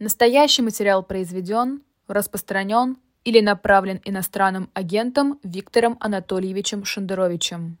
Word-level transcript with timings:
Настоящий 0.00 0.62
материал 0.62 1.02
произведен, 1.02 1.82
распространен 2.08 2.96
или 3.22 3.42
направлен 3.42 4.00
иностранным 4.06 4.70
агентом 4.72 5.38
Виктором 5.42 5.98
Анатольевичем 6.00 6.86
Шендеровичем. 6.86 7.76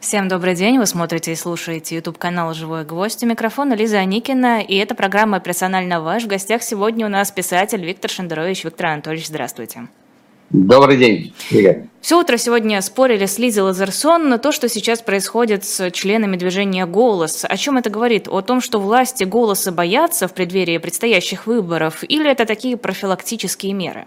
Всем 0.00 0.26
добрый 0.26 0.56
день, 0.56 0.78
вы 0.78 0.86
смотрите 0.86 1.30
и 1.30 1.36
слушаете 1.36 1.94
YouTube-канал 1.94 2.52
«Живой 2.52 2.84
гвоздь». 2.84 3.22
У 3.22 3.28
микрофона 3.28 3.74
Лиза 3.74 3.98
Аникина, 3.98 4.60
и 4.60 4.74
это 4.74 4.96
программа 4.96 5.38
«Персонально 5.38 6.00
ваш». 6.00 6.24
В 6.24 6.26
гостях 6.26 6.64
сегодня 6.64 7.06
у 7.06 7.08
нас 7.08 7.30
писатель 7.30 7.84
Виктор 7.84 8.10
Шендерович. 8.10 8.64
Виктор 8.64 8.86
Анатольевич, 8.86 9.28
здравствуйте. 9.28 9.86
Добрый 10.52 10.98
день, 10.98 11.32
Игорь. 11.50 11.84
Все 12.02 12.20
утро 12.20 12.36
сегодня 12.36 12.82
спорили 12.82 13.24
с 13.24 13.38
Лизой 13.38 13.62
Лазерсон 13.62 14.28
на 14.28 14.36
то, 14.36 14.52
что 14.52 14.68
сейчас 14.68 15.00
происходит 15.00 15.64
с 15.64 15.90
членами 15.92 16.36
движения 16.36 16.84
«Голос». 16.84 17.46
О 17.48 17.56
чем 17.56 17.78
это 17.78 17.88
говорит? 17.88 18.28
О 18.28 18.42
том, 18.42 18.60
что 18.60 18.78
власти 18.78 19.24
«Голоса» 19.24 19.72
боятся 19.72 20.28
в 20.28 20.34
преддверии 20.34 20.76
предстоящих 20.76 21.46
выборов? 21.46 22.04
Или 22.06 22.30
это 22.30 22.44
такие 22.44 22.76
профилактические 22.76 23.72
меры? 23.72 24.04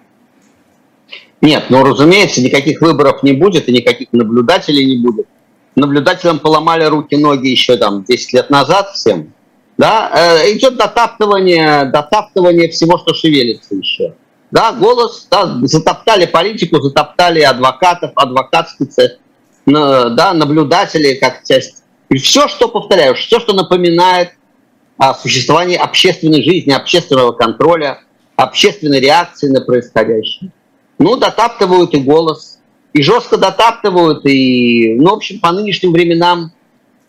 Нет, 1.41 1.63
ну, 1.69 1.83
разумеется, 1.83 2.43
никаких 2.43 2.79
выборов 2.79 3.23
не 3.23 3.33
будет 3.33 3.67
и 3.67 3.71
никаких 3.71 4.09
наблюдателей 4.11 4.85
не 4.85 4.97
будет. 4.97 5.27
Наблюдателям 5.75 6.37
поломали 6.37 6.83
руки-ноги 6.83 7.47
еще 7.47 7.75
там 7.75 8.03
10 8.03 8.33
лет 8.33 8.49
назад 8.51 8.91
всем. 8.91 9.33
Да, 9.79 10.11
э, 10.13 10.53
идет 10.53 10.77
дотаптывание, 10.77 11.85
дотаптывание 11.85 12.69
всего, 12.69 12.99
что 12.99 13.15
шевелится 13.15 13.73
еще. 13.73 14.13
Да, 14.51 14.71
голос, 14.71 15.27
да, 15.29 15.59
затоптали 15.63 16.25
политику, 16.25 16.81
затоптали 16.81 17.41
адвокатов, 17.41 18.11
адвокатский 18.15 18.85
цех, 18.85 19.13
да, 19.65 20.33
наблюдатели 20.33 21.15
как 21.15 21.43
часть. 21.43 21.83
И 22.09 22.17
все, 22.17 22.47
что, 22.47 22.67
повторяю, 22.67 23.15
все, 23.15 23.39
что 23.39 23.53
напоминает 23.53 24.29
о 24.97 25.13
существовании 25.13 25.75
общественной 25.75 26.43
жизни, 26.43 26.71
общественного 26.71 27.31
контроля, 27.31 28.01
общественной 28.35 28.99
реакции 28.99 29.49
на 29.49 29.61
происходящее. 29.61 30.51
Ну, 30.99 31.17
дотаптывают 31.17 31.93
и 31.93 31.97
голос, 31.97 32.59
и 32.93 33.01
жестко 33.01 33.37
дотаптывают, 33.37 34.25
и, 34.25 34.95
ну, 34.95 35.09
в 35.09 35.13
общем, 35.15 35.39
по 35.39 35.51
нынешним 35.51 35.91
временам 35.91 36.53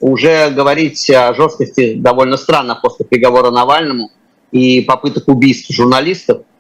уже 0.01 0.51
говорить 0.51 1.09
о 1.11 1.35
жесткости 1.35 1.95
довольно 1.95 2.39
странно 2.39 2.75
после 2.83 3.05
приговора 3.05 3.51
Навальному 3.51 4.11
и 4.51 4.81
попыток 4.81 5.29
убийств 5.29 5.71
журналистов– 5.71 6.43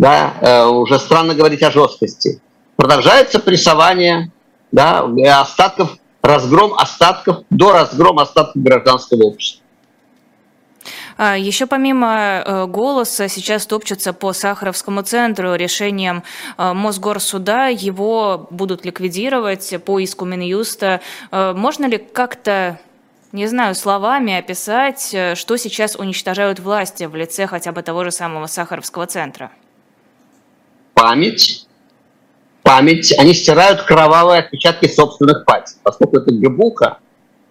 да, 0.00 0.32
э, 0.40 0.64
уже 0.64 0.98
странно 0.98 1.34
говорить 1.34 1.62
о 1.62 1.70
жесткости. 1.70 2.40
Продолжается 2.76 3.38
прессование 3.38 4.32
да, 4.72 5.06
остатков, 5.42 5.98
разгром 6.22 6.72
остатков, 6.72 7.44
до 7.50 7.72
разгрома 7.72 8.22
остатков 8.22 8.62
гражданского 8.62 9.24
общества. 9.24 9.62
А, 11.18 11.36
Еще 11.36 11.66
помимо 11.66 12.42
э, 12.42 12.66
голоса 12.66 13.28
сейчас 13.28 13.66
топчутся 13.66 14.14
по 14.14 14.32
Сахаровскому 14.32 15.02
центру 15.02 15.54
решением 15.54 16.22
э, 16.56 16.72
Мосгорсуда. 16.72 17.68
Его 17.68 18.46
будут 18.48 18.86
ликвидировать 18.86 19.84
по 19.84 19.98
иску 19.98 20.24
Минюста. 20.24 21.02
Можно 21.30 21.84
ли 21.84 21.98
как-то 21.98 22.80
не 23.32 23.46
знаю, 23.46 23.74
словами 23.74 24.32
описать, 24.38 25.14
что 25.34 25.56
сейчас 25.58 25.94
уничтожают 25.94 26.58
власти 26.58 27.04
в 27.04 27.14
лице 27.14 27.46
хотя 27.46 27.70
бы 27.72 27.82
того 27.82 28.02
же 28.04 28.10
самого 28.10 28.46
Сахаровского 28.46 29.06
центра? 29.06 29.50
Память, 31.00 31.66
память, 32.62 33.14
они 33.18 33.32
стирают 33.32 33.82
кровавые 33.82 34.40
отпечатки 34.40 34.86
собственных 34.86 35.46
пальцев. 35.46 35.78
Поскольку 35.82 36.18
это 36.18 36.30
гебуха, 36.30 36.98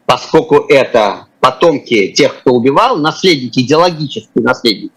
поскольку 0.06 0.66
это 0.70 1.26
потомки 1.40 2.10
тех, 2.10 2.40
кто 2.42 2.54
убивал, 2.54 2.98
наследники, 2.98 3.62
идеологические 3.62 4.44
наследники 4.44 4.94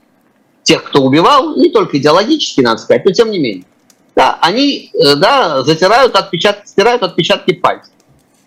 тех, 0.65 0.85
кто 0.85 1.03
убивал, 1.03 1.57
не 1.57 1.71
только 1.71 1.97
идеологически, 1.97 2.61
надо 2.61 2.83
сказать, 2.83 3.07
но 3.07 3.13
тем 3.13 3.31
не 3.31 3.39
менее. 3.39 3.65
Да, 4.15 4.39
они 4.43 4.91
э, 4.93 5.17
да, 5.17 5.63
затирают 5.63 6.15
отпечатки, 6.15 6.69
стирают 6.69 7.03
отпечатки 7.03 7.55
пальцев. 7.55 7.91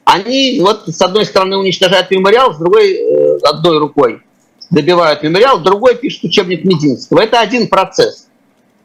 Они 0.03 0.59
вот 0.61 0.83
с 0.87 1.01
одной 1.01 1.25
стороны 1.25 1.57
уничтожают 1.57 2.11
мемориал, 2.11 2.53
с 2.53 2.57
другой 2.57 2.93
э, 2.93 3.37
одной 3.41 3.79
рукой 3.79 4.21
добивают 4.69 5.23
мемориал, 5.23 5.59
другой 5.59 5.95
пишут 5.95 6.25
учебник 6.25 6.63
Мединского. 6.63 7.21
Это 7.21 7.39
один 7.39 7.67
процесс 7.67 8.24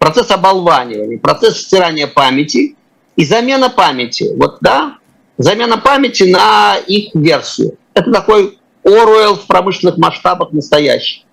процесс 0.00 0.30
оболванивания, 0.30 1.18
процесс 1.18 1.60
стирания 1.60 2.08
памяти 2.08 2.74
и 3.16 3.24
замена 3.24 3.68
памяти. 3.68 4.30
Вот, 4.34 4.56
да, 4.60 4.96
замена 5.36 5.76
памяти 5.76 6.24
на 6.24 6.78
их 6.78 7.14
версию. 7.14 7.76
Это 7.94 8.10
такой 8.10 8.58
Оруэлл 8.82 9.36
в 9.36 9.46
промышленных 9.46 9.98
масштабах 9.98 10.52
настоящий. 10.52 11.26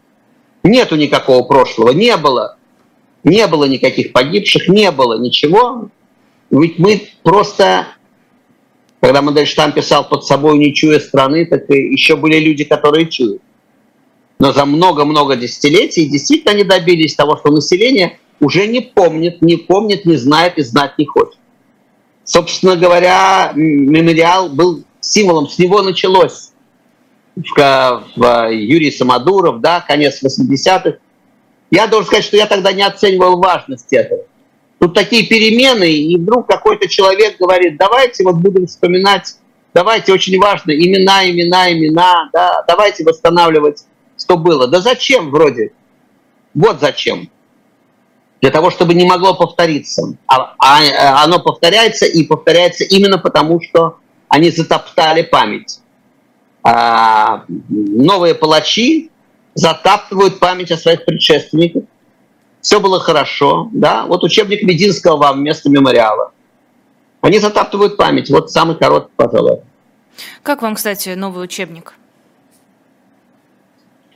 Нету 0.63 0.97
никакого 0.97 1.44
прошлого, 1.44 1.91
не 1.91 2.16
было. 2.17 2.57
Не 3.23 3.47
было 3.47 3.63
никаких 3.63 4.11
погибших, 4.11 4.67
не 4.67 4.91
было 4.91 5.17
ничего. 5.17 5.89
Ведь 6.51 6.77
мы 6.77 7.09
просто, 7.23 7.88
когда 9.00 9.22
Мандельштам 9.22 9.72
писал 9.72 10.07
под 10.07 10.25
собой 10.25 10.57
«не 10.57 10.73
чуя 10.73 11.00
страны», 11.00 11.45
так 11.45 11.69
и 11.69 11.94
еще 11.94 12.17
были 12.17 12.38
люди, 12.39 12.66
которые 12.66 13.07
чуют. 13.07 13.41
Но 14.39 14.51
за 14.51 14.66
много-много 14.66 15.38
десятилетий 15.38 16.09
действительно 16.09 16.51
они 16.51 16.66
добились 16.66 17.16
того, 17.16 17.38
что 17.38 17.50
население– 17.50 18.19
уже 18.39 18.67
не 18.67 18.81
помнит, 18.81 19.41
не 19.41 19.57
помнит, 19.57 20.05
не 20.05 20.15
знает 20.15 20.57
и 20.57 20.63
знать 20.63 20.97
не 20.97 21.05
хочет. 21.05 21.37
Собственно 22.23 22.75
говоря, 22.75 23.51
мемориал 23.55 24.49
был 24.49 24.83
символом, 24.99 25.47
с 25.47 25.57
него 25.57 25.81
началось 25.81 26.51
в, 27.35 28.03
в 28.15 28.51
Юрий 28.51 28.91
Самодуров, 28.91 29.61
да, 29.61 29.81
конец 29.81 30.21
80-х. 30.21 30.97
Я 31.71 31.87
должен 31.87 32.07
сказать, 32.07 32.25
что 32.25 32.37
я 32.37 32.45
тогда 32.45 32.71
не 32.73 32.83
оценивал 32.83 33.39
важность 33.39 33.91
этого. 33.91 34.23
Тут 34.79 34.93
такие 34.93 35.25
перемены, 35.25 35.91
и 35.91 36.17
вдруг 36.17 36.47
какой-то 36.47 36.87
человек 36.87 37.37
говорит, 37.39 37.77
давайте 37.77 38.23
вот 38.23 38.35
будем 38.35 38.67
вспоминать, 38.67 39.35
давайте 39.73 40.13
очень 40.13 40.39
важно, 40.39 40.71
имена, 40.71 41.27
имена, 41.29 41.71
имена, 41.71 42.29
да, 42.31 42.63
давайте 42.67 43.03
восстанавливать, 43.03 43.85
что 44.19 44.37
было. 44.37 44.67
Да 44.67 44.81
зачем 44.81 45.31
вроде? 45.31 45.71
Вот 46.53 46.79
зачем 46.79 47.29
для 48.41 48.51
того, 48.51 48.69
чтобы 48.69 48.93
не 48.93 49.05
могло 49.05 49.33
повториться. 49.33 50.15
А, 50.27 50.53
а 50.59 51.23
оно 51.23 51.39
повторяется 51.39 52.05
и 52.05 52.23
повторяется 52.23 52.83
именно 52.83 53.17
потому, 53.17 53.61
что 53.61 53.97
они 54.29 54.51
затоптали 54.51 55.23
память. 55.23 55.79
А, 56.63 57.45
новые 57.47 58.35
палачи 58.35 59.11
затаптывают 59.55 60.39
память 60.39 60.71
о 60.71 60.77
своих 60.77 61.05
предшественниках. 61.05 61.83
Все 62.61 62.79
было 62.79 62.99
хорошо, 62.99 63.69
да. 63.71 64.05
Вот 64.05 64.23
учебник 64.23 64.63
Мединского 64.63 65.17
вам 65.17 65.39
вместо 65.39 65.69
мемориала. 65.69 66.31
Они 67.21 67.39
затаптывают 67.39 67.97
память. 67.97 68.29
Вот 68.29 68.51
самый 68.51 68.75
короткий, 68.75 69.13
пожалуй. 69.15 69.61
Как 70.43 70.61
вам, 70.61 70.75
кстати, 70.75 71.09
новый 71.09 71.43
учебник? 71.43 71.93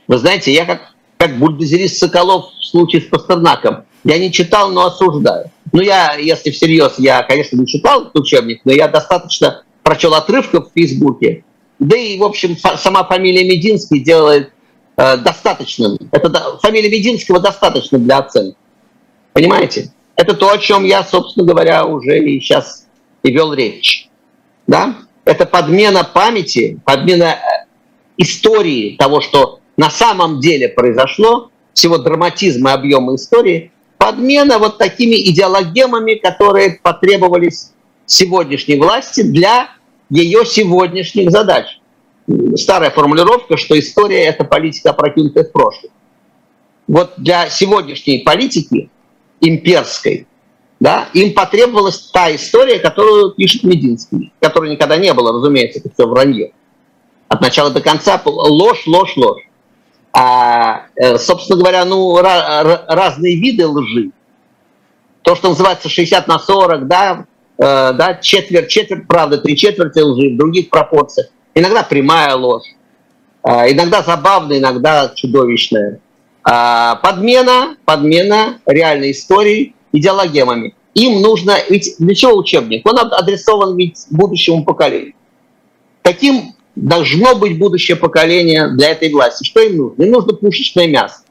Вы 0.06 0.18
знаете, 0.18 0.52
я 0.52 0.64
как, 0.64 0.94
как 1.16 1.38
бульдозерист 1.38 1.98
Соколов 1.98 2.52
в 2.52 2.64
случае 2.64 3.02
с 3.02 3.06
Пастернаком 3.06 3.84
я 4.04 4.18
не 4.18 4.32
читал, 4.32 4.70
но 4.70 4.86
осуждаю. 4.86 5.50
Ну, 5.72 5.80
я, 5.80 6.16
если 6.16 6.50
всерьез, 6.50 6.94
я, 6.98 7.22
конечно, 7.22 7.56
не 7.56 7.66
читал 7.66 8.02
этот 8.02 8.16
учебник, 8.16 8.60
но 8.64 8.72
я 8.72 8.88
достаточно 8.88 9.62
прочел 9.82 10.14
отрывков 10.14 10.68
в 10.68 10.72
Фейсбуке. 10.74 11.44
Да 11.78 11.96
и, 11.96 12.18
в 12.18 12.24
общем, 12.24 12.56
сама 12.56 13.04
фамилия 13.04 13.44
Мединский 13.44 14.00
делает 14.00 14.52
э, 14.96 15.16
достаточным. 15.16 15.98
Это 16.12 16.28
да, 16.28 16.58
фамилия 16.58 16.90
Мединского 16.90 17.40
достаточно 17.40 17.98
для 17.98 18.18
оценки. 18.18 18.56
Понимаете? 19.32 19.92
Это 20.14 20.34
то, 20.34 20.50
о 20.50 20.58
чем 20.58 20.84
я, 20.84 21.02
собственно 21.02 21.46
говоря, 21.46 21.86
уже 21.86 22.18
и 22.18 22.38
сейчас 22.40 22.86
и 23.22 23.32
вел 23.32 23.52
речь. 23.54 24.08
Да? 24.66 24.96
Это 25.24 25.46
подмена 25.46 26.04
памяти, 26.04 26.78
подмена 26.84 27.34
э, 27.34 27.66
истории 28.18 28.96
того, 28.96 29.20
что 29.20 29.60
на 29.76 29.90
самом 29.90 30.40
деле 30.40 30.68
произошло, 30.68 31.50
всего 31.72 31.98
драматизма 31.98 32.70
и 32.70 32.74
объема 32.74 33.14
истории, 33.14 33.72
подмена 34.02 34.58
вот 34.58 34.78
такими 34.78 35.14
идеологемами, 35.30 36.14
которые 36.14 36.80
потребовались 36.82 37.72
сегодняшней 38.04 38.76
власти 38.76 39.22
для 39.22 39.68
ее 40.10 40.44
сегодняшних 40.44 41.30
задач. 41.30 41.78
Старая 42.56 42.90
формулировка, 42.90 43.56
что 43.56 43.78
история– 43.78 44.24
это 44.26 44.42
политика, 44.42 44.90
опрокинутая 44.90 45.44
в 45.44 45.52
прошлое. 45.52 45.92
Вот 46.88 47.12
для 47.16 47.48
сегодняшней 47.48 48.18
политики 48.18 48.90
имперской 49.40 50.26
да, 50.80 51.08
им 51.12 51.32
потребовалась 51.32 52.10
та 52.12 52.34
история, 52.34 52.80
которую 52.80 53.30
пишет 53.30 53.62
Мединский, 53.62 54.32
которой 54.40 54.72
никогда 54.72 54.96
не 54.96 55.14
было, 55.14 55.32
разумеется, 55.32 55.78
это 55.78 55.90
все 55.94 56.08
вранье. 56.08 56.50
От 57.28 57.40
начала 57.40 57.70
до 57.70 57.80
конца 57.80 58.20
ложь, 58.24 58.82
ложь, 58.88 59.16
ложь. 59.16 59.42
А, 60.12 60.86
э, 60.96 61.16
собственно 61.18 61.58
говоря, 61.58 61.84
ну, 61.84 62.18
разные 62.20 63.40
виды 63.40 63.66
лжи. 63.66 64.10
То, 65.22 65.34
что 65.34 65.50
называется 65.50 65.88
60 65.88 66.28
на 66.28 66.38
40, 66.38 66.86
да, 66.86 67.26
э, 67.58 67.92
да 67.94 68.18
четверть, 68.20 68.68
четверть 68.68 69.06
правды, 69.06 69.38
три 69.38 69.56
четверти 69.56 70.00
лжи, 70.00 70.34
в 70.34 70.36
других 70.36 70.68
пропорциях. 70.68 71.28
Иногда 71.54 71.82
прямая 71.82 72.34
ложь, 72.34 72.64
а, 73.42 73.70
иногда 73.70 74.02
забавная, 74.02 74.58
иногда 74.58 75.12
чудовищная. 75.14 76.00
А, 76.44 76.96
подмена, 76.96 77.76
подмена 77.84 78.60
реальной 78.66 79.12
истории 79.12 79.74
идеологемами. 79.92 80.74
Им 80.94 81.22
нужно, 81.22 81.56
ведь 81.68 81.94
для 81.98 82.14
чего 82.14 82.36
учебник? 82.36 82.86
Он 82.86 82.98
адресован 82.98 83.76
ведь 83.76 84.06
будущему 84.10 84.64
поколению. 84.64 85.14
Каким 86.02 86.54
должно 86.74 87.34
быть 87.34 87.58
будущее 87.58 87.96
поколение 87.96 88.68
для 88.68 88.90
этой 88.90 89.12
власти? 89.12 89.44
Что 89.44 89.60
им 89.60 89.76
нужно? 89.76 90.02
Им 90.02 90.10
нужно 90.10 90.32
пушечное 90.34 90.86
мясо. 90.86 91.22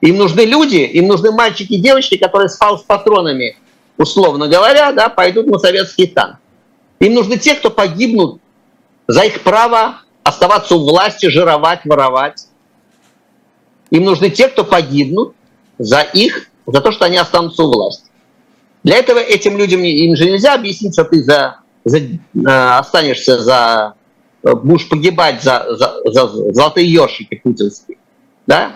Им 0.00 0.16
нужны 0.16 0.42
люди, 0.42 0.76
им 0.76 1.08
нужны 1.08 1.32
мальчики 1.32 1.74
и 1.74 1.80
девочки, 1.80 2.16
которые 2.16 2.48
с 2.48 2.56
фаус-патронами, 2.56 3.56
условно 3.96 4.46
говоря, 4.46 4.92
да, 4.92 5.08
пойдут 5.08 5.46
на 5.46 5.58
советский 5.58 6.06
танк. 6.06 6.36
Им 7.00 7.14
нужны 7.14 7.36
те, 7.36 7.54
кто 7.54 7.70
погибнут 7.70 8.40
за 9.06 9.22
их 9.22 9.42
право 9.42 10.02
оставаться 10.22 10.76
у 10.76 10.84
власти, 10.84 11.26
жировать, 11.26 11.80
воровать. 11.84 12.46
Им 13.90 14.04
нужны 14.04 14.30
те, 14.30 14.48
кто 14.48 14.64
погибнут 14.64 15.34
за 15.78 16.02
их, 16.02 16.50
за 16.66 16.80
то, 16.80 16.92
что 16.92 17.06
они 17.06 17.16
останутся 17.16 17.64
у 17.64 17.72
власти. 17.72 18.04
Для 18.84 18.96
этого 18.96 19.18
этим 19.18 19.56
людям 19.56 19.82
им 19.82 20.14
же 20.14 20.26
нельзя 20.26 20.54
объяснить, 20.54 20.92
что 20.94 21.04
ты 21.04 21.22
за, 21.22 21.60
за, 21.84 21.98
э, 21.98 22.18
останешься 22.44 23.38
за 23.38 23.94
будешь 24.42 24.88
погибать 24.88 25.42
за, 25.42 25.66
за, 25.76 26.00
за 26.04 26.52
золотые 26.52 26.90
ёршики 26.92 27.36
путинские, 27.36 27.98
да, 28.46 28.72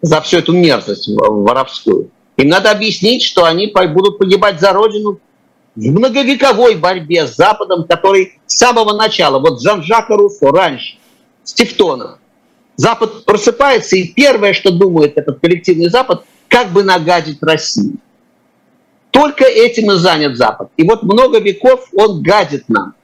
за 0.00 0.20
всю 0.20 0.38
эту 0.38 0.52
мерзость 0.52 1.08
воровскую. 1.08 2.10
Им 2.36 2.48
надо 2.48 2.70
объяснить, 2.70 3.22
что 3.22 3.44
они 3.44 3.72
будут 3.92 4.18
погибать 4.18 4.60
за 4.60 4.72
Родину 4.72 5.18
в 5.74 5.80
многовековой 5.80 6.76
борьбе 6.76 7.26
с 7.26 7.36
Западом, 7.36 7.84
который 7.86 8.38
с 8.46 8.56
самого 8.56 8.94
начала, 8.94 9.38
вот 9.38 9.62
Жан-Жака 9.62 10.16
Руссо 10.16 10.50
раньше, 10.50 10.96
с 11.44 11.52
Тевтона, 11.54 12.18
Запад 12.76 13.24
просыпается, 13.24 13.96
и 13.96 14.08
первое, 14.08 14.54
что 14.54 14.70
думает 14.70 15.16
этот 15.16 15.40
коллективный 15.40 15.88
Запад, 15.88 16.24
как 16.48 16.70
бы 16.70 16.82
нагадить 16.82 17.38
России. 17.42 17.94
Только 19.10 19.44
этим 19.44 19.90
и 19.92 19.96
занят 19.96 20.36
Запад. 20.36 20.70
И 20.76 20.84
вот 20.84 21.02
много 21.02 21.38
веков 21.38 21.88
он 21.94 22.22
гадит 22.22 22.68
нам. 22.68 22.94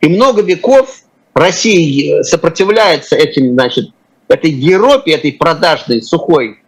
И 0.00 0.08
много 0.08 0.40
веков 0.40 1.02
Россия 1.34 2.22
сопротивляется 2.22 3.16
этим, 3.16 3.54
значит, 3.54 3.90
этой 4.28 4.50
Европе, 4.50 5.12
этой 5.12 5.32
продажной, 5.32 6.02
сухой, 6.02 6.60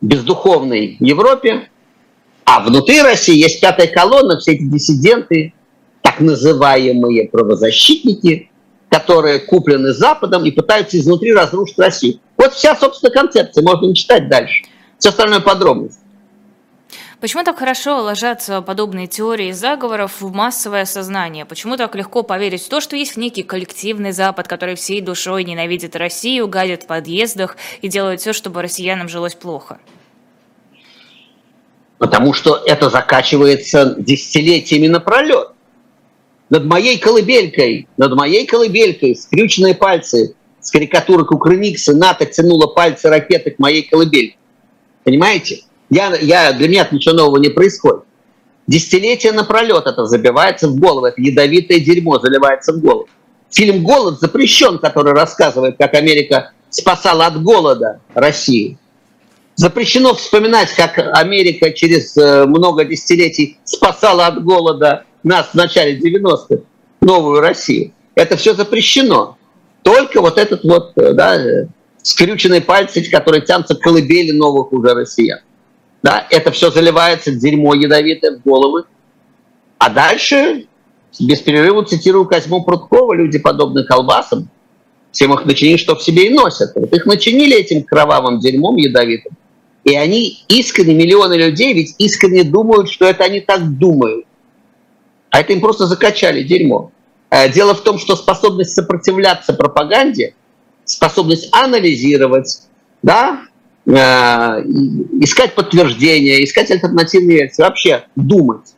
бездуховной 0.00 0.96
Европе. 1.00 1.68
А 2.44 2.60
внутри 2.60 3.00
России 3.02 3.36
есть 3.36 3.60
пятая 3.60 3.86
колонна, 3.86 4.38
все 4.38 4.52
эти 4.52 4.64
диссиденты, 4.64 5.54
так 6.02 6.20
называемые 6.20 7.28
правозащитники, 7.28 8.50
которые 8.90 9.38
куплены 9.38 9.92
Западом 9.92 10.44
и 10.44 10.50
пытаются 10.50 10.98
изнутри 10.98 11.32
разрушить 11.32 11.78
Россию. 11.78 12.20
Вот 12.36 12.52
вся, 12.52 12.76
собственно, 12.76 13.12
концепция, 13.12 13.62
можно 13.62 13.86
не 13.86 13.94
читать 13.94 14.28
дальше. 14.28 14.64
Все 14.98 15.10
остальное 15.10 15.40
подробности. 15.40 16.01
Почему 17.22 17.44
так 17.44 17.60
хорошо 17.60 18.02
ложатся 18.02 18.62
подобные 18.62 19.06
теории 19.06 19.52
заговоров 19.52 20.20
в 20.20 20.34
массовое 20.34 20.84
сознание? 20.84 21.44
Почему 21.44 21.76
так 21.76 21.94
легко 21.94 22.24
поверить 22.24 22.64
в 22.64 22.68
то, 22.68 22.80
что 22.80 22.96
есть 22.96 23.16
некий 23.16 23.44
коллективный 23.44 24.10
Запад, 24.10 24.48
который 24.48 24.74
всей 24.74 25.00
душой 25.00 25.44
ненавидит 25.44 25.94
Россию, 25.94 26.48
гадит 26.48 26.82
в 26.82 26.86
подъездах 26.88 27.56
и 27.80 27.86
делает 27.86 28.20
все, 28.20 28.32
чтобы 28.32 28.60
россиянам 28.60 29.08
жилось 29.08 29.36
плохо? 29.36 29.78
Потому 31.98 32.32
что 32.32 32.60
это 32.66 32.90
закачивается 32.90 33.94
десятилетиями 33.96 34.88
напролет. 34.88 35.50
Над 36.50 36.64
моей 36.64 36.98
колыбелькой, 36.98 37.86
над 37.98 38.16
моей 38.16 38.48
колыбелькой 38.48 39.14
скрюченные 39.14 39.76
пальцы 39.76 40.34
с 40.60 40.72
карикатуры 40.72 41.24
Кукрыникса 41.24 41.94
НАТО 41.94 42.26
тянула 42.26 42.66
пальцы 42.66 43.08
ракеты 43.08 43.52
к 43.52 43.60
моей 43.60 43.84
колыбельке. 43.84 44.38
Понимаете? 45.04 45.62
Я, 45.92 46.16
я, 46.16 46.54
для 46.54 46.68
меня 46.68 46.88
ничего 46.90 47.14
нового 47.14 47.36
не 47.36 47.50
происходит. 47.50 48.04
Десятилетия 48.66 49.30
напролет 49.32 49.86
это 49.86 50.06
забивается 50.06 50.68
в 50.68 50.76
голову, 50.76 51.04
это 51.04 51.20
ядовитое 51.20 51.80
дерьмо 51.80 52.18
заливается 52.18 52.72
в 52.72 52.80
голову. 52.80 53.10
Фильм 53.50 53.84
«Голод» 53.84 54.18
запрещен, 54.18 54.78
который 54.78 55.12
рассказывает, 55.12 55.76
как 55.78 55.92
Америка 55.92 56.52
спасала 56.70 57.26
от 57.26 57.42
голода 57.42 58.00
Россию. 58.14 58.78
Запрещено 59.56 60.14
вспоминать, 60.14 60.72
как 60.72 60.96
Америка 60.96 61.70
через 61.72 62.16
э, 62.16 62.46
много 62.46 62.86
десятилетий 62.86 63.58
спасала 63.64 64.28
от 64.28 64.42
голода 64.42 65.04
нас 65.22 65.48
в 65.48 65.54
начале 65.54 65.98
90-х, 65.98 66.62
новую 67.02 67.42
Россию. 67.42 67.92
Это 68.14 68.38
все 68.38 68.54
запрещено. 68.54 69.36
Только 69.82 70.22
вот 70.22 70.38
этот 70.38 70.64
вот 70.64 70.92
э, 70.96 71.12
да, 71.12 71.36
э, 71.36 71.66
скрюченные 72.02 72.62
пальцы, 72.62 73.02
которые 73.10 73.42
тянутся 73.42 73.74
к 73.74 73.80
колыбели 73.80 74.30
новых 74.30 74.72
уже 74.72 74.94
россиян 74.94 75.40
да, 76.02 76.26
это 76.30 76.50
все 76.50 76.70
заливается 76.70 77.32
дерьмо 77.32 77.74
ядовитое 77.74 78.38
в 78.38 78.42
головы. 78.42 78.84
А 79.78 79.90
дальше, 79.90 80.66
без 81.20 81.40
перерыва 81.40 81.84
цитирую 81.84 82.26
Козьму 82.26 82.64
Прудкова, 82.64 83.14
люди 83.14 83.38
подобны 83.38 83.84
колбасам, 83.84 84.48
всем 85.12 85.32
их 85.34 85.44
начинили, 85.44 85.76
что 85.76 85.94
в 85.94 86.02
себе 86.02 86.26
и 86.26 86.34
носят. 86.34 86.72
Вот 86.74 86.92
их 86.92 87.06
начинили 87.06 87.56
этим 87.56 87.84
кровавым 87.84 88.40
дерьмом 88.40 88.76
ядовитым. 88.76 89.36
И 89.84 89.94
они 89.94 90.44
искренне, 90.48 90.94
миллионы 90.94 91.34
людей 91.34 91.72
ведь 91.74 91.94
искренне 91.98 92.44
думают, 92.44 92.90
что 92.90 93.06
это 93.06 93.24
они 93.24 93.40
так 93.40 93.78
думают. 93.78 94.26
А 95.30 95.40
это 95.40 95.52
им 95.52 95.60
просто 95.60 95.86
закачали 95.86 96.42
дерьмо. 96.42 96.92
Э, 97.30 97.48
дело 97.48 97.74
в 97.74 97.82
том, 97.82 97.98
что 97.98 98.14
способность 98.16 98.74
сопротивляться 98.74 99.54
пропаганде, 99.54 100.34
способность 100.84 101.48
анализировать, 101.52 102.62
да, 103.02 103.42
искать 103.84 105.54
подтверждения, 105.54 106.44
искать 106.44 106.70
альтернативные 106.70 107.38
версии, 107.38 107.62
вообще 107.62 108.04
думать. 108.14 108.74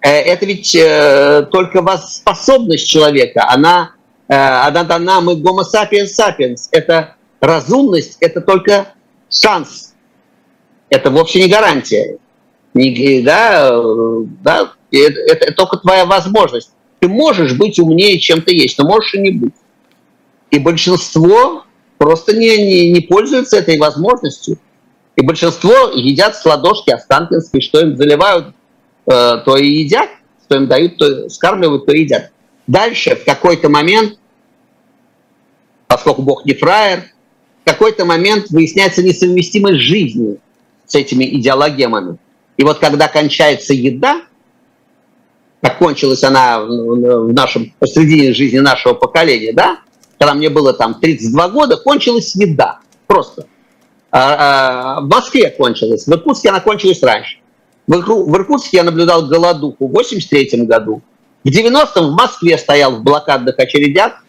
Э, 0.00 0.08
это 0.08 0.46
ведь 0.46 0.74
э, 0.74 1.46
только 1.50 1.84
способность 1.98 2.88
человека, 2.88 3.46
она, 3.48 3.92
она 4.28 4.84
дана, 4.84 5.20
мы 5.20 5.36
гомо 5.36 5.62
sapiens 5.62 6.08
sapiens, 6.18 6.68
это 6.70 7.16
разумность, 7.40 8.16
это 8.20 8.40
только 8.40 8.94
шанс, 9.28 9.92
это 10.88 11.10
вовсе 11.10 11.42
не 11.42 11.50
гарантия. 11.50 12.18
Не, 12.74 13.20
да, 13.20 13.70
да, 14.42 14.72
это, 14.90 15.20
это 15.20 15.52
только 15.52 15.76
твоя 15.76 16.06
возможность. 16.06 16.70
Ты 17.00 17.08
можешь 17.08 17.54
быть 17.54 17.78
умнее, 17.78 18.18
чем 18.18 18.42
ты 18.42 18.54
есть, 18.54 18.78
но 18.78 18.84
можешь 18.84 19.14
и 19.14 19.18
не 19.20 19.30
быть. 19.30 19.54
И 20.50 20.58
большинство 20.58 21.64
просто 22.02 22.36
не, 22.36 22.56
не, 22.56 22.90
не 22.90 23.00
пользуются 23.00 23.58
этой 23.58 23.78
возможностью. 23.78 24.58
И 25.14 25.22
большинство 25.22 25.72
едят 25.94 26.34
с 26.34 26.44
ладошки 26.44 26.90
Останкинской, 26.90 27.60
что 27.60 27.80
им 27.80 27.96
заливают, 27.96 28.48
э, 29.06 29.38
то 29.44 29.56
и 29.56 29.68
едят, 29.68 30.08
что 30.44 30.56
им 30.56 30.66
дают, 30.66 30.98
то 30.98 31.28
скармливают, 31.28 31.86
то 31.86 31.92
едят. 31.92 32.32
Дальше, 32.66 33.14
в 33.14 33.24
какой-то 33.24 33.68
момент, 33.68 34.18
поскольку 35.86 36.22
Бог 36.22 36.44
не 36.44 36.54
фраер, 36.54 37.04
в 37.64 37.70
какой-то 37.70 38.04
момент 38.04 38.50
выясняется 38.50 39.04
несовместимость 39.04 39.78
жизни 39.78 40.38
с 40.86 40.96
этими 40.96 41.24
идеологемами. 41.36 42.16
И 42.56 42.64
вот 42.64 42.80
когда 42.80 43.06
кончается 43.06 43.74
еда, 43.74 44.22
как 45.60 45.78
кончилась 45.78 46.24
она 46.24 46.62
в 46.62 47.32
нашем, 47.32 47.72
посредине 47.78 48.32
жизни 48.32 48.58
нашего 48.58 48.94
поколения, 48.94 49.52
да, 49.52 49.78
когда 50.22 50.34
мне 50.34 50.50
было 50.50 50.72
там 50.72 50.94
32 51.00 51.48
года, 51.48 51.76
кончилась 51.76 52.36
еда. 52.36 52.78
Просто. 53.08 53.48
А, 54.12 54.98
а, 54.98 55.00
в 55.00 55.08
Москве 55.08 55.50
кончилась, 55.50 56.06
в 56.06 56.12
Иркутске 56.12 56.50
она 56.50 56.60
кончилась 56.60 57.02
раньше. 57.02 57.38
В, 57.88 57.92
Иркутске 58.36 58.76
я 58.76 58.84
наблюдал 58.84 59.26
голодуху 59.26 59.88
в 59.88 59.90
83 59.90 60.64
году. 60.64 61.02
В 61.42 61.48
90-м 61.48 62.10
в 62.10 62.12
Москве 62.12 62.56
стоял 62.56 62.92
в 62.98 63.02
блокадных 63.02 63.58
очередях 63.58 64.24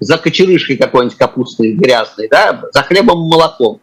за 0.00 0.18
кочерышкой 0.18 0.76
какой-нибудь 0.76 1.16
капустной 1.16 1.72
грязной, 1.72 2.28
да, 2.28 2.64
за 2.70 2.82
хлебом 2.82 3.24
и 3.24 3.30
молоком. 3.30 3.80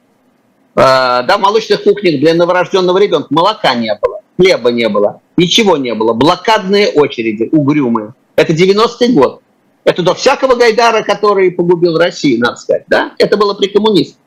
А, 0.75 1.23
да, 1.23 1.39
в 1.39 1.41
молочных 1.41 1.81
кухнях 1.81 2.19
для 2.19 2.35
новорожденного 2.35 2.99
ребенка 2.99 3.29
молока 3.31 3.73
не 3.73 3.97
было, 3.99 4.19
хлеба 4.37 4.71
не 4.71 4.87
было, 4.87 5.19
ничего 5.35 5.77
не 5.77 5.95
было. 5.95 6.13
Блокадные 6.13 6.89
очереди, 6.89 7.49
угрюмые. 7.51 8.13
Это 8.35 8.53
90-й 8.53 9.13
год. 9.13 9.41
Это 9.85 10.01
до 10.01 10.15
всякого 10.15 10.55
Гайдара, 10.55 11.03
который 11.03 11.51
погубил 11.51 11.97
Россию, 11.97 12.41
надо 12.41 12.57
сказать. 12.57 12.83
Да? 12.87 13.13
Это 13.19 13.37
было 13.37 13.53
при 13.53 13.67
коммунистах. 13.67 14.19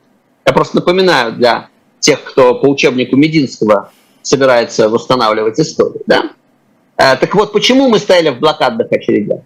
Я 0.45 0.53
просто 0.53 0.77
напоминаю 0.77 1.33
для 1.33 1.67
тех, 1.99 2.23
кто 2.23 2.55
по 2.55 2.67
учебнику 2.67 3.17
Мединского 3.17 3.91
собирается 4.21 4.87
восстанавливать 4.87 5.59
историю. 5.59 6.01
Да? 6.07 6.31
Э, 6.95 7.17
так 7.17 7.35
вот, 7.35 7.51
почему 7.51 7.89
мы 7.89 7.99
стояли 7.99 8.29
в 8.29 8.39
блокадных 8.39 8.89
очередях? 8.89 9.41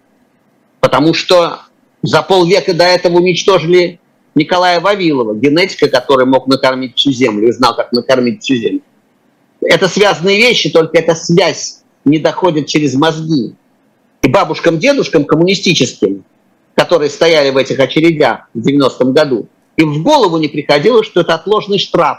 Потому 0.78 1.14
что 1.14 1.58
за 2.02 2.22
полвека 2.22 2.74
до 2.74 2.84
этого 2.84 3.16
уничтожили 3.16 3.98
Николая 4.36 4.78
Вавилова, 4.78 5.34
генетика, 5.34 5.88
который 5.88 6.26
мог 6.26 6.46
накормить 6.46 6.96
всю 6.96 7.10
землю 7.10 7.48
и 7.48 7.52
знал, 7.52 7.74
как 7.74 7.90
накормить 7.90 8.42
всю 8.42 8.54
землю. 8.54 8.82
Это 9.60 9.88
связанные 9.88 10.38
вещи, 10.38 10.70
только 10.70 10.96
эта 10.96 11.16
связь 11.16 11.82
не 12.04 12.18
доходит 12.18 12.68
через 12.68 12.94
мозги 12.94 13.56
и 14.24 14.28
бабушкам-дедушкам 14.28 15.26
коммунистическим, 15.26 16.24
которые 16.74 17.10
стояли 17.10 17.50
в 17.50 17.58
этих 17.58 17.78
очередях 17.78 18.48
в 18.54 18.66
90-м 18.66 19.12
году, 19.12 19.48
Им 19.76 19.92
в 19.92 20.02
голову 20.02 20.38
не 20.38 20.48
приходило, 20.48 21.02
что 21.04 21.20
это 21.20 21.34
отложенный 21.34 21.78
штраф. 21.78 22.18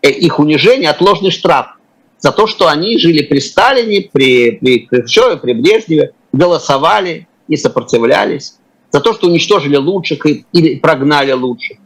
Э, 0.00 0.10
их 0.10 0.40
унижение– 0.40 0.90
отложенный 0.90 1.30
штраф 1.30 1.76
за 2.18 2.32
то, 2.32 2.46
что 2.46 2.68
они 2.68 2.98
жили 2.98 3.22
при 3.22 3.38
Сталине, 3.38 4.08
при, 4.12 4.52
при 4.52 4.86
Хрущеве, 4.86 5.36
при 5.36 5.52
Брежневе, 5.52 6.14
голосовали, 6.32 7.28
не 7.48 7.56
сопротивлялись, 7.56 8.56
за 8.90 9.00
то, 9.00 9.12
что 9.12 9.28
уничтожили 9.28 9.76
лучших 9.76 10.26
или 10.26 10.76
прогнали 10.76 11.32
лучших. 11.32 11.76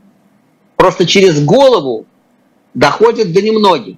Просто 0.76 1.06
через 1.06 1.44
голову 1.44 2.06
доходит 2.72 3.32
до 3.32 3.42
немногих. 3.42 3.96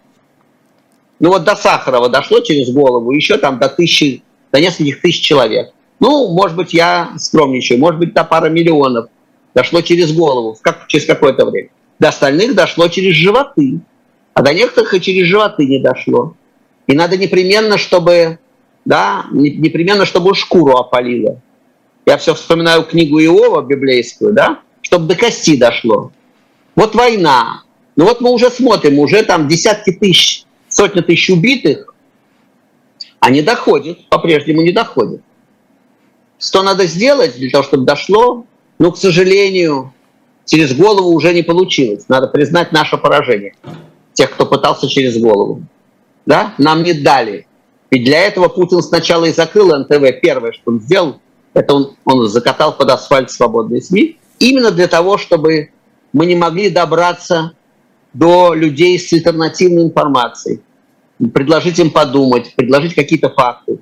Ну 1.20 1.28
вот 1.28 1.44
до 1.44 1.54
Сахарова 1.54 2.08
дошло 2.08 2.40
через 2.40 2.72
голову, 2.72 3.12
еще 3.12 3.36
там 3.36 3.58
до 3.58 3.68
тысячи, 3.68 4.22
до 4.52 4.60
нескольких 4.60 5.00
тысяч 5.00 5.20
человек. 5.20 5.72
Ну, 6.00 6.32
может 6.32 6.56
быть, 6.56 6.72
я 6.72 7.12
скромничаю, 7.18 7.80
может 7.80 7.98
быть, 7.98 8.14
до 8.14 8.24
пара 8.24 8.48
миллионов 8.48 9.08
дошло 9.54 9.80
через 9.80 10.12
голову, 10.12 10.56
как, 10.62 10.86
через 10.86 11.06
какое-то 11.06 11.46
время. 11.46 11.70
До 11.98 12.08
остальных 12.08 12.54
дошло 12.54 12.88
через 12.88 13.14
животы, 13.14 13.80
а 14.34 14.42
до 14.42 14.54
некоторых 14.54 14.94
и 14.94 15.00
через 15.00 15.26
животы 15.26 15.66
не 15.66 15.80
дошло. 15.80 16.36
И 16.86 16.94
надо 16.94 17.16
непременно, 17.16 17.76
чтобы, 17.76 18.38
да, 18.84 19.26
непременно, 19.32 20.06
чтобы 20.06 20.34
шкуру 20.34 20.76
опалило. 20.76 21.40
Я 22.06 22.16
все 22.16 22.34
вспоминаю 22.34 22.84
книгу 22.84 23.20
Иова 23.20 23.62
библейскую, 23.62 24.32
да, 24.32 24.60
чтобы 24.80 25.06
до 25.06 25.16
кости 25.16 25.56
дошло. 25.56 26.12
Вот 26.76 26.94
война. 26.94 27.64
Ну 27.96 28.04
вот 28.04 28.20
мы 28.20 28.30
уже 28.30 28.50
смотрим, 28.50 29.00
уже 29.00 29.24
там 29.24 29.48
десятки 29.48 29.90
тысяч, 29.90 30.44
сотни 30.68 31.00
тысяч 31.00 31.28
убитых, 31.30 31.87
а 33.20 33.30
не 33.30 33.42
доходит, 33.42 34.08
по-прежнему 34.08 34.62
не 34.62 34.72
доходит. 34.72 35.22
Что 36.38 36.62
надо 36.62 36.86
сделать 36.86 37.36
для 37.36 37.50
того, 37.50 37.64
чтобы 37.64 37.84
дошло? 37.84 38.44
Ну, 38.78 38.92
к 38.92 38.98
сожалению, 38.98 39.92
через 40.44 40.74
голову 40.74 41.10
уже 41.10 41.34
не 41.34 41.42
получилось. 41.42 42.04
Надо 42.08 42.28
признать 42.28 42.72
наше 42.72 42.96
поражение. 42.96 43.54
Тех, 44.12 44.30
кто 44.30 44.46
пытался 44.46 44.88
через 44.88 45.20
голову. 45.20 45.62
Да? 46.26 46.54
Нам 46.58 46.82
не 46.82 46.92
дали. 46.92 47.46
Ведь 47.90 48.04
для 48.04 48.20
этого 48.22 48.48
Путин 48.48 48.82
сначала 48.82 49.24
и 49.24 49.32
закрыл 49.32 49.76
НТВ. 49.76 50.20
Первое, 50.20 50.52
что 50.52 50.62
он 50.66 50.80
сделал, 50.80 51.20
это 51.54 51.74
он, 51.74 51.96
он 52.04 52.28
закатал 52.28 52.76
под 52.76 52.90
асфальт 52.90 53.30
свободные 53.30 53.80
СМИ. 53.80 54.18
Именно 54.38 54.70
для 54.70 54.86
того, 54.86 55.18
чтобы 55.18 55.70
мы 56.12 56.26
не 56.26 56.36
могли 56.36 56.70
добраться 56.70 57.52
до 58.12 58.54
людей 58.54 58.98
с 58.98 59.12
альтернативной 59.12 59.84
информацией, 59.84 60.60
предложить 61.32 61.78
им 61.78 61.90
подумать, 61.90 62.54
предложить 62.54 62.94
какие-то 62.94 63.30
факты. 63.30 63.78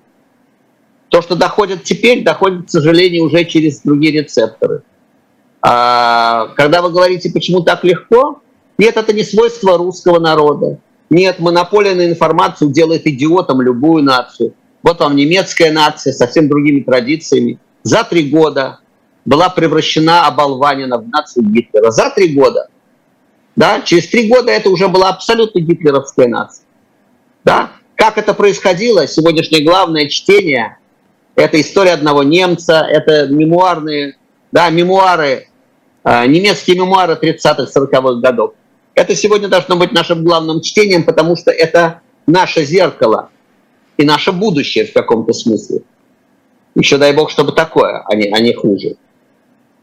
То, 1.09 1.23
что 1.23 1.37
доходит 1.37 1.85
теперь, 1.85 2.25
доходит, 2.25 2.67
к 2.67 2.71
сожалению, 2.71 3.25
уже 3.25 3.45
через 3.45 3.81
другие 3.83 4.21
рецепторы. 4.21 4.83
А 5.63 6.49
когда 6.57 6.83
вы 6.83 6.91
говорите, 6.91 7.31
почему 7.31 7.63
так 7.63 7.85
легко, 7.85 8.41
нет, 8.79 8.97
это 8.97 9.13
не 9.13 9.23
свойство 9.23 9.79
русского 9.79 10.19
народа. 10.19 10.79
Нет, 11.09 11.39
монополия 11.39 11.95
на 11.95 12.07
информацию 12.07 12.71
делает 12.71 13.07
идиотом 13.07 13.61
любую 13.61 14.03
нацию. 14.03 14.55
Вот 14.83 15.01
вам 15.01 15.17
немецкая 15.17 15.73
нация 15.73 16.13
с 16.13 16.19
совсем 16.19 16.49
другими 16.49 16.81
традициями. 16.81 17.59
За 17.83 18.05
три 18.05 18.29
года 18.29 18.81
была 19.25 19.49
превращена 19.49 20.27
оболванина 20.27 20.99
в 20.99 21.09
нацию 21.09 21.45
Гитлера. 21.47 21.91
За 21.91 22.11
три 22.11 22.35
года. 22.35 22.69
Да? 23.55 23.81
Через 23.81 24.09
три 24.09 24.29
года 24.29 24.51
это 24.51 24.71
уже 24.71 24.89
была 24.89 25.09
абсолютно 25.09 25.61
гитлеровская 25.61 26.29
нация. 26.29 26.66
Да? 27.47 27.71
Как 27.95 28.19
это 28.19 28.35
происходило? 28.35 29.07
Сегодняшнее 29.07 29.63
главное 29.63 30.09
чтение– 30.09 30.79
это 31.37 31.61
история 31.61 31.93
одного 31.93 32.25
немца, 32.25 32.85
это 32.91 33.29
мемуарные, 33.29 34.17
да, 34.51 34.69
мемуары, 34.69 35.47
э, 36.05 36.27
немецкие 36.27 36.77
мемуары 36.77 37.15
30-х, 37.15 37.69
40-х 37.73 38.21
годов. 38.21 38.55
Это 38.97 39.15
сегодня 39.15 39.47
должно 39.47 39.77
быть 39.77 39.93
нашим 39.93 40.25
главным 40.25 40.61
чтением, 40.61 41.05
потому 41.05 41.37
что 41.37 41.53
это 41.53 42.01
наше 42.27 42.65
зеркало 42.65 43.31
и 43.97 44.05
наше 44.05 44.33
будущее 44.33 44.85
в 44.87 44.93
каком-то 44.93 45.33
смысле. 45.33 45.83
Еще 46.75 46.99
дай 46.99 47.13
бог, 47.15 47.31
чтобы 47.31 47.53
такое, 47.53 48.03
а 48.07 48.17
не, 48.17 48.29
а 48.29 48.41
не 48.41 48.55
хуже. 48.55 48.97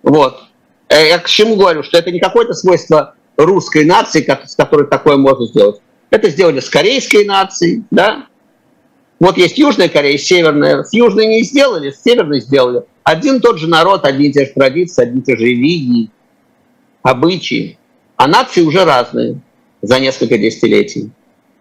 Вот. 0.04 0.38
Э, 0.90 1.08
я 1.08 1.18
к 1.18 1.30
чему 1.30 1.56
говорю? 1.56 1.82
Что 1.82 1.98
это 1.98 2.12
не 2.12 2.20
какое-то 2.20 2.54
свойство 2.54 3.16
русской 3.38 3.86
нации, 3.86 4.28
с 4.46 4.56
которой 4.58 4.88
такое 4.88 5.16
можно 5.16 5.46
сделать. 5.46 5.80
Это 6.14 6.30
сделали 6.30 6.60
с 6.60 6.70
корейской 6.70 7.26
нацией, 7.26 7.86
да? 7.90 8.28
Вот 9.20 9.36
есть 9.36 9.58
Южная 9.58 9.90
Корея, 9.90 10.20
Северная. 10.20 10.84
С 10.84 10.94
Южной 10.94 11.26
не 11.26 11.42
сделали, 11.42 11.90
с 11.90 12.04
Северной 12.04 12.40
сделали. 12.40 12.84
Один 13.02 13.42
тот 13.42 13.58
же 13.58 13.68
народ, 13.68 14.06
одни 14.06 14.28
и 14.28 14.32
те 14.32 14.46
же 14.46 14.52
традиции, 14.52 15.02
одни 15.02 15.22
и 15.22 15.24
те 15.24 15.36
же 15.36 15.44
религии, 15.44 16.12
обычаи. 17.02 17.80
А 18.16 18.28
нации 18.28 18.62
уже 18.62 18.86
разные 18.86 19.40
за 19.82 20.00
несколько 20.00 20.38
десятилетий. 20.38 21.10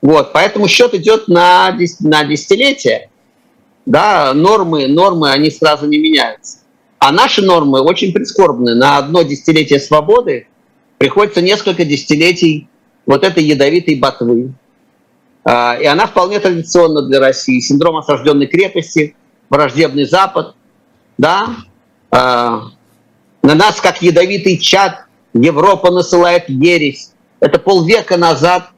Вот, 0.02 0.34
поэтому 0.34 0.68
счет 0.68 0.92
идет 0.92 1.28
на, 1.28 1.74
на 2.00 2.24
десятилетия. 2.24 3.08
Да, 3.86 4.34
нормы, 4.34 4.86
нормы, 4.86 5.30
они 5.30 5.50
сразу 5.50 5.86
не 5.86 5.96
меняются. 5.96 6.58
А 6.98 7.10
наши 7.10 7.40
нормы 7.40 7.80
очень 7.80 8.12
прискорбны. 8.12 8.74
На 8.74 8.98
одно 8.98 9.22
десятилетие 9.22 9.80
свободы 9.80 10.46
приходится 10.98 11.40
несколько 11.40 11.86
десятилетий 11.86 12.68
вот 13.12 13.24
этой 13.24 13.44
ядовитой 13.44 13.96
ботвы. 13.96 14.54
А, 15.44 15.76
и 15.78 15.84
она 15.84 16.06
вполне 16.06 16.40
традиционна 16.40 17.02
для 17.02 17.20
России. 17.20 17.60
Синдром 17.60 17.98
осажденной 17.98 18.46
крепости, 18.46 19.14
враждебный 19.50 20.06
Запад. 20.06 20.54
Да? 21.18 21.56
А, 22.10 22.68
на 23.42 23.54
нас, 23.54 23.82
как 23.82 24.00
ядовитый 24.00 24.56
чад, 24.56 25.04
Европа 25.34 25.90
насылает 25.90 26.48
ересь. 26.48 27.12
Это 27.40 27.58
полвека 27.58 28.16
назад 28.16 28.70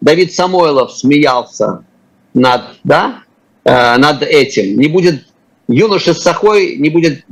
Давид 0.00 0.32
Самойлов 0.32 0.92
смеялся 0.92 1.84
над, 2.32 2.62
да, 2.84 3.24
а, 3.66 3.98
над 3.98 4.22
этим. 4.22 4.78
Не 4.78 4.88
будет 4.88 5.26
юноши 5.68 6.14
с 6.14 6.22
сахой, 6.22 6.78
не 6.78 6.88
будет 6.88 7.26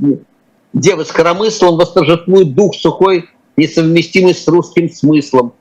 девы 0.73 1.05
с 1.05 1.11
коромыслом, 1.11 1.77
восторжествует 1.77 2.53
дух 2.53 2.75
сухой, 2.75 3.29
несовместимый 3.57 4.35
с 4.35 4.47
русским 4.47 4.91
смыслом. 4.91 5.53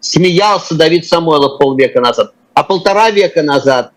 Смеялся 0.00 0.74
Давид 0.74 1.06
Самойлов 1.06 1.58
полвека 1.58 2.00
назад. 2.00 2.32
А 2.54 2.62
полтора 2.62 3.10
века 3.10 3.42
назад 3.42 3.92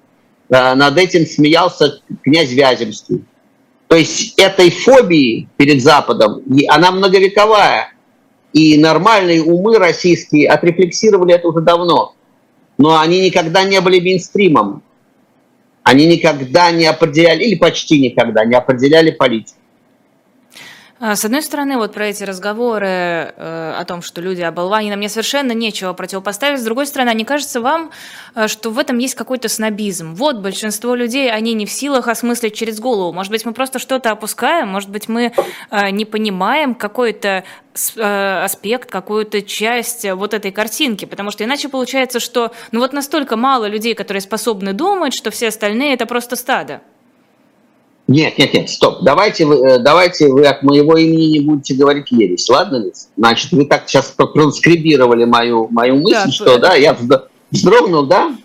э, 0.50 0.74
над 0.74 0.98
этим 0.98 1.26
смеялся 1.26 2.02
князь 2.24 2.52
Вяземский. 2.52 3.24
То 3.88 3.96
есть 3.96 4.40
этой 4.40 4.72
фобии 4.72 5.50
перед 5.58 5.84
Западом, 5.84 6.42
она 6.70 6.92
многовековая. 6.92 7.94
И 8.54 8.78
нормальные 8.78 9.44
умы 9.44 9.78
российские 9.78 10.50
отрефлексировали 10.50 11.36
это 11.36 11.48
уже 11.48 11.62
давно. 11.62 12.16
Но 12.78 13.00
они 13.00 13.22
никогда 13.22 13.64
не 13.64 13.80
были 13.80 14.00
мейнстримом. 14.00 14.84
Они 15.84 16.06
никогда 16.06 16.72
не 16.72 16.86
определяли, 16.86 17.44
или 17.44 17.56
почти 17.56 18.00
никогда 18.00 18.46
не 18.46 18.56
определяли 18.56 19.12
политику. 19.12 19.58
А, 21.04 21.16
с 21.16 21.26
одной 21.26 21.42
стороны, 21.42 21.78
вот 21.78 21.94
про 21.94 22.06
эти 22.10 22.24
разговоры 22.24 22.86
э, 22.86 23.76
о 23.76 23.84
том, 23.86 24.04
что 24.04 24.22
люди 24.22 24.42
оболванены, 24.42 24.96
мне 24.98 25.10
совершенно 25.10 25.52
нечего 25.52 25.94
противопоставить. 25.94 26.60
С 26.60 26.64
другой 26.64 26.86
стороны, 26.86 27.12
не 27.16 27.26
кажется 27.26 27.60
вам, 27.60 27.90
э, 28.36 28.48
что 28.48 28.70
в 28.70 28.78
этом 28.78 29.00
есть 29.00 29.16
какой-то 29.16 29.50
снобизм? 29.50 30.14
Вот 30.14 30.38
большинство 30.38 30.94
людей, 30.94 31.32
они 31.32 31.56
не 31.56 31.66
в 31.66 31.72
силах 31.72 32.08
осмыслить 32.08 32.54
через 32.54 32.80
голову. 32.80 33.12
Может 33.14 33.32
быть, 33.32 33.46
мы 33.46 33.54
просто 33.54 33.80
что-то 33.80 34.12
опускаем, 34.12 34.68
может 34.68 34.92
быть, 34.92 35.10
мы 35.10 35.34
э, 35.72 35.90
не 35.90 36.06
понимаем 36.06 36.76
какой-то 36.76 37.46
э, 37.96 38.44
аспект, 38.44 38.92
какую-то 38.92 39.42
часть 39.42 40.08
вот 40.08 40.36
этой 40.36 40.52
картинки, 40.52 41.06
потому 41.06 41.32
что 41.32 41.44
иначе 41.44 41.68
получается, 41.68 42.20
что 42.20 42.52
ну 42.72 42.80
вот 42.80 42.94
настолько 42.94 43.38
мало 43.38 43.66
людей, 43.66 43.96
которые 43.96 44.22
способны 44.22 44.74
думать, 44.74 45.16
что 45.16 45.32
все 45.32 45.48
остальные 45.48 45.96
это 45.96 46.06
просто 46.06 46.36
стадо. 46.36 46.82
Нет, 48.12 48.38
нет, 48.38 48.54
нет, 48.54 48.70
стоп. 48.70 49.04
Давайте 49.04 49.46
вы, 49.46 49.56
э, 49.66 49.80
давайте 49.80 50.28
вы 50.28 50.46
от 50.46 50.64
моего 50.64 50.98
имени 50.98 51.38
не 51.38 51.40
будете 51.40 51.76
говорить 51.76 52.12
ересь, 52.12 52.50
ладно? 52.50 52.84
Значит, 53.16 53.54
вы 53.54 53.66
так 53.66 53.88
сейчас 53.88 54.14
транскрибировали 54.18 55.24
мою, 55.24 55.70
мою 55.72 55.96
мысль, 55.96 56.26
да, 56.26 56.32
что, 56.32 56.58
да, 56.58 56.76
я 56.76 56.98
вздрогнул, 57.52 58.06
да? 58.06 58.36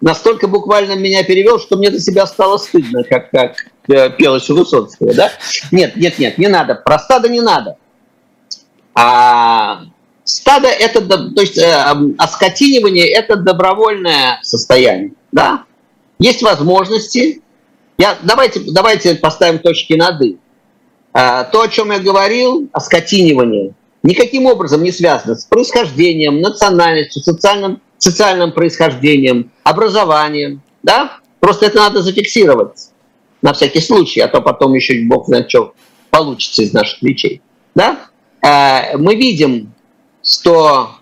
Настолько 0.00 0.46
буквально 0.46 0.94
меня 0.94 1.24
перевел, 1.24 1.58
что 1.58 1.76
мне 1.76 1.90
за 1.90 1.98
себя 1.98 2.24
стало 2.24 2.56
стыдно, 2.58 3.02
как, 3.02 3.30
как 3.32 3.56
э, 3.88 4.10
у 4.28 4.54
Высоцкого, 4.54 5.12
да? 5.12 5.32
Нет, 5.72 5.96
нет, 5.96 6.20
нет, 6.20 6.38
не 6.38 6.46
надо. 6.46 6.76
Про 6.76 7.00
стадо 7.00 7.28
не 7.28 7.40
надо. 7.40 7.76
А 8.94 9.86
стадо 10.22 10.68
это, 10.68 11.00
то 11.00 11.40
есть 11.40 11.58
э, 11.58 11.84
оскотинивание 12.16 13.08
это 13.08 13.34
добровольное 13.34 14.38
состояние, 14.42 15.14
да? 15.32 15.64
Есть 16.20 16.42
возможности, 16.42 17.42
я, 18.00 18.18
давайте, 18.22 18.60
давайте 18.66 19.14
поставим 19.14 19.58
точки 19.58 19.92
над 19.92 20.22
«и». 20.22 20.38
А, 21.12 21.44
то, 21.44 21.60
о 21.62 21.68
чем 21.68 21.92
я 21.92 21.98
говорил, 21.98 22.68
о 22.72 22.80
скотинивании, 22.80 23.74
никаким 24.02 24.46
образом 24.46 24.82
не 24.82 24.90
связано 24.90 25.34
с 25.34 25.44
происхождением, 25.44 26.40
национальностью, 26.40 27.20
социальным, 27.22 27.82
социальным 27.98 28.52
происхождением, 28.52 29.50
образованием. 29.64 30.62
Да? 30.82 31.18
Просто 31.40 31.66
это 31.66 31.78
надо 31.78 32.00
зафиксировать 32.02 32.90
на 33.42 33.52
всякий 33.52 33.80
случай, 33.80 34.20
а 34.20 34.28
то 34.28 34.40
потом 34.40 34.72
еще 34.74 35.02
бог 35.02 35.26
знает 35.26 35.50
что 35.50 35.74
получится 36.10 36.62
из 36.62 36.72
наших 36.72 37.02
речей. 37.02 37.42
Да? 37.74 38.06
э, 38.42 38.96
мы 38.96 39.14
видим, 39.14 39.74
что 40.24 40.92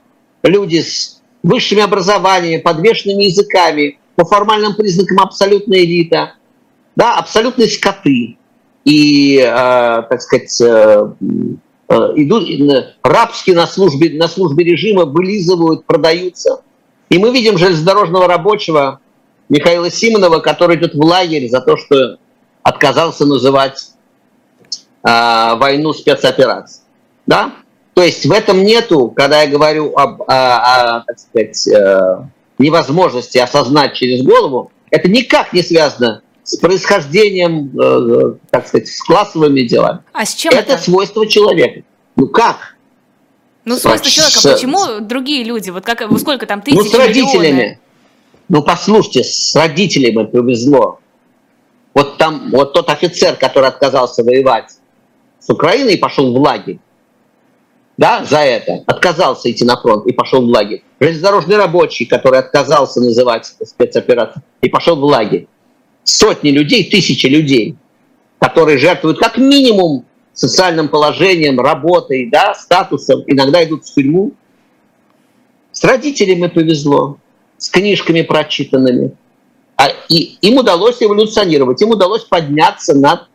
люди 0.42 0.80
с 0.80 1.20
высшими 1.44 1.82
образованиями, 1.82 2.60
подвешенными 2.60 3.24
языками, 3.24 3.98
по 4.16 4.24
формальным 4.24 4.74
признакам 4.74 5.20
абсолютная 5.20 5.84
элита, 5.84 6.34
да, 6.98 7.16
абсолютные 7.16 7.68
скоты. 7.68 8.36
И, 8.84 9.38
э, 9.38 9.46
так 9.46 10.20
сказать, 10.20 10.60
э, 10.60 11.06
э, 11.88 11.94
идут 12.16 12.48
рабские 13.04 13.54
на 13.54 13.68
службе, 13.68 14.18
на 14.18 14.26
службе 14.26 14.64
режима, 14.64 15.04
вылизывают, 15.04 15.84
продаются. 15.84 16.62
И 17.08 17.18
мы 17.18 17.30
видим 17.30 17.56
железнодорожного 17.56 18.26
рабочего 18.26 18.98
Михаила 19.48 19.90
Симонова, 19.90 20.40
который 20.40 20.76
идет 20.76 20.94
в 20.94 21.00
лагерь 21.00 21.48
за 21.48 21.60
то, 21.60 21.76
что 21.76 22.18
отказался 22.64 23.26
называть 23.26 23.90
э, 25.04 25.54
войну 25.54 25.92
спецоперацией. 25.92 26.84
Да? 27.28 27.52
То 27.94 28.02
есть 28.02 28.26
в 28.26 28.32
этом 28.32 28.64
нету, 28.64 29.12
когда 29.14 29.42
я 29.42 29.48
говорю 29.48 29.94
об, 29.96 30.22
о, 30.22 30.26
о 30.26 31.04
так 31.06 31.18
сказать, 31.20 31.68
э, 31.68 32.24
невозможности 32.58 33.38
осознать 33.38 33.94
через 33.94 34.24
голову, 34.24 34.72
это 34.90 35.08
никак 35.08 35.52
не 35.52 35.62
связано 35.62 36.22
с 36.48 36.56
происхождением, 36.56 37.78
э, 37.78 38.38
так 38.50 38.66
сказать, 38.66 38.88
с 38.88 39.02
классовыми 39.02 39.60
делами. 39.60 40.00
А 40.14 40.24
с 40.24 40.34
чем 40.34 40.54
это? 40.54 40.72
Это 40.72 40.82
свойство 40.82 41.26
человека. 41.26 41.82
Ну 42.16 42.26
как? 42.28 42.76
Ну, 43.66 43.76
свойство 43.76 44.10
человека, 44.10 44.40
с, 44.40 44.42
почему 44.54 45.00
другие 45.00 45.44
люди? 45.44 45.68
Вот 45.68 45.84
как, 45.84 46.02
сколько 46.18 46.46
там 46.46 46.62
тысяч, 46.62 46.78
Ну, 46.78 46.84
с 46.84 46.94
родителями. 46.94 47.52
Миллионы? 47.52 47.78
Ну, 48.48 48.62
послушайте, 48.62 49.24
с 49.24 49.54
родителями 49.54 50.24
повезло. 50.24 51.00
Вот 51.92 52.16
там, 52.16 52.48
вот 52.50 52.72
тот 52.72 52.88
офицер, 52.88 53.36
который 53.36 53.68
отказался 53.68 54.24
воевать 54.24 54.70
с 55.40 55.50
Украиной 55.50 55.94
и 55.94 55.98
пошел 55.98 56.32
в 56.32 56.40
лагерь, 56.40 56.78
да, 57.98 58.24
за 58.24 58.38
это, 58.38 58.84
отказался 58.86 59.50
идти 59.50 59.66
на 59.66 59.78
фронт 59.78 60.06
и 60.06 60.12
пошел 60.14 60.40
в 60.40 60.48
лагерь. 60.48 60.82
Железнодорожный 60.98 61.56
рабочий, 61.56 62.06
который 62.06 62.38
отказался 62.38 63.02
называть 63.02 63.44
спецоперацию 63.44 64.42
и 64.62 64.68
пошел 64.70 64.96
в 64.96 65.04
лагерь. 65.04 65.46
Сотни 66.10 66.48
людей, 66.48 66.88
тысячи 66.88 67.26
людей, 67.26 67.76
которые 68.40 68.78
жертвуют 68.78 69.18
как 69.18 69.36
минимум 69.36 70.06
социальным 70.32 70.88
положением, 70.88 71.60
работой, 71.60 72.30
да, 72.30 72.54
статусом, 72.54 73.24
иногда 73.26 73.62
идут 73.62 73.84
в 73.84 73.92
тюрьму. 73.92 74.32
С 75.70 75.84
родителями 75.84 76.46
повезло, 76.46 77.18
с 77.58 77.68
книжками 77.68 78.22
прочитанными. 78.22 79.18
А, 79.76 79.88
и 80.08 80.38
им 80.40 80.56
удалось 80.56 80.96
эволюционировать, 81.02 81.82
им 81.82 81.90
удалось 81.90 82.24
подняться 82.24 82.94
над 82.94 83.28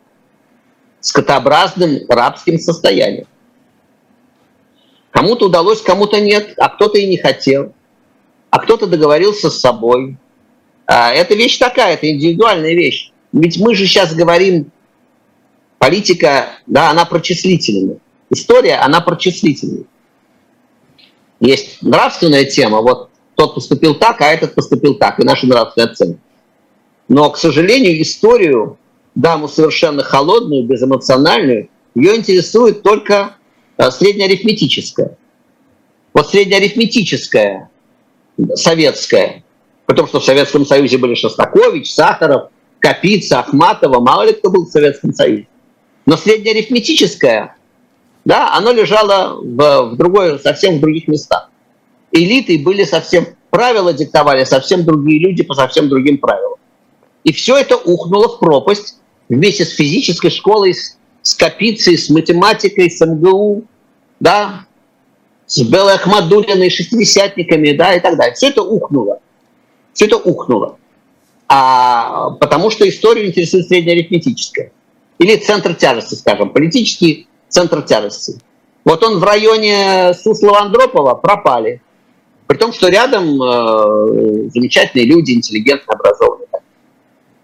скотообразным 0.99 1.99
рабским 2.09 2.57
состоянием. 2.57 3.27
Кому-то 5.11 5.45
удалось, 5.45 5.83
кому-то 5.83 6.19
нет, 6.19 6.55
а 6.57 6.69
кто-то 6.69 6.97
и 6.97 7.05
не 7.05 7.17
хотел, 7.17 7.71
а 8.49 8.57
кто-то 8.57 8.87
договорился 8.87 9.51
с 9.51 9.59
собой. 9.59 10.17
А 10.85 11.11
это 11.11 11.35
вещь 11.35 11.57
такая, 11.57 11.93
это 11.93 12.09
индивидуальная 12.09 12.73
вещь. 12.73 13.11
Ведь 13.31 13.57
мы 13.57 13.75
же 13.75 13.85
сейчас 13.85 14.13
говорим, 14.13 14.71
политика, 15.79 16.49
да, 16.67 16.89
она 16.91 17.05
прочислительная. 17.05 17.97
История, 18.29 18.75
она 18.75 19.01
прочислительная. 19.01 19.85
Есть 21.39 21.81
нравственная 21.81 22.45
тема, 22.45 22.81
вот 22.81 23.09
тот 23.35 23.55
поступил 23.55 23.95
так, 23.95 24.21
а 24.21 24.31
этот 24.31 24.55
поступил 24.55 24.95
так, 24.95 25.19
и 25.19 25.23
наши 25.23 25.47
нравственные 25.47 25.91
оценки. 25.91 26.19
Но, 27.07 27.29
к 27.29 27.37
сожалению, 27.37 28.01
историю, 28.01 28.77
даму 29.15 29.47
совершенно 29.47 30.03
холодную, 30.03 30.63
безэмоциональную, 30.63 31.69
ее 31.95 32.15
интересует 32.15 32.81
только 32.81 33.35
Э, 33.77 33.89
среднеарифметическая. 33.89 35.17
Вот 36.13 36.29
среднеарифметическая, 36.29 37.69
советская, 38.53 39.42
потому 39.85 40.07
что 40.07 40.19
в 40.19 40.25
Советском 40.25 40.65
Союзе 40.65 40.97
были 40.97 41.15
Шостакович, 41.15 41.93
Сахаров, 41.93 42.49
Капица, 42.79 43.39
Ахматова, 43.39 43.99
мало 43.99 44.23
ли 44.23 44.33
кто 44.33 44.49
был 44.49 44.65
в 44.65 44.69
Советском 44.69 45.13
Союзе. 45.13 45.47
Но 46.05 46.17
среднеарифметическая, 46.17 47.55
да, 48.25 48.53
оно 48.55 48.71
лежало 48.71 49.39
в, 49.41 49.91
в 49.91 49.95
другой, 49.95 50.39
совсем 50.39 50.77
в 50.77 50.81
других 50.81 51.07
местах. 51.07 51.49
Элиты 52.11 52.59
были 52.59 52.83
совсем, 52.83 53.27
правила 53.49 53.93
диктовали 53.93 54.43
совсем 54.43 54.83
другие 54.83 55.19
люди 55.19 55.43
по 55.43 55.53
совсем 55.53 55.89
другим 55.89 56.17
правилам. 56.17 56.59
И 57.23 57.31
все 57.31 57.57
это 57.57 57.77
ухнуло 57.77 58.27
в 58.27 58.39
пропасть 58.39 58.99
вместе 59.29 59.65
с 59.65 59.71
физической 59.71 60.29
школой, 60.29 60.73
с 60.73 60.97
с 61.23 61.33
Капицей, 61.33 61.97
с 61.97 62.09
математикой, 62.09 62.91
с 62.91 63.03
МГУ, 63.03 63.63
да, 64.19 64.65
с 65.47 65.59
Белой 65.61 65.95
Ахмадулиной, 65.95 66.69
шестидесятниками, 66.69 67.71
да, 67.71 67.95
и 67.95 67.99
так 67.99 68.17
далее. 68.17 68.35
Все 68.35 68.49
это 68.49 68.61
ухнуло. 68.61 69.19
Все 69.93 70.05
это 70.05 70.17
ухнуло. 70.17 70.77
А, 71.47 72.31
потому 72.31 72.69
что 72.69 72.87
историю 72.87 73.27
интересует 73.27 73.67
среднеарифметическая. 73.67 74.71
Или 75.19 75.35
центр 75.37 75.75
тяжести, 75.75 76.15
скажем, 76.15 76.49
политический 76.49 77.27
центр 77.47 77.81
тяжести. 77.83 78.39
Вот 78.83 79.03
он 79.03 79.19
в 79.19 79.23
районе 79.23 80.13
Суслова 80.13 80.61
Андропова 80.61 81.13
пропали. 81.13 81.81
При 82.47 82.57
том, 82.57 82.73
что 82.73 82.89
рядом 82.89 83.41
э, 83.41 84.49
замечательные 84.53 85.05
люди, 85.05 85.31
интеллигентно 85.31 85.93
образованные. 85.93 86.47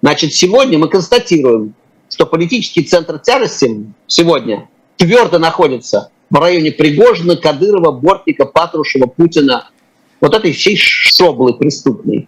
Значит, 0.02 0.34
сегодня 0.34 0.78
мы 0.78 0.90
констатируем, 0.90 1.74
что 2.10 2.26
политический 2.26 2.84
центр 2.84 3.20
тяжести 3.20 3.86
сегодня 4.08 4.68
твердо 4.98 5.40
находится 5.40 6.12
в 6.30 6.36
районе 6.36 6.72
Пригожина, 6.72 7.38
Кадырова, 7.38 7.92
Бортника, 7.92 8.46
Патрушева, 8.46 9.08
Путина, 9.08 9.70
вот 10.22 10.36
этой 10.36 10.52
всей 10.52 10.76
шоблы 10.76 11.54
преступной. 11.54 12.28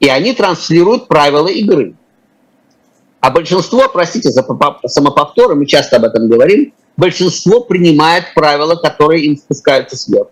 И 0.00 0.08
они 0.08 0.32
транслируют 0.32 1.08
правила 1.08 1.48
игры. 1.48 1.94
А 3.20 3.30
большинство, 3.30 3.88
простите 3.88 4.30
за 4.30 4.42
самоповторы, 4.86 5.54
мы 5.54 5.66
часто 5.66 5.96
об 5.96 6.04
этом 6.04 6.28
говорим, 6.28 6.72
большинство 6.96 7.60
принимает 7.60 8.34
правила, 8.34 8.76
которые 8.76 9.26
им 9.26 9.36
спускаются 9.36 9.96
сверху. 9.96 10.30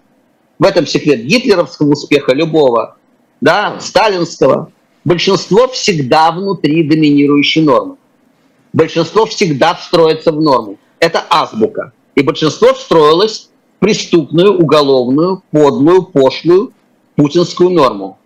В 0.58 0.64
этом 0.64 0.86
секрет 0.86 1.20
гитлеровского 1.20 1.92
успеха 1.92 2.32
любого, 2.32 2.96
да, 3.40 3.78
сталинского. 3.78 4.72
Большинство 5.04 5.68
всегда 5.68 6.32
внутри 6.32 6.82
доминирующей 6.82 7.62
нормы 7.62 7.98
большинство 8.72 9.26
всегда 9.26 9.74
встроится 9.74 10.32
в 10.32 10.40
норму. 10.40 10.78
Это 11.00 11.24
азбука. 11.30 11.92
И 12.14 12.22
большинство 12.22 12.74
встроилось 12.74 13.50
в 13.76 13.80
преступную, 13.80 14.58
уголовную, 14.58 15.42
подлую, 15.50 16.02
пошлую 16.02 16.72
путинскую 17.16 17.70
норму. 17.70 18.18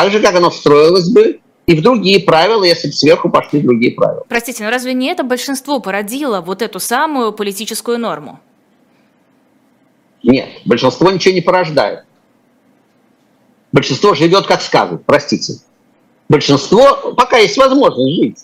Так 0.00 0.12
же, 0.12 0.20
как 0.20 0.34
оно 0.34 0.48
встроилось 0.48 1.10
бы 1.10 1.40
и 1.66 1.74
в 1.74 1.82
другие 1.82 2.20
правила, 2.20 2.64
если 2.64 2.88
бы 2.88 2.94
сверху 2.94 3.28
пошли 3.28 3.60
другие 3.60 3.92
правила. 3.92 4.24
Простите, 4.30 4.64
но 4.64 4.70
разве 4.70 4.94
не 4.94 5.08
это 5.08 5.24
большинство 5.24 5.78
породило 5.78 6.40
вот 6.40 6.62
эту 6.62 6.80
самую 6.80 7.34
политическую 7.34 7.98
норму? 7.98 8.40
Нет, 10.22 10.48
большинство 10.64 11.10
ничего 11.10 11.34
не 11.34 11.42
порождает. 11.42 12.04
Большинство 13.72 14.14
живет, 14.14 14.46
как 14.46 14.62
скажут, 14.62 15.04
простите. 15.04 15.56
Большинство, 16.30 17.12
пока 17.14 17.36
есть 17.36 17.58
возможность 17.58 18.16
жить, 18.16 18.38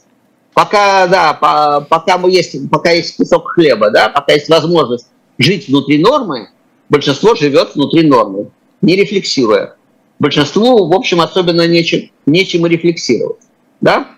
пока, 0.52 1.06
да, 1.06 1.32
по, 1.32 1.86
пока, 1.88 2.18
мы 2.18 2.30
есть, 2.32 2.68
пока 2.68 2.90
есть 2.90 3.16
кусок 3.16 3.52
хлеба, 3.52 3.88
да, 3.88 4.10
пока 4.10 4.34
есть 4.34 4.50
возможность 4.50 5.06
жить 5.38 5.68
внутри 5.68 6.02
нормы, 6.02 6.50
большинство 6.90 7.34
живет 7.34 7.74
внутри 7.74 8.06
нормы, 8.06 8.50
не 8.82 8.94
рефлексируя. 8.94 9.75
Большинству, 10.18 10.88
в 10.88 10.94
общем, 10.94 11.20
особенно 11.20 11.66
нечем, 11.66 12.11
нечем 12.24 12.66
рефлексировать. 12.66 13.40
Да? 13.81 14.09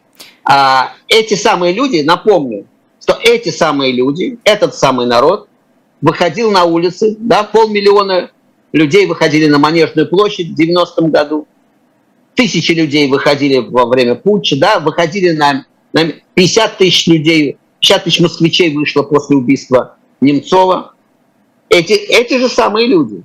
А 0.45 0.93
эти 1.09 1.35
самые 1.35 1.75
люди, 1.75 2.03
напомню, 2.03 2.67
что 3.03 3.19
эти 3.23 3.49
самые 3.49 3.93
люди, 3.93 4.39
этот 4.45 4.75
самый 4.75 5.07
народ 5.07 5.49
выходил 6.01 6.51
на 6.51 6.65
улицы, 6.65 7.17
да, 7.19 7.43
полмиллиона 7.43 8.31
людей 8.73 9.07
выходили 9.07 9.47
на 9.47 9.59
Манежную 9.59 10.09
площадь 10.09 10.51
в 10.51 10.61
90-м 10.61 11.11
году, 11.11 11.47
тысячи 12.35 12.73
людей 12.73 13.11
выходили 13.11 13.59
во 13.59 13.87
время 13.87 14.15
путча, 14.15 14.57
да, 14.57 14.79
выходили 14.79 15.31
на 15.31 15.65
50 16.35 16.79
тысяч 16.79 17.07
людей, 17.07 17.59
50 17.81 18.05
тысяч 18.05 18.21
москвичей 18.21 18.75
вышло 18.75 19.03
после 19.03 19.37
убийства 19.37 19.97
Немцова. 20.21 20.95
Эти, 21.69 21.93
эти 21.93 22.39
же 22.39 22.49
самые 22.49 22.87
люди. 22.87 23.23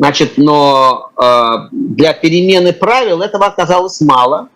Значит, 0.00 0.38
но 0.38 1.10
э, 1.14 1.68
для 1.72 2.14
перемены 2.14 2.72
правил 2.72 3.20
этого 3.20 3.44
оказалось 3.44 4.00
мало, 4.00 4.48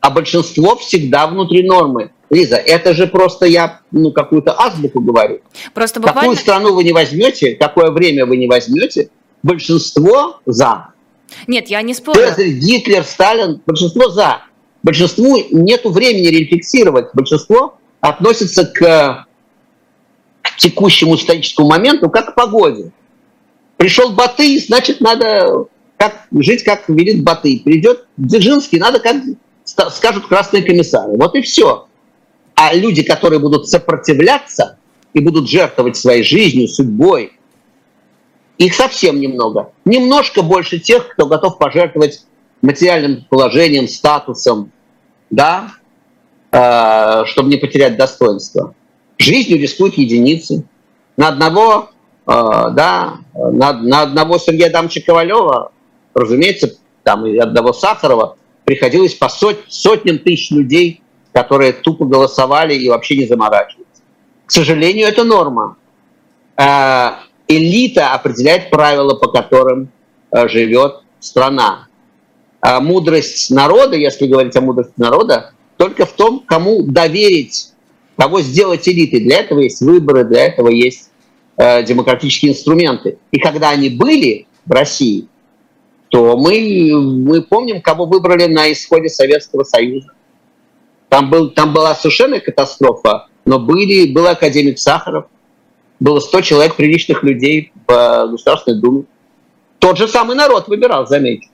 а 0.00 0.10
большинство 0.10 0.74
всегда 0.74 1.28
внутри 1.28 1.62
нормы. 1.62 2.10
Лиза, 2.28 2.56
это 2.56 2.92
же 2.92 3.06
просто 3.06 3.46
я 3.46 3.82
ну, 3.92 4.10
какую-то 4.10 4.60
азбуку 4.60 5.00
говорю. 5.00 5.42
Просто 5.74 6.00
буквально... 6.00 6.22
Какую 6.22 6.36
страну 6.36 6.74
вы 6.74 6.82
не 6.82 6.92
возьмете, 6.92 7.54
какое 7.54 7.92
время 7.92 8.26
вы 8.26 8.36
не 8.36 8.48
возьмете, 8.48 9.10
большинство 9.44 10.40
за. 10.44 10.88
Нет, 11.46 11.68
я 11.68 11.80
не 11.82 11.94
спорю. 11.94 12.18
Цезарь, 12.18 12.48
Гитлер, 12.48 13.04
Сталин, 13.04 13.60
большинство 13.64 14.08
за. 14.08 14.42
Большинству 14.82 15.38
нет 15.52 15.84
времени 15.84 16.26
рефлексировать. 16.26 17.10
Большинство 17.14 17.78
относится 18.00 18.64
к, 18.64 19.24
к 20.42 20.56
текущему 20.56 21.14
историческому 21.14 21.68
моменту, 21.68 22.10
как 22.10 22.32
к 22.32 22.34
погоде. 22.34 22.90
Пришел 23.78 24.10
Батый, 24.10 24.58
значит, 24.58 25.00
надо 25.00 25.66
как, 25.96 26.26
жить, 26.32 26.64
как 26.64 26.88
велит 26.88 27.22
Батый. 27.22 27.62
Придет 27.64 28.06
Дзержинский, 28.16 28.78
надо, 28.78 28.98
как 28.98 29.16
скажут 29.64 30.26
красные 30.26 30.64
комиссары. 30.64 31.16
Вот 31.16 31.34
и 31.36 31.42
все. 31.42 31.86
А 32.56 32.74
люди, 32.74 33.04
которые 33.04 33.38
будут 33.38 33.68
сопротивляться 33.68 34.78
и 35.14 35.20
будут 35.20 35.48
жертвовать 35.48 35.96
своей 35.96 36.24
жизнью, 36.24 36.66
судьбой, 36.66 37.32
их 38.58 38.74
совсем 38.74 39.20
немного. 39.20 39.70
Немножко 39.84 40.42
больше 40.42 40.80
тех, 40.80 41.08
кто 41.10 41.26
готов 41.26 41.58
пожертвовать 41.58 42.24
материальным 42.62 43.26
положением, 43.30 43.86
статусом, 43.86 44.72
да, 45.30 45.70
э, 46.50 47.22
чтобы 47.26 47.48
не 47.48 47.58
потерять 47.58 47.96
достоинство. 47.96 48.74
Жизнью 49.18 49.60
рискуют 49.60 49.96
единицы. 49.96 50.64
На 51.16 51.28
одного, 51.28 51.90
да, 52.28 53.18
на, 53.34 53.72
на 53.72 54.02
одного 54.02 54.38
Сергея 54.38 54.68
Адамовича 54.68 55.00
Ковалева, 55.00 55.72
разумеется, 56.14 56.76
там 57.02 57.26
и 57.26 57.38
одного 57.38 57.72
Сахарова 57.72 58.36
приходилось 58.64 59.14
по 59.14 59.30
сот, 59.30 59.64
сотням 59.68 60.18
тысяч 60.18 60.50
людей, 60.50 61.02
которые 61.32 61.72
тупо 61.72 62.04
голосовали 62.04 62.74
и 62.74 62.88
вообще 62.88 63.16
не 63.16 63.26
заморачиваются. 63.26 64.02
К 64.44 64.50
сожалению, 64.50 65.08
это 65.08 65.24
норма. 65.24 65.76
Э, 66.58 67.12
элита 67.46 68.12
определяет 68.12 68.68
правила, 68.68 69.14
по 69.14 69.28
которым 69.28 69.88
э, 70.30 70.48
живет 70.48 71.00
страна. 71.20 71.86
А 72.60 72.80
мудрость 72.80 73.50
народа, 73.50 73.96
если 73.96 74.26
говорить 74.26 74.54
о 74.56 74.60
мудрости 74.60 74.92
народа, 74.98 75.52
только 75.78 76.04
в 76.04 76.12
том, 76.12 76.42
кому 76.44 76.82
доверить, 76.82 77.72
кого 78.18 78.42
сделать 78.42 78.86
элитой. 78.86 79.20
Для 79.20 79.38
этого 79.40 79.60
есть 79.60 79.80
выборы, 79.80 80.24
для 80.24 80.44
этого 80.44 80.68
есть 80.68 81.07
э, 81.58 81.82
демократические 81.82 82.52
инструменты. 82.52 83.18
И 83.30 83.38
когда 83.38 83.70
они 83.70 83.90
были 83.90 84.46
в 84.64 84.72
России, 84.72 85.28
то 86.08 86.38
мы, 86.38 86.90
мы 86.96 87.42
помним, 87.42 87.82
кого 87.82 88.06
выбрали 88.06 88.46
на 88.46 88.72
исходе 88.72 89.10
Советского 89.10 89.64
Союза. 89.64 90.08
Там, 91.10 91.30
был, 91.30 91.50
там 91.50 91.74
была 91.74 91.94
совершенно 91.94 92.40
катастрофа, 92.40 93.26
но 93.44 93.58
были, 93.58 94.10
был 94.12 94.26
академик 94.26 94.78
Сахаров, 94.78 95.26
было 96.00 96.20
100 96.20 96.40
человек 96.42 96.76
приличных 96.76 97.22
людей 97.22 97.72
в 97.86 97.92
э, 97.92 98.28
Государственной 98.30 98.80
Думе. 98.80 99.04
Тот 99.78 99.98
же 99.98 100.08
самый 100.08 100.36
народ 100.36 100.68
выбирал, 100.68 101.06
заметьте. 101.06 101.48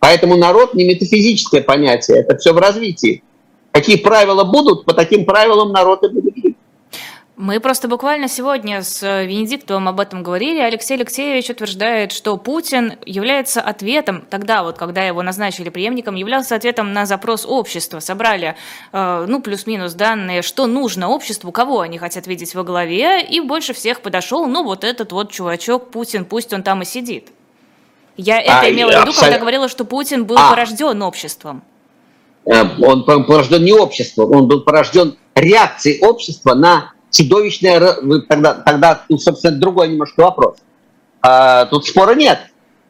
Поэтому 0.00 0.36
народ 0.36 0.74
не 0.74 0.84
метафизическое 0.84 1.62
понятие, 1.62 2.18
это 2.18 2.36
все 2.36 2.52
в 2.52 2.58
развитии. 2.58 3.22
Какие 3.72 3.96
правила 3.96 4.44
будут, 4.44 4.84
по 4.84 4.94
таким 4.94 5.24
правилам 5.24 5.72
народ 5.72 6.04
и 6.04 6.08
будет 6.08 6.36
жить. 6.36 6.56
Мы 7.36 7.58
просто 7.58 7.88
буквально 7.88 8.28
сегодня 8.28 8.80
с 8.84 9.02
Венедиктовым 9.02 9.88
об 9.88 9.98
этом 9.98 10.22
говорили. 10.22 10.60
Алексей 10.60 10.94
Алексеевич 10.94 11.50
утверждает, 11.50 12.12
что 12.12 12.36
Путин 12.36 12.94
является 13.04 13.60
ответом, 13.60 14.24
тогда 14.30 14.62
вот, 14.62 14.78
когда 14.78 15.02
его 15.02 15.20
назначили 15.20 15.68
преемником, 15.68 16.14
являлся 16.14 16.54
ответом 16.54 16.92
на 16.92 17.06
запрос 17.06 17.44
общества. 17.44 17.98
Собрали, 17.98 18.54
э, 18.92 19.24
ну, 19.26 19.42
плюс-минус 19.42 19.94
данные, 19.94 20.42
что 20.42 20.68
нужно 20.68 21.08
обществу, 21.08 21.50
кого 21.50 21.80
они 21.80 21.98
хотят 21.98 22.28
видеть 22.28 22.54
во 22.54 22.62
главе, 22.62 23.20
и 23.20 23.40
больше 23.40 23.74
всех 23.74 24.00
подошел, 24.00 24.46
ну, 24.46 24.62
вот 24.62 24.84
этот 24.84 25.10
вот 25.10 25.32
чувачок 25.32 25.90
Путин, 25.90 26.26
пусть 26.26 26.52
он 26.52 26.62
там 26.62 26.82
и 26.82 26.84
сидит. 26.84 27.30
Я 28.16 28.40
это 28.40 28.60
а, 28.60 28.70
имела 28.70 28.90
в 28.90 28.92
виду, 28.92 29.00
абсолютно... 29.00 29.26
когда 29.26 29.38
говорила, 29.40 29.68
что 29.68 29.84
Путин 29.84 30.24
был 30.24 30.38
а. 30.38 30.50
порожден 30.50 31.02
обществом. 31.02 31.64
Э, 32.46 32.62
он 32.80 33.04
порожден 33.04 33.64
не 33.64 33.72
обществом, 33.72 34.30
он 34.30 34.46
был 34.46 34.60
порожден 34.60 35.16
реакцией 35.34 36.00
общества 36.00 36.54
на 36.54 36.93
чудовищное... 37.14 37.80
Тогда, 38.28 38.54
тогда 38.54 39.00
тут, 39.08 39.22
собственно, 39.22 39.56
другой 39.56 39.88
немножко 39.88 40.20
вопрос. 40.20 40.58
А, 41.22 41.66
тут 41.66 41.86
спора 41.86 42.14
нет. 42.14 42.38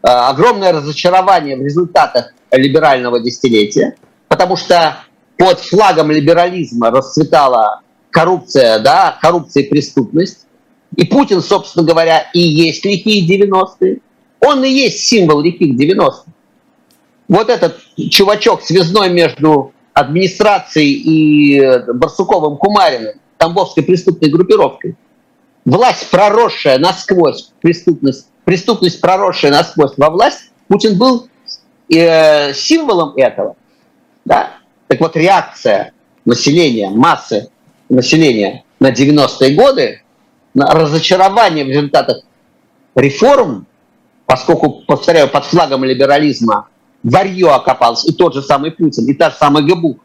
А, 0.03 0.31
огромное 0.31 0.73
разочарование 0.73 1.57
в 1.57 1.63
результатах 1.63 2.33
либерального 2.51 3.21
десятилетия, 3.21 3.97
потому 4.29 4.57
что 4.57 4.99
под 5.37 5.61
флагом 5.61 6.11
либерализма 6.11 6.91
расцветала 6.91 7.81
коррупция, 8.11 8.79
да, 8.79 9.19
коррупция 9.21 9.65
и 9.65 9.69
преступность. 9.69 10.47
И 10.97 11.05
Путин, 11.05 11.43
собственно 11.43 11.85
говоря, 11.85 12.27
и 12.33 12.41
есть 12.41 12.85
лихие 12.85 13.27
90-е. 13.27 13.99
Он 14.41 14.63
и 14.63 14.69
есть 14.69 15.01
символ 15.01 15.41
лихих 15.41 15.75
90-х. 15.75 16.25
Вот 17.27 17.49
этот 17.49 17.79
чувачок 18.11 18.63
связной 18.63 19.11
между 19.11 19.73
администрацией 19.95 20.93
и 20.93 21.61
э, 21.61 21.93
Барсуковым 21.93 22.59
Кумариным, 22.59 23.15
Тамбовской 23.45 23.83
преступной 23.83 24.31
группировкой, 24.31 24.97
власть, 25.67 26.11
проросшая 26.11 26.79
насквозь, 26.79 27.53
преступность, 27.61 28.29
преступность, 28.45 29.03
проросшая 29.03 29.53
насквозь 29.53 29.93
во 29.99 30.09
власть, 30.09 30.51
Путин 30.67 30.97
был 30.97 31.29
э, 31.95 32.55
символом 32.55 33.15
этого. 33.17 33.57
Да? 34.25 34.53
Так 34.87 34.99
вот, 35.01 35.15
реакция 35.15 35.93
населения, 36.25 36.89
массы 36.89 37.51
населения 37.91 38.65
на 38.81 38.91
90-е 38.91 39.55
годы, 39.55 40.01
на 40.55 40.71
разочарование 40.73 41.67
в 41.67 41.69
результатах 41.69 42.23
реформ, 42.95 43.67
поскольку, 44.25 44.85
повторяю, 44.87 45.29
под 45.29 45.45
флагом 45.45 45.85
либерализма 45.85 46.69
варье 47.03 47.51
окопалось, 47.51 48.07
и 48.07 48.13
тот 48.15 48.33
же 48.33 48.41
самый 48.41 48.71
Путин, 48.71 49.07
и 49.07 49.13
та 49.13 49.29
же 49.29 49.37
самая 49.37 49.63
ГБУ. 49.65 49.99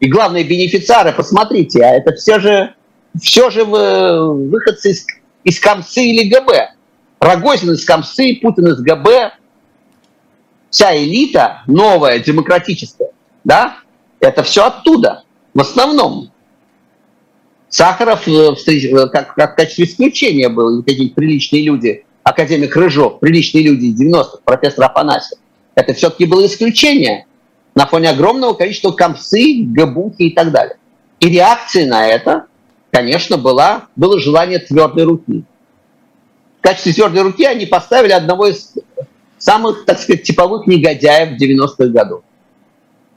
И 0.00 0.08
главные 0.08 0.44
бенефициары, 0.44 1.12
посмотрите, 1.12 1.82
а 1.82 1.90
это 1.90 2.14
все 2.14 2.40
же, 2.40 2.74
все 3.20 3.50
же 3.50 3.64
выходцы 3.64 4.90
из, 4.90 5.06
из 5.44 5.60
Комсы 5.60 6.02
или 6.02 6.28
ГБ. 6.28 6.72
Рогозин 7.20 7.72
из 7.72 7.84
Комсы, 7.84 8.38
Путин 8.40 8.68
из 8.68 8.80
ГБ. 8.80 9.32
Вся 10.70 10.96
элита 10.96 11.62
новая, 11.66 12.20
демократическая, 12.20 13.10
да, 13.42 13.78
это 14.20 14.42
все 14.44 14.66
оттуда, 14.66 15.24
в 15.52 15.60
основном. 15.60 16.30
Сахаров 17.68 18.26
э, 18.28 18.54
э, 18.66 19.08
как, 19.08 19.34
как 19.34 19.52
в 19.52 19.56
качестве 19.56 19.84
исключения 19.84 20.48
был, 20.48 20.82
какие-то 20.82 21.14
приличные 21.14 21.62
люди– 21.62 22.04
академик 22.22 22.74
Рыжов, 22.76 23.20
приличные 23.20 23.64
люди 23.64 23.86
из 23.86 24.00
90-х, 24.00 24.38
профессор 24.44 24.84
Афанасьев, 24.84 25.38
это 25.74 25.94
все-таки 25.94 26.26
было 26.26 26.46
исключение 26.46 27.26
на 27.74 27.86
фоне 27.86 28.10
огромного 28.10 28.54
количества 28.54 28.90
комсы, 28.92 29.64
габухи 29.64 30.22
и 30.22 30.34
так 30.34 30.50
далее. 30.50 30.76
И 31.20 31.28
реакцией 31.28 31.86
на 31.86 32.06
это, 32.06 32.46
конечно, 32.90 33.36
была, 33.36 33.86
было 33.96 34.18
желание 34.18 34.58
твердой 34.58 35.04
руки. 35.04 35.44
В 36.58 36.62
качестве 36.62 36.92
твердой 36.92 37.22
руки 37.22 37.44
они 37.44 37.66
поставили 37.66 38.12
одного 38.12 38.46
из 38.46 38.74
самых, 39.38 39.84
так 39.84 39.98
сказать, 39.98 40.22
типовых 40.22 40.66
негодяев 40.66 41.40
90-х 41.40 41.86
годов. 41.86 42.22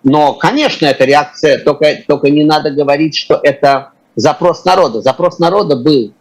Но, 0.04 0.34
конечно, 0.34 0.86
это 0.86 1.06
реакция, 1.06 1.60
только, 1.60 2.04
только 2.08 2.30
не 2.30 2.44
надо 2.44 2.72
говорить, 2.72 3.16
что 3.16 3.40
это 3.42 3.92
запрос 4.16 4.66
народа. 4.66 5.02
Запрос 5.02 5.40
народа 5.40 5.78
был 5.78 6.14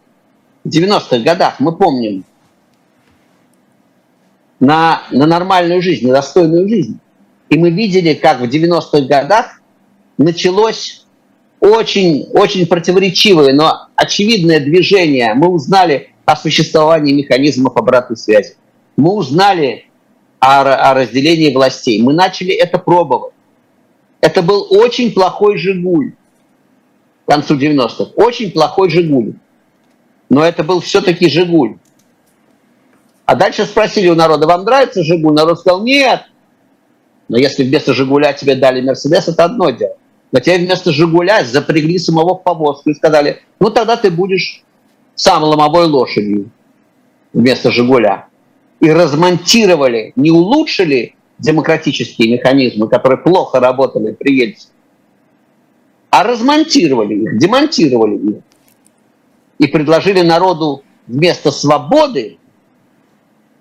в 0.63 0.69
90-х 0.69 1.19
годах, 1.19 1.59
мы 1.59 1.75
помним, 1.75 2.23
на, 4.59 5.03
на 5.11 5.25
нормальную 5.25 5.81
жизнь, 5.81 6.07
на 6.07 6.13
достойную 6.13 6.69
жизнь. 6.69 6.99
И 7.53 7.57
мы 7.57 7.69
видели, 7.69 8.15
как 8.15 8.39
в 8.39 8.45
90-х 8.45 9.01
годах 9.01 9.61
началось 10.17 11.05
очень, 11.59 12.27
очень 12.33 12.65
противоречивое, 12.65 13.53
но 13.53 13.89
очевидное 13.95 14.59
движение. 14.59 15.35
Мы 15.35 15.49
узнали 15.49 16.09
о 16.25 16.35
существовании 16.35 17.13
механизмов 17.13 17.77
обратной 17.77 18.17
связи. 18.17 18.55
Мы 18.97 19.13
узнали 19.13 19.85
о, 20.39 20.61
о 20.61 20.95
разделении 20.95 21.53
властей. 21.53 22.01
Мы 22.01 22.13
начали 22.13 22.55
это 22.55 22.79
пробовать. 22.79 23.33
Это 24.19 24.41
был 24.41 24.65
очень 24.71 25.13
плохой 25.13 25.59
«Жигуль» 25.59 26.13
к 27.25 27.29
концу 27.29 27.55
90-х. 27.55 28.13
Очень 28.15 28.49
плохой 28.49 28.89
«Жигуль». 28.89 29.33
Но 30.27 30.43
это 30.43 30.63
был 30.63 30.79
все-таки 30.79 31.29
«Жигуль». 31.29 31.77
А 33.27 33.35
дальше 33.35 33.65
спросили 33.65 34.09
у 34.09 34.15
народа, 34.15 34.47
вам 34.47 34.63
нравится 34.63 35.03
«Жигуль»? 35.03 35.33
Народ 35.33 35.59
сказал, 35.59 35.83
нет. 35.83 36.23
Но 37.29 37.37
если 37.37 37.63
вместо 37.63 37.93
«Жигуля» 37.93 38.33
тебе 38.33 38.55
дали 38.55 38.81
«Мерседес», 38.81 39.27
это 39.27 39.45
одно 39.45 39.69
дело. 39.69 39.95
Но 40.31 40.39
тебе 40.39 40.57
вместо 40.57 40.91
«Жигуля» 40.91 41.43
запрягли 41.43 41.97
самого 41.97 42.35
в 42.35 42.43
повозку 42.43 42.89
и 42.89 42.93
сказали, 42.93 43.41
ну 43.59 43.69
тогда 43.69 43.95
ты 43.95 44.11
будешь 44.11 44.63
сам 45.15 45.43
ломовой 45.43 45.85
лошадью 45.85 46.49
вместо 47.33 47.71
«Жигуля». 47.71 48.27
И 48.79 48.91
размонтировали, 48.91 50.11
не 50.15 50.31
улучшили 50.31 51.15
демократические 51.39 52.33
механизмы, 52.33 52.89
которые 52.89 53.19
плохо 53.19 53.59
работали 53.59 54.11
при 54.11 54.35
Ельцине, 54.35 54.73
а 56.09 56.23
размонтировали 56.23 57.15
их, 57.15 57.37
демонтировали 57.37 58.17
их. 58.17 58.35
И 59.59 59.67
предложили 59.67 60.21
народу 60.21 60.83
вместо 61.07 61.51
свободы 61.51 62.37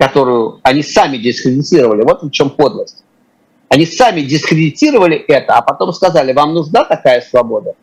которую 0.03 0.59
они 0.65 0.83
сами 0.83 1.17
дискредитировали. 1.17 2.03
Вот 2.03 2.25
в 2.25 2.31
чем 2.31 2.51
подлость. 2.51 3.05
Они 3.73 3.87
сами 3.87 4.21
дискредитировали 4.21 5.17
это, 5.17 5.55
а 5.55 5.63
потом 5.63 5.95
сказали, 5.95 6.35
вам 6.35 6.53
нужна 6.53 6.85
такая 6.85 7.23
свобода? 7.23 7.75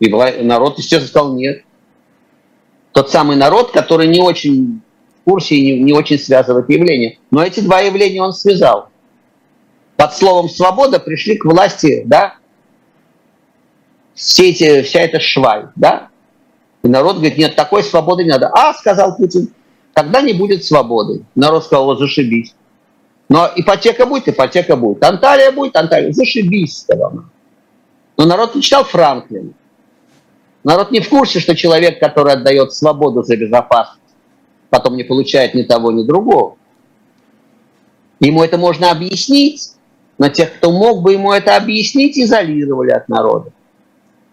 И 0.00 0.10
народ, 0.10 0.76
естественно, 0.76 1.08
сказал 1.08 1.34
нет. 1.34 1.64
Тот 2.92 3.10
самый 3.10 3.38
народ, 3.38 3.70
который 3.70 4.06
не 4.06 4.20
очень 4.20 4.82
в 5.22 5.30
курсе 5.30 5.54
и 5.54 5.64
не, 5.64 5.80
не 5.80 5.92
очень 5.94 6.18
связывает 6.18 6.68
явления. 6.68 7.16
Но 7.30 7.42
эти 7.42 7.60
два 7.60 7.80
явления 7.80 8.22
он 8.22 8.34
связал. 8.34 8.90
Под 9.96 10.12
словом 10.12 10.50
«свобода» 10.50 10.98
пришли 10.98 11.38
к 11.38 11.46
власти, 11.46 12.02
да, 12.04 12.34
все 14.12 14.50
эти, 14.50 14.82
вся 14.82 15.00
эта 15.00 15.20
шваль, 15.20 15.70
да? 15.74 16.10
И 16.82 16.88
народ 16.88 17.16
говорит, 17.16 17.38
нет, 17.38 17.56
такой 17.56 17.82
свободы 17.82 18.24
не 18.24 18.30
надо. 18.30 18.50
А, 18.52 18.74
сказал 18.74 19.16
Путин, 19.16 19.48
тогда 19.94 20.20
не 20.20 20.34
будет 20.34 20.66
свободы. 20.66 21.24
Народ 21.34 21.64
сказал, 21.64 21.86
вот 21.86 21.98
зашибись. 21.98 22.54
Но 23.28 23.50
ипотека 23.54 24.06
будет, 24.06 24.28
ипотека 24.28 24.76
будет. 24.76 25.02
Анталия 25.02 25.50
будет, 25.50 25.76
Анталия. 25.76 26.12
Зашибись, 26.12 26.78
сказал 26.80 27.24
Но 28.16 28.24
народ 28.24 28.54
не 28.54 28.62
читал 28.62 28.84
Франклина. 28.84 29.52
Народ 30.62 30.90
не 30.90 31.00
в 31.00 31.08
курсе, 31.08 31.40
что 31.40 31.54
человек, 31.54 32.00
который 32.00 32.32
отдает 32.32 32.72
свободу 32.72 33.22
за 33.22 33.36
безопасность, 33.36 34.00
потом 34.70 34.96
не 34.96 35.04
получает 35.04 35.54
ни 35.54 35.62
того, 35.62 35.92
ни 35.92 36.04
другого. 36.04 36.56
Ему 38.20 38.42
это 38.42 38.58
можно 38.58 38.90
объяснить, 38.90 39.72
но 40.18 40.28
тех, 40.28 40.54
кто 40.56 40.72
мог 40.72 41.02
бы 41.02 41.12
ему 41.12 41.32
это 41.32 41.56
объяснить, 41.56 42.18
изолировали 42.18 42.90
от 42.90 43.08
народа. 43.08 43.52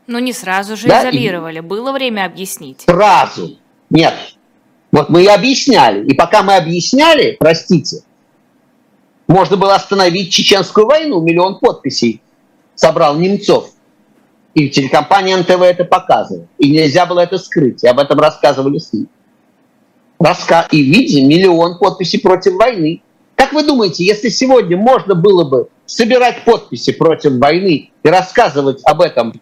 Ну, 0.08 0.20
не 0.20 0.34
сразу 0.34 0.76
же 0.76 0.88
да? 0.88 1.02
изолировали. 1.02 1.60
И... 1.60 1.62
Было 1.62 1.92
время 1.92 2.26
объяснить. 2.26 2.82
Сразу. 2.82 3.58
Нет. 3.90 4.14
Вот 4.92 5.10
мы 5.10 5.24
и 5.24 5.28
объясняли. 5.28 6.06
И 6.08 6.14
пока 6.14 6.44
мы 6.44 6.56
объясняли, 6.56 7.36
простите, 7.40 8.04
можно 9.28 9.58
было 9.58 9.76
остановить 9.76 10.32
чеченскую 10.32 10.86
войну, 10.88 11.22
миллион 11.22 11.60
подписей 11.60 12.22
собрал 12.76 13.16
Немцов. 13.18 13.70
И 14.54 14.70
телекомпания 14.70 15.38
НТВ 15.38 15.62
это 15.62 15.84
показывала. 15.84 16.48
И 16.60 16.70
нельзя 16.72 17.06
было 17.06 17.22
это 17.22 17.38
скрыть. 17.38 17.84
И 17.84 17.88
об 17.88 18.00
этом 18.00 18.20
рассказывали 18.20 18.78
СМИ. 18.78 19.08
Раска... 20.20 20.68
И 20.72 20.82
видите, 20.82 21.26
миллион 21.26 21.80
подписей 21.80 22.20
против 22.20 22.54
войны. 22.54 23.02
Как 23.36 23.52
вы 23.54 23.64
думаете, 23.64 24.06
если 24.06 24.30
сегодня 24.30 24.78
можно 24.78 25.16
было 25.16 25.44
бы 25.44 25.70
собирать 25.86 26.46
подписи 26.46 26.92
против 26.94 27.34
войны 27.40 27.92
и 28.04 28.08
рассказывать 28.08 28.82
об 28.86 29.02
этом 29.02 29.34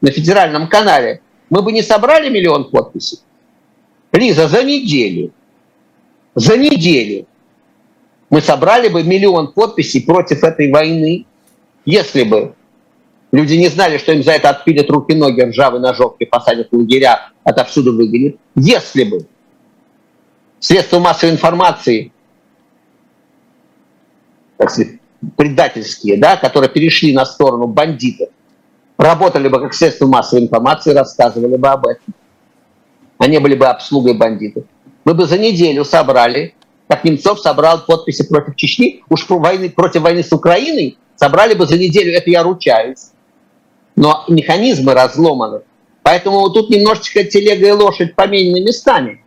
на 0.00 0.10
федеральном 0.12 0.68
канале, 0.68 1.20
мы 1.50 1.62
бы 1.62 1.72
не 1.72 1.82
собрали 1.82 2.28
миллион 2.28 2.70
подписей? 2.70 3.18
Лиза, 4.12 4.46
за 4.46 4.62
неделю, 4.62 5.32
за 6.34 6.56
неделю 6.56 7.26
мы 8.30 8.40
собрали 8.40 8.88
бы 8.88 9.02
миллион 9.02 9.52
подписей 9.52 10.04
против 10.04 10.44
этой 10.44 10.70
войны, 10.70 11.26
если 11.84 12.22
бы 12.22 12.54
люди 13.32 13.54
не 13.54 13.68
знали, 13.68 13.98
что 13.98 14.12
им 14.12 14.22
за 14.22 14.32
это 14.32 14.50
отпилят 14.50 14.88
руки-ноги, 14.88 15.42
ржавые 15.42 15.80
ножовки, 15.80 16.24
посадят 16.24 16.68
в 16.70 16.76
лагеря, 16.76 17.32
отовсюду 17.42 17.94
выгонят. 17.94 18.36
Если 18.54 19.04
бы 19.04 19.26
средства 20.60 21.00
массовой 21.00 21.32
информации, 21.32 22.12
так 24.56 24.70
сказать, 24.70 25.00
предательские, 25.36 26.16
да, 26.16 26.36
которые 26.36 26.70
перешли 26.70 27.12
на 27.12 27.26
сторону 27.26 27.66
бандитов, 27.66 28.28
работали 28.96 29.48
бы 29.48 29.60
как 29.60 29.74
средства 29.74 30.06
массовой 30.06 30.44
информации, 30.44 30.92
рассказывали 30.92 31.56
бы 31.56 31.68
об 31.68 31.86
этом. 31.86 32.14
Они 33.18 33.38
были 33.38 33.56
бы 33.56 33.66
обслугой 33.66 34.14
бандитов. 34.14 34.64
Мы 35.04 35.14
бы 35.14 35.26
за 35.26 35.36
неделю 35.36 35.84
собрали 35.84 36.54
как 36.90 37.04
Немцов 37.04 37.38
собрал 37.38 37.84
подписи 37.86 38.26
против 38.26 38.56
Чечни, 38.56 39.04
уж 39.08 39.24
войны, 39.28 39.70
против 39.70 40.02
войны 40.02 40.24
с 40.24 40.32
Украиной 40.32 40.98
собрали 41.14 41.54
бы 41.54 41.64
за 41.64 41.78
неделю, 41.78 42.12
это 42.12 42.28
я 42.30 42.42
ручаюсь. 42.42 43.12
Но 43.94 44.24
механизмы 44.26 44.92
разломаны. 44.92 45.60
Поэтому 46.02 46.40
вот 46.40 46.54
тут 46.54 46.68
немножечко 46.68 47.22
телега 47.22 47.68
и 47.68 47.70
лошадь 47.70 48.16
поменены 48.16 48.60
местами. 48.60 49.22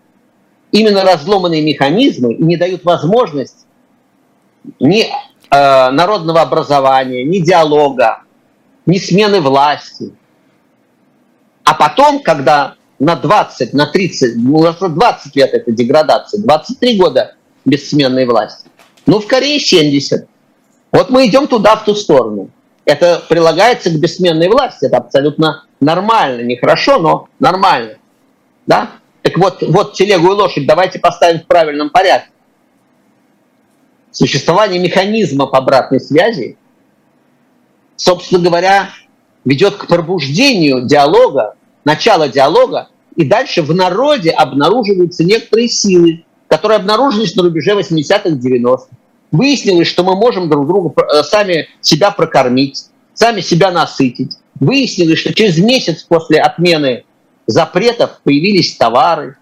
Именно 0.73 1.03
разломанные 1.03 1.61
механизмы 1.61 2.35
не 2.35 2.57
дают 2.57 2.83
возможность 2.83 3.65
ни 4.81 5.03
э, 5.03 5.09
народного 5.49 6.41
образования, 6.41 7.23
ни 7.23 7.37
диалога, 7.37 8.23
ни 8.85 8.97
смены 8.97 9.39
власти. 9.39 10.11
А 11.63 11.75
потом, 11.75 12.21
когда 12.23 12.75
на 12.99 13.15
20, 13.15 13.71
на 13.71 13.85
30, 13.85 14.35
ну, 14.35 14.57
уже 14.57 14.73
20 14.73 15.35
лет 15.37 15.53
это 15.53 15.71
деградация, 15.71 16.41
23 16.41 16.97
года 16.97 17.35
бессменной 17.65 18.25
власти. 18.25 18.69
Ну, 19.05 19.19
в 19.19 19.27
Корее 19.27 19.59
70. 19.59 20.27
Вот 20.91 21.09
мы 21.09 21.27
идем 21.27 21.47
туда, 21.47 21.75
в 21.75 21.85
ту 21.85 21.95
сторону. 21.95 22.49
Это 22.85 23.23
прилагается 23.29 23.89
к 23.89 23.99
бессменной 23.99 24.49
власти. 24.49 24.85
Это 24.85 24.97
абсолютно 24.97 25.65
нормально. 25.79 26.41
Не 26.41 26.57
хорошо, 26.57 26.99
но 26.99 27.27
нормально. 27.39 27.95
Да? 28.65 28.91
Так 29.21 29.37
вот, 29.37 29.61
вот 29.61 29.93
телегу 29.93 30.27
и 30.27 30.35
лошадь 30.35 30.67
давайте 30.67 30.99
поставим 30.99 31.41
в 31.41 31.47
правильном 31.47 31.89
порядке. 31.89 32.29
Существование 34.11 34.79
механизма 34.79 35.47
по 35.47 35.57
обратной 35.57 35.99
связи, 35.99 36.57
собственно 37.95 38.41
говоря, 38.41 38.89
ведет 39.45 39.75
к 39.75 39.87
пробуждению 39.87 40.85
диалога, 40.85 41.55
начала 41.83 42.27
диалога, 42.27 42.89
и 43.15 43.25
дальше 43.25 43.61
в 43.61 43.73
народе 43.73 44.29
обнаруживаются 44.31 45.23
некоторые 45.23 45.69
силы, 45.69 46.25
которые 46.53 46.77
обнаружились 46.77 47.35
на 47.35 47.41
рубеже 47.41 47.71
80-х, 47.71 48.29
90-х. 48.29 48.85
Выяснилось, 49.31 49.87
что 49.87 50.03
мы 50.03 50.15
можем 50.15 50.49
друг 50.49 50.67
друга 50.67 50.93
э, 51.01 51.23
сами 51.23 51.67
себя 51.81 52.11
прокормить, 52.11 52.85
сами 53.15 53.41
себя 53.41 53.71
насытить. 53.71 54.37
Выяснилось, 54.59 55.17
что 55.17 55.33
через 55.33 55.57
месяц 55.57 56.03
после 56.03 56.39
отмены 56.39 57.05
запретов 57.47 58.21
появились 58.23 58.77
товары. 58.77 59.35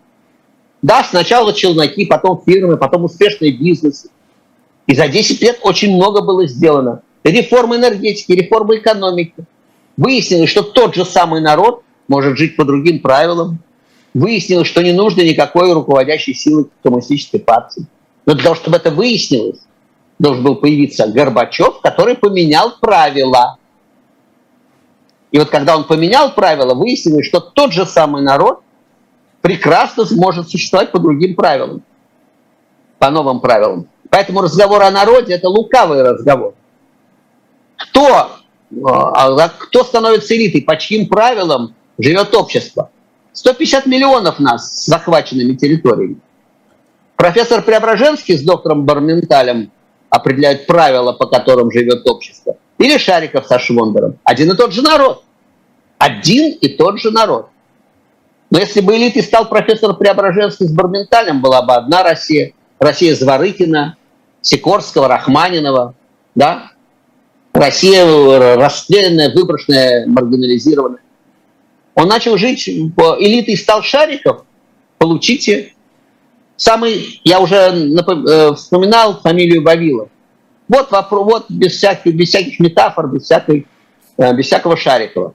Да, 0.81 1.03
сначала 1.03 1.51
челноки, 1.51 2.05
потом 2.05 2.41
фирмы, 2.45 2.77
потом 2.77 3.03
успешные 3.03 3.51
бизнесы. 3.51 4.09
И 4.87 4.95
за 4.95 5.09
10 5.09 5.41
лет 5.41 5.59
очень 5.63 5.93
много 5.93 6.21
было 6.21 6.47
сделано. 6.47 7.01
Реформа 7.25 7.75
энергетики, 7.75 8.31
реформа 8.31 8.77
экономики. 8.77 9.35
Выяснилось, 9.97 10.49
что 10.49 10.63
тот 10.63 10.95
же 10.95 11.03
самый 11.03 11.41
народ 11.41 11.83
может 12.07 12.37
жить 12.37 12.55
по 12.55 12.63
другим 12.63 12.99
правилам, 12.99 13.59
выяснилось, 14.13 14.67
что 14.67 14.81
не 14.81 14.93
нужно 14.93 15.21
никакой 15.21 15.73
руководящей 15.73 16.33
силы 16.33 16.69
коммунистической 16.83 17.39
партии. 17.39 17.85
Но 18.25 18.33
для 18.33 18.43
того, 18.43 18.55
чтобы 18.55 18.77
это 18.77 18.91
выяснилось, 18.91 19.59
должен 20.19 20.43
был 20.43 20.55
появиться 20.55 21.07
Горбачев, 21.07 21.81
который 21.81 22.15
поменял 22.15 22.77
правила. 22.79 23.57
И 25.31 25.39
вот 25.39 25.49
когда 25.49 25.77
он 25.77 25.85
поменял 25.85 26.33
правила, 26.33 26.73
выяснилось, 26.73 27.25
что 27.25 27.39
тот 27.39 27.71
же 27.71 27.85
самый 27.85 28.21
народ 28.21 28.61
прекрасно 29.41 30.05
сможет 30.05 30.49
существовать 30.49 30.91
по 30.91 30.99
другим 30.99 31.35
правилам, 31.35 31.81
по 32.99 33.09
новым 33.09 33.39
правилам. 33.39 33.87
Поэтому 34.09 34.41
разговор 34.41 34.83
о 34.83 34.91
народе– 34.91 35.33
это 35.35 35.47
лукавый 35.47 36.03
разговор. 36.03 36.53
Кто, 37.77 38.29
а, 38.85 39.49
кто 39.49 39.83
становится 39.85 40.35
элитой, 40.35 40.61
по 40.61 40.77
чьим 40.77 41.07
правилам 41.07 41.73
живет 41.97 42.35
общество– 42.35 42.91
150 43.33 43.85
миллионов 43.85 44.39
нас 44.39 44.83
с 44.83 44.85
захваченными 44.85 45.55
территориями. 45.55 46.17
Профессор 47.15 47.61
Преображенский 47.61 48.37
с 48.37 48.41
доктором 48.41 48.85
Барменталем 48.85 49.71
определяют 50.09 50.65
правила, 50.65 51.13
по 51.13 51.27
которым 51.27 51.71
живет 51.71 52.07
общество. 52.07 52.57
Или 52.77 52.97
Шариков 52.97 53.45
со 53.45 53.59
Швондером. 53.59 54.17
Один 54.23 54.51
и 54.51 54.55
тот 54.55 54.73
же 54.73 54.81
народ. 54.81 55.23
Один 55.97 56.51
и 56.51 56.67
тот 56.67 56.99
же 56.99 57.11
народ. 57.11 57.49
Но 58.49 58.59
если 58.59 58.81
бы 58.81 58.97
элитой 58.97 59.23
стал 59.23 59.47
профессор 59.47 59.93
Преображенский 59.93 60.67
с 60.67 60.71
Барменталем, 60.71 61.41
была 61.41 61.61
бы 61.61 61.73
одна 61.73 62.03
Россия. 62.03 62.53
Россия 62.79 63.15
Зворыкина, 63.15 63.95
Сикорского, 64.41 65.07
Рахманинова. 65.07 65.93
Да? 66.33 66.71
Россия 67.53 68.03
расстрелянная, 68.57 69.31
выброшенная, 69.33 70.07
маргинализированная. 70.07 71.01
Он 71.95 72.07
начал 72.07 72.37
жить 72.37 72.67
элитой 72.67 73.57
стал 73.57 73.83
шариков. 73.83 74.45
Получите. 74.97 75.73
Самый, 76.55 77.19
я 77.23 77.39
уже 77.39 77.55
э, 77.55 78.53
вспоминал 78.53 79.19
фамилию 79.19 79.63
Вавилов. 79.63 80.09
Вот 80.67 80.91
вопрос, 80.91 81.25
вот 81.25 81.45
без 81.49 81.73
всяких, 81.73 82.15
без 82.15 82.29
всяких 82.29 82.59
метафор, 82.59 83.07
без, 83.07 83.23
всякой, 83.23 83.67
э, 84.17 84.33
без 84.33 84.45
всякого 84.45 84.77
Шарикова. 84.77 85.33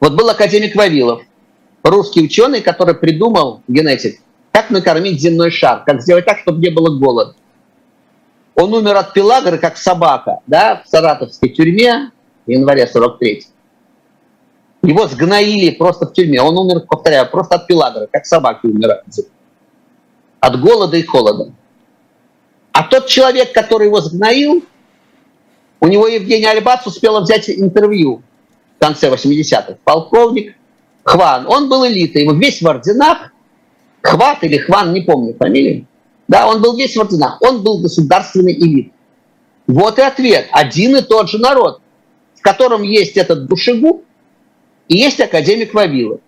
Вот 0.00 0.14
был 0.14 0.28
академик 0.28 0.74
Вавилов, 0.74 1.22
русский 1.82 2.24
ученый, 2.24 2.62
который 2.62 2.94
придумал, 2.94 3.62
генетик, 3.68 4.20
как 4.50 4.70
накормить 4.70 5.20
земной 5.20 5.50
шар, 5.50 5.84
как 5.84 6.00
сделать 6.00 6.24
так, 6.24 6.38
чтобы 6.38 6.60
не 6.60 6.70
было 6.70 6.98
голода. 6.98 7.36
Он 8.54 8.72
умер 8.72 8.96
от 8.96 9.12
пелагры, 9.12 9.58
как 9.58 9.76
собака, 9.76 10.40
да, 10.46 10.82
в 10.84 10.88
саратовской 10.88 11.50
тюрьме 11.50 12.10
в 12.46 12.50
январе 12.50 12.86
43 12.86 13.40
-го. 13.40 13.53
Его 14.84 15.06
сгноили 15.08 15.70
просто 15.70 16.06
в 16.06 16.12
тюрьме. 16.12 16.40
Он 16.42 16.56
умер, 16.58 16.80
повторяю, 16.88 17.30
просто 17.30 17.56
от 17.56 17.66
пилагры, 17.66 18.08
как 18.12 18.26
собаки 18.26 18.66
умирают. 18.66 19.04
От 20.40 20.60
голода 20.60 20.96
и 20.96 21.02
холода. 21.02 21.52
А 22.72 22.82
тот 22.82 23.06
человек, 23.06 23.52
который 23.52 23.86
его 23.86 24.00
сгноил, 24.00 24.62
у 25.80 25.86
него 25.86 26.06
Евгения 26.06 26.50
Альбац 26.50 26.86
успела 26.86 27.20
взять 27.20 27.48
интервью 27.48 28.22
в 28.76 28.80
конце 28.80 29.08
80-х. 29.10 29.76
Полковник 29.84 30.56
Хван. 31.02 31.46
Он 31.46 31.68
был 31.68 31.86
элитой, 31.86 32.22
его 32.22 32.32
весь 32.32 32.60
в 32.60 32.66
орденах, 32.66 33.32
Хват 34.02 34.44
или 34.44 34.58
Хван, 34.58 34.92
не 34.92 35.00
помню 35.00 35.34
фамилию. 35.34 35.86
Да, 36.28 36.46
он 36.46 36.60
был 36.60 36.76
весь 36.76 36.96
в 36.96 37.00
орденах. 37.00 37.40
Он 37.40 37.62
был 37.62 37.78
государственный 37.78 38.54
элит. 38.54 38.92
Вот 39.66 39.98
и 39.98 40.02
ответ. 40.02 40.48
Один 40.52 40.96
и 40.96 41.02
тот 41.02 41.30
же 41.30 41.38
народ, 41.38 41.80
в 42.34 42.42
котором 42.42 42.82
есть 42.82 43.16
этот 43.16 43.46
душегуб 43.46 44.04
и 44.88 44.96
есть 44.96 45.20
академик 45.20 45.74
Вавилов. 45.74 46.20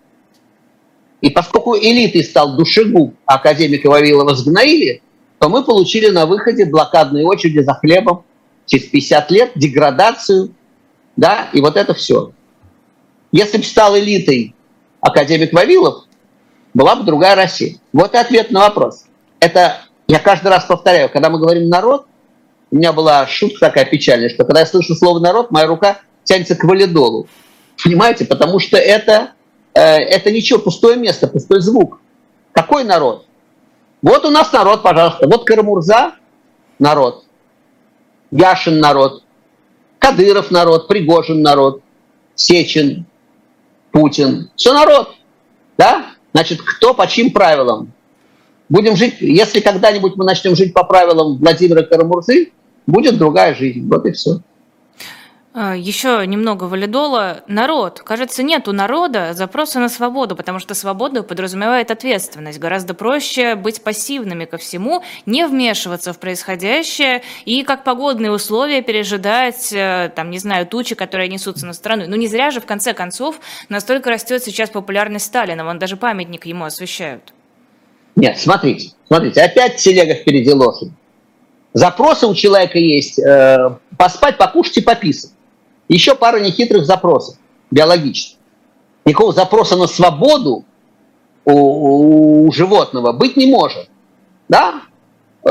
И 1.21 1.29
поскольку 1.29 1.75
элитой 1.75 2.23
стал 2.23 2.55
душегуб, 2.55 3.15
а 3.25 3.35
академика 3.35 3.87
Вавилова 3.87 4.35
сгноили, 4.35 5.01
то 5.39 5.49
мы 5.49 5.63
получили 5.63 6.09
на 6.09 6.25
выходе 6.25 6.65
блокадные 6.65 7.25
очереди 7.25 7.59
за 7.59 7.73
хлебом 7.73 8.23
через 8.65 8.85
50 8.85 9.31
лет, 9.31 9.51
деградацию, 9.55 10.53
да, 11.15 11.49
и 11.53 11.61
вот 11.61 11.77
это 11.77 11.93
все. 11.93 12.31
Если 13.31 13.57
бы 13.57 13.63
стал 13.63 13.97
элитой 13.97 14.55
академик 15.01 15.53
Вавилов, 15.53 16.05
была 16.73 16.95
бы 16.95 17.03
другая 17.03 17.35
Россия. 17.35 17.77
Вот 17.91 18.13
и 18.13 18.17
ответ 18.17 18.51
на 18.51 18.61
вопрос. 18.61 19.05
Это 19.39 19.81
я 20.07 20.19
каждый 20.19 20.49
раз 20.49 20.65
повторяю, 20.65 21.09
когда 21.09 21.29
мы 21.29 21.39
говорим 21.39 21.69
«народ», 21.69 22.05
у 22.69 22.75
меня 22.75 22.91
была 22.93 23.25
шутка 23.27 23.67
такая 23.67 23.85
печальная, 23.85 24.29
что 24.29 24.43
когда 24.43 24.59
я 24.59 24.65
слышу 24.65 24.93
слово 24.93 25.19
«народ», 25.19 25.51
моя 25.51 25.67
рука 25.67 26.01
тянется 26.23 26.55
к 26.55 26.63
валидолу. 26.63 27.27
Понимаете? 27.83 28.25
Потому 28.25 28.59
что 28.59 28.77
это, 28.77 29.31
э, 29.73 29.81
это 29.81 30.31
ничего, 30.31 30.59
пустое 30.59 30.97
место, 30.97 31.27
пустой 31.27 31.61
звук. 31.61 31.99
Какой 32.51 32.83
народ? 32.83 33.25
Вот 34.01 34.25
у 34.25 34.29
нас 34.29 34.51
народ, 34.51 34.83
пожалуйста. 34.83 35.27
Вот 35.27 35.45
Карамурза– 35.45 36.15
народ. 36.79 37.25
Яшин– 38.31 38.79
народ. 38.79 39.23
Кадыров– 39.99 40.49
народ. 40.51 40.87
Пригожин– 40.87 41.41
народ. 41.43 41.81
Сечин, 42.35 43.05
Путин. 43.91 44.49
Все 44.55 44.73
народ. 44.73 45.15
Да? 45.77 46.13
Значит, 46.33 46.61
кто 46.61 46.93
по 46.93 47.07
чьим 47.07 47.31
правилам? 47.31 47.91
Будем 48.69 48.95
жить, 48.95 49.15
если 49.21 49.59
когда-нибудь 49.59 50.15
мы 50.17 50.25
начнем 50.25 50.55
жить 50.55 50.73
по 50.73 50.83
правилам 50.83 51.37
Владимира 51.37 51.83
Карамурзы, 51.83 52.51
будет 52.85 53.17
другая 53.17 53.55
жизнь. 53.55 53.87
Вот 53.87 54.05
и 54.05 54.11
все. 54.11 54.41
А, 55.53 55.75
Еще 55.75 56.25
немного 56.27 56.65
валидола. 56.65 57.43
Народ. 57.47 58.01
Кажется, 58.01 58.43
нет 58.43 58.67
у 58.67 58.73
народа 58.73 59.33
запроса 59.33 59.79
на 59.79 59.89
свободу, 59.89 60.35
потому 60.35 60.59
что 60.59 60.75
свобода 60.75 61.23
подразумевает 61.23 61.89
ответственность. 61.89 62.59
Гораздо 62.59 62.93
проще 62.93 63.55
быть 63.55 63.81
пассивными 63.81 64.45
ко 64.45 64.57
всему, 64.57 65.01
не 65.25 65.47
вмешиваться 65.47 66.13
в 66.13 66.19
происходящее 66.19 67.23
и 67.45 67.63
как 67.63 67.83
погодные 67.83 68.31
условия 68.31 68.81
пережидать, 68.81 69.71
э, 69.73 70.11
там, 70.15 70.29
не 70.29 70.37
знаю, 70.37 70.67
тучи, 70.67 70.93
которые 70.93 71.27
несутся 71.27 71.65
на 71.65 71.73
страну. 71.73 72.05
Ну 72.07 72.15
не 72.17 72.27
зря 72.27 72.51
же, 72.51 72.61
в 72.61 72.65
конце 72.65 72.93
концов, 72.93 73.39
настолько 73.69 74.11
растет 74.11 74.43
сейчас 74.43 74.69
популярность 74.69 75.25
Сталина. 75.25 75.65
Вон 75.65 75.79
даже 75.79 75.97
памятник 75.97 76.45
ему 76.45 76.65
освещают. 76.65 77.33
Нет, 78.15 78.37
смотрите, 78.37 78.91
смотрите, 79.07 79.41
опять 79.41 79.77
телега 79.77 80.13
впереди 80.15 80.51
лошади. 80.51 80.91
Запросы 81.73 82.25
у 82.27 82.35
человека 82.35 82.77
есть 82.79 83.19
э, 83.19 83.77
поспать, 83.97 84.37
покушать 84.37 84.77
и 84.77 84.81
пописать. 84.81 85.31
Еще 85.87 86.15
пара 86.15 86.39
нехитрых 86.39 86.85
запросов 86.85 87.37
биологических. 87.71 88.37
Никакого 89.05 89.33
запроса 89.33 89.75
на 89.77 89.87
свободу 89.87 90.65
у, 91.45 92.45
у 92.45 92.51
животного 92.51 93.13
быть 93.13 93.37
не 93.37 93.47
может. 93.47 93.89
Да? 94.49 94.81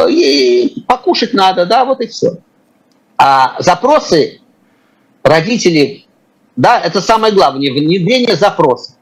И 0.09 0.85
покушать 0.87 1.33
надо, 1.33 1.65
да, 1.65 1.85
вот 1.85 2.01
и 2.01 2.07
все. 2.07 2.39
А 3.17 3.61
запросы 3.63 4.41
родителей, 5.23 6.07
да, 6.55 6.81
это 6.81 7.01
самое 7.01 7.33
главное, 7.33 7.73
внедрение 7.73 8.37
запроса. 8.37 8.93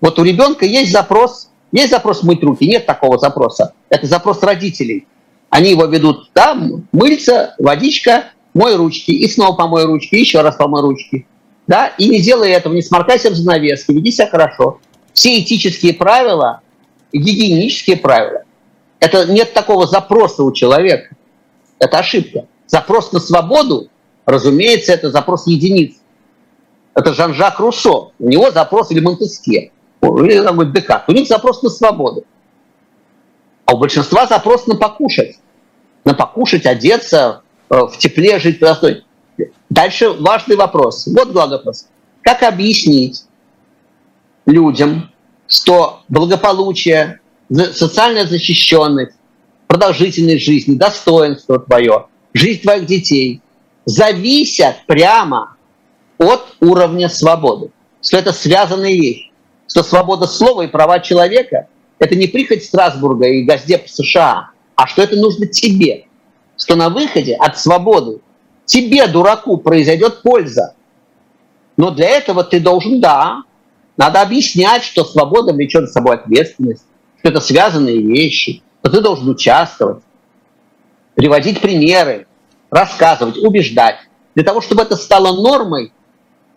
Вот 0.00 0.18
у 0.18 0.24
ребенка 0.24 0.66
есть 0.66 0.92
запрос 0.92 1.48
есть 1.72 1.90
запрос 1.90 2.22
мыть 2.22 2.42
руки? 2.42 2.66
Нет 2.66 2.86
такого 2.86 3.18
запроса. 3.18 3.74
Это 3.88 4.06
запрос 4.06 4.42
родителей. 4.42 5.06
Они 5.50 5.70
его 5.70 5.84
ведут, 5.84 6.30
да, 6.34 6.56
мыльца, 6.92 7.54
водичка, 7.58 8.32
мой 8.54 8.76
ручки, 8.76 9.10
и 9.10 9.28
снова 9.28 9.56
помой 9.56 9.84
ручки, 9.84 10.16
еще 10.16 10.40
раз 10.40 10.56
помой 10.56 10.82
ручки. 10.82 11.26
Да, 11.66 11.88
и 11.98 12.08
не 12.08 12.20
делай 12.20 12.50
этого, 12.50 12.72
не 12.72 12.82
сморкайся 12.82 13.30
в 13.30 13.34
занавеске, 13.34 13.92
веди 13.92 14.10
себя 14.10 14.28
хорошо. 14.28 14.80
Все 15.12 15.40
этические 15.40 15.94
правила, 15.94 16.60
гигиенические 17.12 17.96
правила, 17.96 18.44
это 19.00 19.30
нет 19.30 19.52
такого 19.52 19.86
запроса 19.86 20.42
у 20.42 20.52
человека. 20.52 21.14
Это 21.78 21.98
ошибка. 21.98 22.46
Запрос 22.66 23.12
на 23.12 23.20
свободу, 23.20 23.88
разумеется, 24.26 24.92
это 24.92 25.10
запрос 25.10 25.46
единиц. 25.46 25.96
Это 26.94 27.14
Жан-Жак 27.14 27.60
Руссо. 27.60 28.10
У 28.18 28.28
него 28.28 28.50
запрос 28.50 28.90
или 28.90 29.00
Монтеске 29.00 29.72
или 30.00 30.54
будет 30.54 30.72
Декарт, 30.72 31.08
у 31.08 31.12
них 31.12 31.28
запрос 31.28 31.62
на 31.62 31.70
свободу. 31.70 32.24
А 33.66 33.74
у 33.74 33.78
большинства 33.78 34.26
запрос 34.26 34.66
на 34.66 34.76
покушать. 34.76 35.38
На 36.04 36.14
покушать, 36.14 36.66
одеться, 36.66 37.42
в 37.68 37.92
тепле 37.98 38.38
жить 38.38 38.58
простой. 38.58 39.04
Дальше 39.70 40.10
важный 40.10 40.56
вопрос. 40.56 41.06
Вот 41.06 41.32
главный 41.32 41.58
вопрос. 41.58 41.86
Как 42.22 42.42
объяснить 42.42 43.24
людям, 44.46 45.10
что 45.46 46.00
благополучие, 46.08 47.20
социальная 47.50 48.26
защищенность, 48.26 49.16
продолжительность 49.66 50.44
жизни, 50.44 50.74
достоинство 50.74 51.58
твое, 51.58 52.06
жизнь 52.34 52.62
твоих 52.62 52.86
детей 52.86 53.40
зависят 53.84 54.76
прямо 54.86 55.56
от 56.18 56.56
уровня 56.60 57.08
свободы. 57.08 57.70
Что 58.02 58.18
это 58.18 58.32
связанные 58.32 59.00
вещи 59.00 59.28
что 59.68 59.82
свобода 59.82 60.26
слова 60.26 60.62
и 60.62 60.66
права 60.66 60.98
человека– 60.98 61.68
это 61.98 62.16
не 62.16 62.26
прихоть 62.26 62.64
Страсбурга 62.64 63.28
и 63.28 63.44
Газдеп 63.44 63.88
США, 63.88 64.50
а 64.74 64.86
что 64.86 65.02
это 65.02 65.16
нужно 65.16 65.46
тебе. 65.46 66.06
Что 66.58 66.74
на 66.74 66.90
выходе 66.90 67.34
от 67.36 67.58
свободы 67.58 68.20
тебе, 68.66 69.06
дураку, 69.06 69.56
произойдет 69.56 70.22
польза. 70.22 70.74
Но 71.76 71.90
для 71.90 72.08
этого 72.08 72.44
ты 72.44 72.60
должен, 72.60 73.00
да, 73.00 73.44
надо 73.96 74.20
объяснять, 74.20 74.82
что 74.82 75.04
свобода 75.04 75.52
влечет 75.52 75.86
за 75.86 75.92
собой 75.92 76.16
ответственность, 76.16 76.84
что 77.20 77.28
это 77.30 77.40
связанные 77.40 78.02
вещи, 78.02 78.62
что 78.82 78.92
ты 78.92 79.00
должен 79.00 79.28
участвовать, 79.28 80.02
приводить 81.14 81.60
примеры, 81.60 82.26
рассказывать, 82.70 83.38
убеждать. 83.38 83.96
Для 84.34 84.44
того, 84.44 84.60
чтобы 84.60 84.82
это 84.82 84.96
стало 84.96 85.40
нормой, 85.40 85.92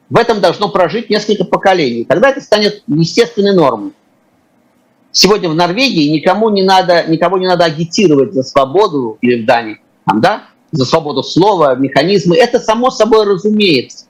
в 0.10 0.18
этом 0.18 0.42
должно 0.42 0.70
прожить 0.70 1.10
несколько 1.10 1.46
поколений. 1.46 2.06
Тогда 2.06 2.30
это 2.30 2.42
станет 2.42 2.84
естественной 2.88 3.56
нормой. 3.56 3.94
Сегодня 5.12 5.50
в 5.50 5.56
Норвегии 5.56 6.10
никому 6.10 6.50
не 6.50 6.64
надо, 6.64 7.04
никого 7.08 7.38
не 7.38 7.48
надо 7.48 7.66
агитировать 7.66 8.34
за 8.34 8.44
свободу, 8.44 9.18
или 9.22 9.42
в 9.42 9.46
Дании, 9.46 9.81
там, 10.06 10.22
да, 10.22 10.44
за 10.72 10.86
свободу 10.86 11.24
слова, 11.24 11.76
механизмы. 11.76 12.38
Это 12.38 12.60
само 12.60 12.92
собой 12.92 13.26
разумеется. 13.26 14.06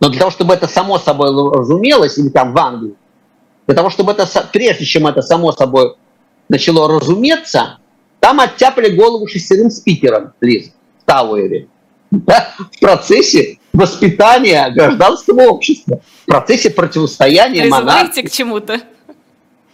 Но 0.00 0.08
для 0.08 0.18
того, 0.18 0.30
чтобы 0.30 0.54
это 0.54 0.66
само 0.66 0.98
собой 0.98 1.28
разумелось, 1.56 2.18
или 2.18 2.28
там 2.28 2.52
в 2.52 2.58
Англии, 2.58 2.94
для 3.66 3.76
того, 3.76 3.90
чтобы 3.90 4.12
это, 4.12 4.26
прежде 4.52 4.84
чем 4.84 5.06
это 5.06 5.22
само 5.22 5.52
собой 5.52 5.94
начало 6.48 6.88
разуметься, 6.88 7.78
там 8.18 8.40
оттяпали 8.40 8.94
голову 8.94 9.26
шестерым 9.26 9.70
спикерам, 9.70 10.32
Лиз, 10.40 10.70
в 11.00 11.04
Тауэре. 11.04 11.68
Да, 12.10 12.52
в 12.58 12.78
процессе 12.78 13.58
воспитания 13.72 14.68
гражданского 14.70 15.42
общества, 15.44 16.00
в 16.24 16.26
процессе 16.26 16.70
противостояния 16.70 17.66
монархии. 17.66 18.20
к 18.22 18.30
чему-то? 18.30 18.80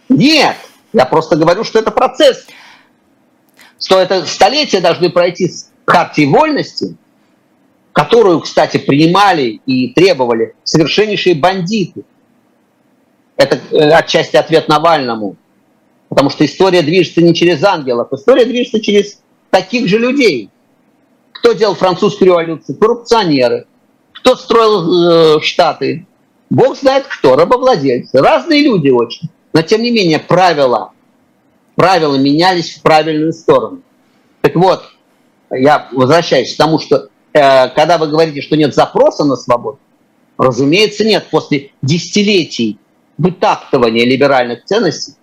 Нет, 0.07 0.55
я 0.93 1.05
просто 1.05 1.35
говорю, 1.35 1.63
что 1.63 1.79
это 1.79 1.91
процесс. 1.91 2.47
Что 3.79 3.99
это 3.99 4.25
столетия 4.25 4.81
должны 4.81 5.09
пройти 5.09 5.47
с 5.47 5.71
хартии 5.85 6.25
вольности, 6.25 6.95
которую, 7.93 8.41
кстати, 8.41 8.77
принимали 8.77 9.61
и 9.65 9.93
требовали 9.93 10.55
совершеннейшие 10.63 11.35
бандиты. 11.35 12.03
Это 13.35 13.59
э, 13.71 13.89
отчасти 13.91 14.35
ответ 14.35 14.67
Навальному. 14.67 15.37
Потому 16.09 16.29
что 16.29 16.45
история 16.45 16.81
движется 16.81 17.21
не 17.21 17.33
через 17.33 17.63
ангелов, 17.63 18.11
история 18.11 18.45
движется 18.45 18.79
через 18.81 19.21
таких 19.49 19.87
же 19.87 19.97
людей. 19.99 20.49
Кто 21.33 21.53
делал 21.53 21.75
французскую 21.75 22.27
революцию? 22.27 22.77
Коррупционеры, 22.77 23.65
кто 24.13 24.35
строил 24.35 25.37
э, 25.37 25.41
Штаты? 25.41 26.05
Бог 26.49 26.77
знает 26.77 27.05
кто, 27.07 27.35
рабовладельцы. 27.35 28.17
Разные 28.19 28.63
люди 28.63 28.89
очень. 28.89 29.29
Но 29.53 29.61
тем 29.61 29.81
не 29.81 29.91
менее 29.91 30.19
правила, 30.19 30.91
правила 31.79 32.15
менялись 32.15 32.75
в 32.75 32.81
правильную 32.81 33.31
сторону. 33.31 33.83
Так 34.41 34.53
вот, 34.57 34.83
я 35.49 35.87
возвращаюсь 35.93 36.53
к 36.53 36.57
тому, 36.57 36.77
что 36.77 37.07
э, 37.31 37.69
когда 37.69 37.97
вы 37.97 38.07
говорите, 38.07 38.41
что 38.41 38.57
нет 38.57 38.75
запроса 38.75 39.23
на 39.23 39.37
свободу, 39.37 39.79
разумеется, 40.37 41.05
нет. 41.05 41.27
После 41.31 41.71
десятилетий 41.81 42.77
вытаптывания 43.17 44.05
либеральных 44.05 44.65
ценностей, 44.65 45.13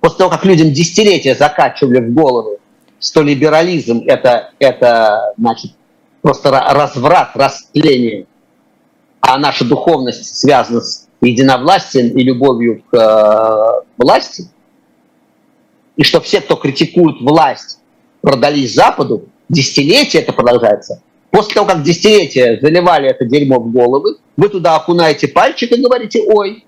после 0.00 0.18
того, 0.18 0.30
как 0.30 0.44
людям 0.44 0.72
десятилетия 0.72 1.36
закачивали 1.36 2.00
в 2.00 2.12
голову, 2.12 2.58
что 2.98 3.22
либерализм 3.22 4.02
это, 4.04 4.50
это 4.58 5.34
значит, 5.38 5.70
просто 6.22 6.50
разврат, 6.50 7.36
растление 7.36 8.26
а 9.20 9.38
наша 9.38 9.64
духовность 9.64 10.36
связана 10.36 10.80
с 10.80 11.06
единовластием 11.20 12.16
и 12.16 12.24
любовью 12.24 12.82
к 12.90 12.96
э, 12.96 13.86
власти, 13.96 14.48
и 16.00 16.02
что 16.02 16.22
все, 16.22 16.40
кто 16.40 16.56
критикует 16.56 17.20
власть, 17.20 17.78
продались 18.22 18.72
Западу, 18.72 19.28
десятилетия 19.50 20.20
это 20.20 20.32
продолжается. 20.32 21.02
После 21.30 21.52
того, 21.52 21.66
как 21.66 21.82
десятилетия 21.82 22.58
заливали 22.58 23.10
это 23.10 23.26
дерьмо 23.26 23.60
в 23.60 23.70
головы, 23.70 24.16
вы 24.34 24.48
туда 24.48 24.76
окунаете 24.76 25.28
пальчик 25.28 25.70
и 25.72 25.82
говорите, 25.82 26.22
ой, 26.26 26.64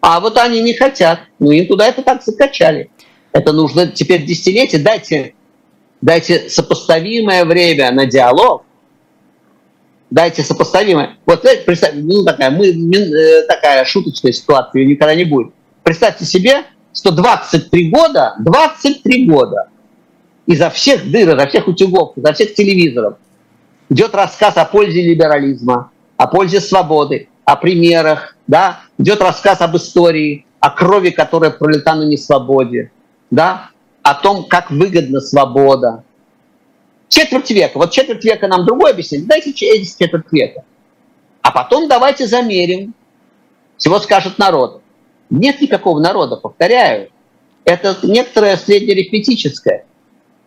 а 0.00 0.18
вот 0.18 0.38
они 0.38 0.62
не 0.62 0.72
хотят. 0.72 1.20
Ну, 1.38 1.50
им 1.50 1.66
туда 1.66 1.86
это 1.86 2.00
так 2.02 2.22
закачали. 2.22 2.88
Это 3.32 3.52
нужно 3.52 3.86
теперь 3.88 4.24
десятилетия. 4.24 4.78
Дайте, 4.78 5.34
дайте 6.00 6.48
сопоставимое 6.48 7.44
время 7.44 7.92
на 7.92 8.06
диалог, 8.06 8.64
дайте 10.08 10.42
сопоставимое. 10.42 11.18
Вот 11.26 11.42
представь, 11.66 11.96
ну 11.96 12.24
такая, 12.24 12.50
мы, 12.50 12.66
э, 12.68 13.42
такая 13.46 13.84
шуточная 13.84 14.32
ситуация 14.32 14.86
никогда 14.86 15.14
не 15.14 15.24
будет. 15.24 15.52
Представьте 15.82 16.24
себе, 16.24 16.64
что 16.94 17.10
23 17.10 17.90
года, 17.90 18.34
23 18.40 19.26
года 19.26 19.68
изо 20.46 20.70
всех 20.70 21.10
дыр, 21.10 21.34
изо 21.36 21.46
всех 21.46 21.68
утюгов, 21.68 22.12
изо 22.16 22.32
всех 22.32 22.54
телевизоров 22.54 23.16
идет 23.88 24.14
рассказ 24.14 24.56
о 24.56 24.64
пользе 24.64 25.02
либерализма, 25.02 25.90
о 26.16 26.26
пользе 26.26 26.60
свободы, 26.60 27.28
о 27.44 27.56
примерах, 27.56 28.36
да, 28.46 28.80
идет 28.98 29.20
рассказ 29.20 29.60
об 29.60 29.76
истории, 29.76 30.46
о 30.60 30.70
крови, 30.70 31.10
которая 31.10 31.50
пролита 31.50 31.94
на 31.94 32.04
несвободе, 32.04 32.90
да, 33.30 33.70
о 34.02 34.14
том, 34.14 34.44
как 34.44 34.70
выгодна 34.70 35.20
свобода, 35.20 36.04
Четверть 37.12 37.50
века. 37.50 37.76
Вот 37.76 37.90
четверть 37.90 38.24
века 38.24 38.48
нам 38.48 38.64
другое 38.64 38.92
объяснение. 38.92 39.28
Дайте 39.28 39.52
четверть 39.52 40.32
века. 40.32 40.64
А 41.42 41.50
потом 41.50 41.86
давайте 41.86 42.26
замерим. 42.26 42.94
Всего 43.76 43.98
скажет 43.98 44.38
народ. 44.38 44.81
Нет 45.32 45.62
никакого 45.62 45.98
народа, 45.98 46.36
повторяю. 46.36 47.08
Это 47.64 47.96
некоторое 48.02 48.58
среднеарифметическое. 48.58 49.86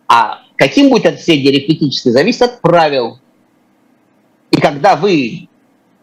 А 0.06 0.42
каким 0.54 0.90
будет 0.90 1.06
это 1.06 1.20
среднеарифметическое, 1.20 2.12
зависит 2.12 2.42
от 2.42 2.60
правил. 2.60 3.18
И 4.52 4.60
когда 4.60 4.94
вы, 4.94 5.48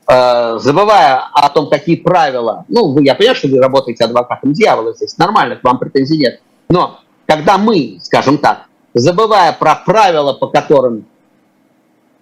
э, 0.06 0.58
забывая 0.60 1.30
о 1.34 1.50
том, 1.50 1.70
какие 1.70 1.96
правила, 1.96 2.66
ну, 2.68 2.92
вы, 2.92 3.06
я 3.06 3.16
понимаю, 3.16 3.38
что 3.38 3.48
вы 3.48 3.62
работаете 3.62 4.04
адвокатом 4.04 4.52
дьявола 4.52 4.94
здесь, 4.94 5.18
нормально, 5.18 5.56
к 5.56 5.64
вам 5.64 5.80
претензий 5.80 6.18
нет. 6.18 6.42
Но 6.68 7.00
когда 7.26 7.58
мы, 7.58 8.00
скажем 8.02 8.38
так, 8.38 8.66
забывая 8.94 9.54
про 9.54 9.76
правила, 9.76 10.34
по 10.34 10.48
которым 10.48 11.06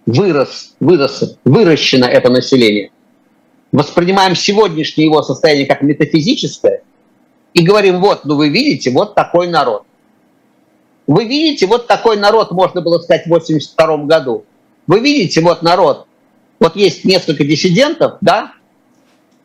вырос, 0.06 0.76
вырос, 0.80 1.40
выращено 1.44 2.06
это 2.06 2.30
население, 2.30 2.92
воспринимаем 3.72 4.36
сегодняшнее 4.36 5.06
его 5.06 5.22
состояние 5.22 5.66
как 5.66 5.82
метафизическое 5.82 6.84
и 7.54 7.64
говорим, 7.64 8.02
вот, 8.02 8.26
ну 8.26 8.36
вы 8.36 8.50
видите, 8.50 8.92
вот 8.92 9.16
такой 9.16 9.48
народ. 9.48 9.84
Вы 11.08 11.26
видите, 11.26 11.68
вот 11.68 11.88
такой 11.88 12.18
народ 12.18 12.52
можно 12.52 12.82
было 12.82 13.00
сказать 13.00 13.26
в 13.26 13.30
82 13.30 13.98
году. 14.06 14.46
Вы 14.88 15.00
видите, 15.00 15.42
вот 15.42 15.62
народ, 15.62 16.08
вот 16.60 16.76
есть 16.76 17.06
несколько 17.06 17.44
диссидентов, 17.44 18.18
да, 18.22 18.54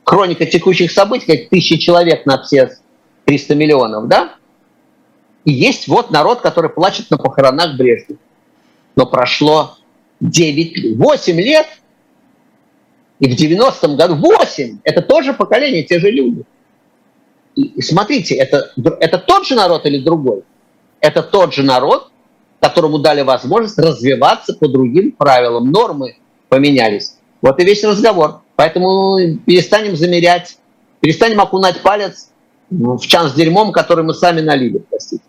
хроника 0.05 0.47
текущих 0.47 0.93
событий, 0.93 1.27
как 1.27 1.49
тысячи 1.49 1.77
человек 1.79 2.27
на 2.27 2.43
все 2.43 2.77
300 3.24 3.55
миллионов, 3.55 4.09
да, 4.09 4.35
и 5.45 5.53
есть 5.53 5.89
вот 5.89 6.11
народ, 6.11 6.41
который 6.41 6.70
плачет 6.70 7.11
на 7.11 7.18
похоронах 7.18 7.77
Брежнева. 7.77 8.18
Но 8.97 9.07
прошло 9.07 9.77
9, 10.20 10.97
8 10.97 11.41
лет, 11.41 11.66
и 13.19 13.29
в 13.29 13.39
90-м 13.39 13.97
году 13.97 14.14
8, 14.17 14.81
это 14.85 15.03
тоже 15.03 15.33
поколение, 15.33 15.83
те 15.85 15.99
же 16.01 16.11
люди. 16.11 16.45
И, 17.55 17.62
и 17.62 17.83
смотрите, 17.83 18.35
это, 18.35 18.73
это 19.01 19.19
тот 19.19 19.47
же 19.47 19.55
народ 19.55 19.87
или 19.87 19.99
другой? 19.99 20.43
Это 21.01 21.23
тот 21.23 21.55
же 21.55 21.62
народ, 21.62 22.11
которому 22.61 22.99
дали 22.99 23.23
возможность 23.23 23.79
развиваться 23.79 24.55
по 24.55 24.69
другим 24.69 25.12
правилам. 25.12 25.71
Нормы 25.71 26.17
поменялись. 26.49 27.17
Вот 27.41 27.59
и 27.61 27.64
весь 27.64 27.85
разговор. 27.85 28.41
Поэтому 28.57 29.19
перестанем 29.47 29.97
замерять, 29.97 30.59
перестанем 31.01 31.41
окунать 31.41 31.81
палец 31.83 32.31
в 32.71 33.01
чан 33.01 33.29
с 33.29 33.35
дерьмом, 33.35 33.73
который 33.73 34.05
мы 34.05 34.14
сами 34.14 34.41
налили, 34.41 34.79
простите. 34.91 35.23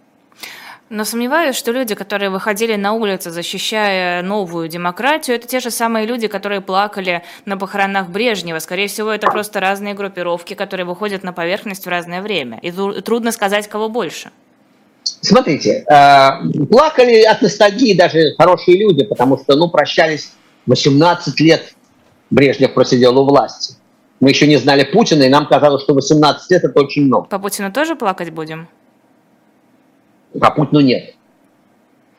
Но 0.89 1.03
сомневаюсь, 1.03 1.55
что 1.55 1.73
люди, 1.73 1.95
которые 1.95 2.29
выходили 2.29 2.75
на 2.75 2.93
улицы, 2.93 3.29
защищая 3.29 4.21
новую 4.21 4.69
демократию, 4.69 5.35
это 5.35 5.45
те 5.45 5.59
же 5.59 5.69
самые 5.69 6.05
люди, 6.05 6.27
которые 6.27 6.61
плакали 6.61 7.23
на 7.45 7.57
похоронах 7.57 8.07
Брежнева. 8.07 8.59
Скорее 8.59 8.87
всего, 8.87 9.11
это 9.11 9.27
просто 9.27 9.59
разные 9.59 9.93
группировки, 9.93 10.53
которые 10.53 10.85
выходят 10.85 11.23
на 11.23 11.33
поверхность 11.33 11.85
в 11.85 11.89
разное 11.89 12.21
время. 12.21 12.59
И 12.61 12.71
трудно 12.71 13.33
сказать, 13.33 13.67
кого 13.67 13.89
больше. 13.89 14.31
Смотрите, 15.03 15.83
э, 15.89 16.65
плакали 16.69 17.21
от 17.23 17.41
ностальгии 17.41 17.97
даже 17.97 18.35
хорошие 18.37 18.77
люди, 18.77 19.03
потому 19.03 19.37
что, 19.37 19.57
ну, 19.57 19.69
прощались 19.69 20.31
18 20.67 21.39
лет 21.41 21.73
Брежнев 22.29 22.73
просидел 22.73 23.19
у 23.19 23.25
власти. 23.25 23.75
Мы 24.19 24.29
еще 24.29 24.47
не 24.47 24.57
знали 24.57 24.83
Путина, 24.83 25.23
и 25.23 25.29
нам 25.29 25.47
казалось, 25.47 25.83
что 25.83 25.93
18 25.93 26.51
лет 26.51 26.63
это 26.63 26.79
очень 26.79 27.05
много. 27.05 27.27
По 27.27 27.39
Путину 27.39 27.71
тоже 27.71 27.95
плакать 27.95 28.31
будем? 28.31 28.67
По 30.39 30.51
Путину 30.51 30.81
нет. 30.81 31.15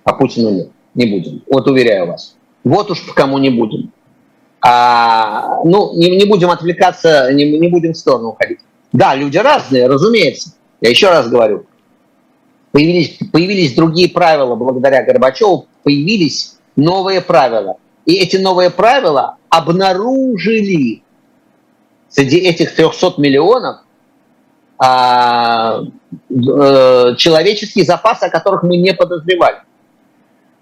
По 0.05 0.15
Путину 0.15 0.51
нет. 0.51 0.71
Не 0.95 1.07
будем. 1.07 1.43
Вот 1.47 1.67
уверяю 1.69 2.09
вас. 2.09 2.37
Вот 2.65 2.91
уж 2.91 3.01
кому 3.15 3.39
не 3.39 3.51
будем. 3.51 3.93
А, 4.61 5.63
ну, 5.65 5.97
не, 5.97 6.17
не 6.17 6.25
будем 6.25 6.51
отвлекаться, 6.51 7.33
не, 7.33 7.59
не 7.59 7.69
будем 7.69 7.93
в 7.93 7.97
сторону 7.97 8.31
уходить. 8.31 8.59
Да, 8.93 9.15
люди 9.15 9.39
разные, 9.39 9.87
разумеется. 9.87 10.55
Я 10.81 10.91
еще 10.91 11.09
раз 11.09 11.29
говорю. 11.29 11.67
Появились, 12.73 13.19
появились 13.33 13.75
другие 13.75 14.09
правила 14.09 14.55
благодаря 14.57 15.03
Горбачеву, 15.03 15.67
появились 15.83 16.59
новые 16.77 17.21
правила. 17.21 17.77
И 18.05 18.15
эти 18.15 18.37
новые 18.37 18.71
правила 18.71 19.37
обнаружили 19.49 21.03
среди 22.09 22.39
этих 22.39 22.75
300 22.75 23.15
миллионов 23.19 23.79
а, 24.79 25.83
э, 26.31 27.15
человеческие 27.17 27.85
запасы, 27.85 28.25
о 28.25 28.31
которых 28.31 28.63
мы 28.63 28.77
не 28.77 28.95
подозревали. 28.95 29.59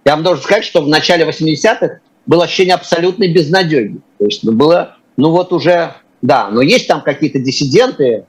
Я 0.05 0.13
вам 0.13 0.23
должен 0.23 0.43
сказать, 0.43 0.65
что 0.65 0.81
в 0.81 0.89
начале 0.89 1.27
80-х 1.27 2.01
было 2.25 2.45
ощущение 2.45 2.75
абсолютной 2.75 3.33
безнадеги. 3.33 4.01
То 4.19 4.25
есть 4.25 4.43
ну, 4.43 4.53
было, 4.53 4.97
ну 5.17 5.31
вот 5.31 5.53
уже, 5.53 5.95
да, 6.23 6.49
но 6.49 6.63
есть 6.63 6.89
там 6.89 7.03
какие-то 7.03 7.39
диссиденты, 7.41 8.25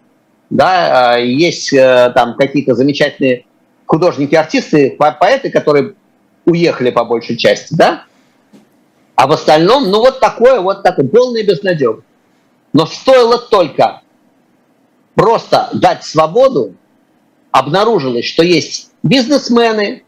да, 0.50 1.14
а, 1.14 1.18
есть 1.18 1.72
э, 1.74 2.12
там 2.14 2.36
какие-то 2.36 2.76
замечательные 2.76 3.46
художники, 3.86 4.36
артисты, 4.36 4.98
поэты, 4.98 5.50
которые 5.50 5.94
уехали 6.46 6.92
по 6.92 7.06
большей 7.06 7.38
части, 7.38 7.74
да, 7.74 8.04
а 9.16 9.28
в 9.28 9.32
остальном, 9.32 9.90
ну 9.90 10.00
вот 10.00 10.20
такое, 10.20 10.60
вот 10.60 10.84
такое, 10.84 11.08
полная 11.08 11.44
безнадега. 11.44 12.04
Но 12.74 12.86
стоило 12.86 13.38
только 13.40 14.02
просто 15.18 15.70
дать 15.74 16.04
свободу, 16.04 16.76
обнаружилось, 17.52 18.26
что 18.26 18.44
есть 18.44 18.92
бизнесмены, 19.02 20.04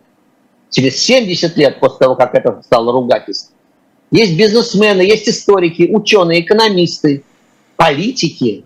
через 0.70 1.00
70 1.00 1.58
лет 1.58 1.80
после 1.80 1.98
того, 1.98 2.16
как 2.16 2.36
это 2.36 2.62
стало 2.62 2.92
ругательством, 2.94 3.56
есть 4.12 4.38
бизнесмены, 4.38 5.02
есть 5.02 5.28
историки, 5.28 5.90
ученые, 5.92 6.42
экономисты, 6.42 7.24
политики. 7.76 8.66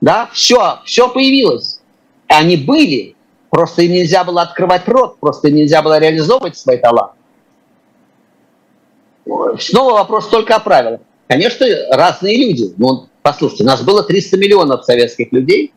Да, 0.00 0.30
все, 0.32 0.78
все 0.84 1.08
появилось. 1.08 1.80
И 2.28 2.32
они 2.32 2.56
были, 2.56 3.16
просто 3.50 3.82
им 3.82 3.92
нельзя 3.92 4.22
было 4.22 4.42
открывать 4.42 4.86
рот, 4.86 5.18
просто 5.18 5.48
им 5.48 5.56
нельзя 5.56 5.82
было 5.82 5.98
реализовывать 5.98 6.56
свои 6.56 6.76
таланты. 6.78 7.16
Снова 9.58 9.94
вопрос 9.94 10.28
только 10.28 10.54
о 10.54 10.60
правилах. 10.60 11.00
Конечно, 11.26 11.66
разные 11.90 12.36
люди. 12.36 12.72
Но 12.76 13.08
Послушайте, 13.22 13.64
нас 13.64 13.82
было 13.82 14.02
300 14.02 14.36
миллионов 14.36 14.84
советских 14.84 15.32
людей. 15.32 15.72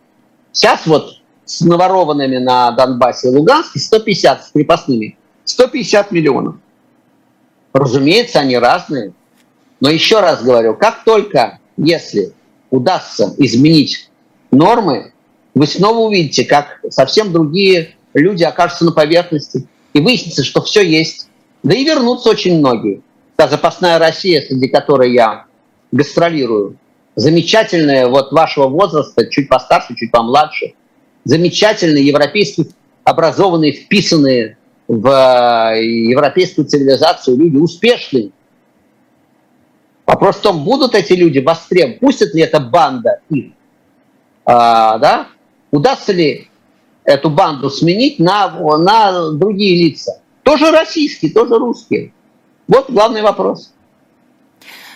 Сейчас 0.51 0.85
вот 0.87 1.19
с 1.45 1.61
наворованными 1.61 2.37
на 2.37 2.71
Донбассе 2.71 3.29
и 3.29 3.35
Луганске 3.35 3.79
150 3.79 4.45
с 4.45 4.51
крепостными. 4.51 5.17
150 5.43 6.11
миллионов. 6.11 6.55
Разумеется, 7.71 8.39
они 8.39 8.57
разные. 8.57 9.13
Но 9.79 9.89
еще 9.89 10.21
раз 10.21 10.43
говорю, 10.43 10.75
как 10.75 11.03
только, 11.03 11.59
если 11.77 12.33
удастся 12.71 13.35
изменить 13.37 14.09
нормы, 14.49 15.13
вы 15.53 15.67
снова 15.67 15.99
увидите, 15.99 16.45
как 16.45 16.79
совсем 16.89 17.31
другие 17.31 17.95
люди 18.13 18.43
окажутся 18.43 18.85
на 18.85 18.91
поверхности. 18.91 19.67
И 19.93 19.99
выяснится, 19.99 20.43
что 20.43 20.61
все 20.61 20.81
есть. 20.81 21.29
Да 21.63 21.75
и 21.75 21.85
вернутся 21.85 22.29
очень 22.29 22.57
многие. 22.57 23.01
Та 23.35 23.47
запасная 23.47 23.99
Россия, 23.99 24.41
среди 24.41 24.67
которой 24.67 25.13
я 25.13 25.45
гастролирую, 25.91 26.77
замечательные 27.15 28.07
вот 28.07 28.31
вашего 28.31 28.67
возраста, 28.67 29.27
чуть 29.27 29.49
постарше, 29.49 29.95
чуть 29.95 30.11
помладше, 30.11 30.73
замечательные 31.23 32.05
европейские, 32.05 32.67
образованные, 33.03 33.73
вписанные 33.73 34.57
в 34.87 35.07
э, 35.07 35.83
европейскую 35.83 36.67
цивилизацию 36.67 37.37
люди, 37.37 37.57
успешные. 37.57 38.31
Вопрос 40.05 40.37
в 40.37 40.41
том, 40.41 40.63
будут 40.63 40.93
эти 40.93 41.13
люди 41.13 41.39
востребованы, 41.39 41.99
пустят 41.99 42.33
ли 42.35 42.43
эта 42.43 42.59
банда 42.59 43.21
их, 43.29 43.53
а, 44.45 44.99
да? 44.99 45.27
удастся 45.71 46.13
ли 46.13 46.47
эту 47.03 47.29
банду 47.29 47.69
сменить 47.69 48.19
на, 48.19 48.49
на 48.49 49.31
другие 49.31 49.83
лица. 49.83 50.21
Тоже 50.43 50.71
российские, 50.71 51.31
тоже 51.31 51.57
русские. 51.57 52.13
Вот 52.67 52.89
главный 52.89 53.21
вопрос. 53.21 53.73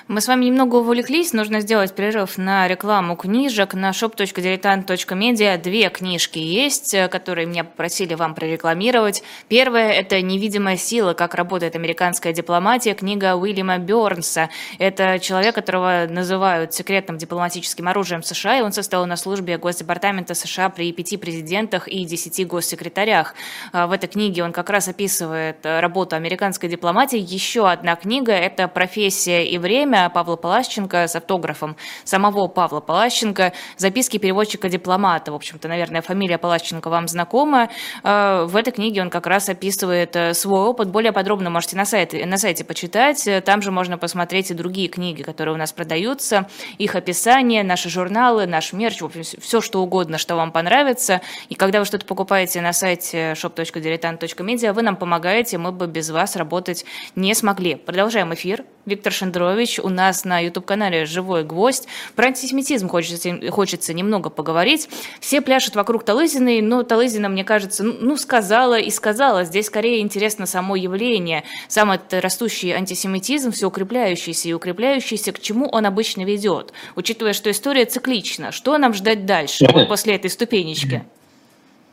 Мы 0.10 0.22
с 0.22 0.28
вами 0.28 0.46
немного 0.46 0.78
увлеклись, 0.78 1.34
нужно 1.34 1.60
сделать 1.60 1.94
перерыв 1.94 2.40
на 2.40 2.68
рекламу 2.68 3.16
книжек. 3.16 3.76
На 3.76 3.92
shop.diletant.media 3.92 5.62
две 5.62 5.90
книжки 5.92 6.40
есть, 6.40 6.96
э, 6.96 7.08
которые 7.10 7.46
меня 7.46 7.64
попросили 7.64 8.16
вам 8.16 8.34
прорекламировать. 8.34 9.22
Первая– 9.50 9.92
это 9.94 10.20
«Невидимая 10.24 10.78
сила. 10.78 11.14
Как 11.14 11.36
работает 11.36 11.76
американская 11.76 12.34
дипломатия», 12.34 12.96
книга 12.96 13.36
Уильяма 13.36 13.78
Бернса. 13.78 14.50
Это 14.80 15.20
человек, 15.20 15.54
которого 15.54 16.08
называют 16.10 16.74
секретным 16.74 17.20
дипломатическим 17.20 17.88
оружием 17.88 18.24
США, 18.24 18.58
и 18.58 18.62
он 18.64 18.72
состоял 18.74 19.06
на 19.06 19.16
службе 19.16 19.60
Госдепартамента 19.60 20.34
США 20.34 20.70
при 20.70 20.92
пяти 20.92 21.18
президентах 21.18 21.88
и 21.88 22.04
десяти 22.04 22.46
госсекретарях. 22.46 23.36
А 23.74 23.86
в 23.86 23.92
этой 23.92 24.08
книге 24.08 24.44
он 24.44 24.54
как 24.54 24.72
раз 24.72 24.88
описывает 24.88 25.58
э, 25.62 25.82
работу 25.82 26.16
американской 26.16 26.68
дипломатии. 26.68 27.20
Еще 27.20 27.70
одна 27.70 27.96
книга– 27.96 28.32
это 28.34 28.68
«Профессия 28.68 29.46
и 29.46 29.60
время», 29.60 29.99
Павла 30.08 30.38
Палащенко 30.38 31.08
с 31.08 31.16
автографом 31.18 31.76
самого 32.06 32.48
Павла 32.48 32.80
Палащенко, 32.80 33.52
записки 33.76 34.18
переводчика-дипломата. 34.18 35.34
В 35.34 35.36
общем-то, 35.36 35.68
наверное, 35.68 36.02
фамилия 36.02 36.38
Палащенко 36.38 36.90
вам 36.90 37.10
знакома. 37.10 37.70
Э, 38.04 38.46
в 38.46 38.56
этой 38.56 38.72
книге 38.72 39.02
он 39.02 39.10
как 39.10 39.28
раз 39.28 39.50
описывает 39.50 40.16
э, 40.16 40.34
свой 40.34 40.62
опыт. 40.62 40.90
Более 40.90 41.12
подробно 41.12 41.50
можете 41.50 41.76
на 41.76 41.86
сайте, 41.86 42.26
на 42.26 42.38
сайте 42.38 42.64
почитать. 42.64 43.28
Там 43.44 43.62
же 43.62 43.72
можно 43.72 43.98
посмотреть 43.98 44.52
и 44.52 44.54
другие 44.54 44.88
книги, 44.88 45.24
которые 45.24 45.56
у 45.56 45.58
нас 45.58 45.74
продаются, 45.74 46.48
их 46.78 46.96
описание, 46.96 47.64
наши 47.64 47.90
журналы, 47.90 48.46
наш 48.46 48.74
мерч, 48.74 49.02
в 49.02 49.06
общем, 49.06 49.24
все 49.24 49.62
что 49.62 49.82
угодно, 49.82 50.18
что 50.18 50.36
вам 50.36 50.52
понравится. 50.52 51.22
И 51.50 51.56
когда 51.56 51.80
вы 51.80 51.86
что-то 51.86 52.06
покупаете 52.06 52.62
на 52.62 52.74
сайте 52.74 53.34
shop.diletant.media, 53.34 54.74
вы 54.74 54.82
нам 54.82 54.96
помогаете, 54.96 55.58
мы 55.58 55.72
бы 55.72 55.88
без 55.88 56.10
вас 56.10 56.36
работать 56.36 56.86
не 57.16 57.34
смогли. 57.34 57.76
Продолжаем 57.76 58.34
эфир. 58.34 58.66
Виктор 58.86 59.14
Шендрович 59.14 59.80
у 59.90 59.92
нас 59.92 60.24
на 60.24 60.40
YouTube-канале 60.40 61.06
«Живой 61.06 61.44
гвоздь». 61.44 61.88
Про 62.16 62.28
антисемитизм 62.28 62.88
хочется, 62.88 63.52
хочется 63.52 63.94
немного 63.94 64.30
поговорить. 64.30 64.88
Все 65.20 65.42
пляшут 65.42 65.76
вокруг 65.76 66.06
Талызиной, 66.06 66.62
но 66.62 66.84
Талызина, 66.84 67.28
мне 67.28 67.44
кажется, 67.44 67.84
ну, 67.84 68.16
сказала 68.16 68.80
и 68.80 68.90
сказала. 68.92 69.44
Здесь 69.44 69.66
скорее 69.66 70.02
интересно 70.02 70.46
само 70.46 70.76
явление, 70.76 71.44
сам 71.68 71.92
этот 71.92 72.24
растущий 72.24 72.72
антисемитизм, 72.72 73.52
все 73.52 73.68
укрепляющийся 73.68 74.50
и 74.50 74.54
укрепляющийся, 74.54 75.32
к 75.32 75.40
чему 75.40 75.68
он 75.68 75.86
обычно 75.86 76.22
ведет, 76.22 76.72
учитывая, 76.96 77.34
что 77.34 77.50
история 77.50 77.86
циклична. 77.86 78.52
Что 78.52 78.78
нам 78.78 78.94
ждать 78.94 79.26
дальше, 79.26 79.68
вот 79.74 79.88
после 79.88 80.16
этой 80.16 80.30
ступенечки? 80.30 81.04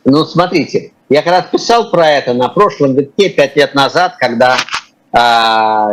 Ну, 0.04 0.24
смотрите, 0.24 0.92
я 1.08 1.22
когда 1.22 1.42
писал 1.42 1.90
про 1.90 2.08
это 2.10 2.34
на 2.34 2.48
прошлом 2.48 2.94
витке, 2.94 3.30
пять 3.30 3.56
лет 3.56 3.74
назад, 3.74 4.16
когда 4.18 4.56
а, 5.12 5.88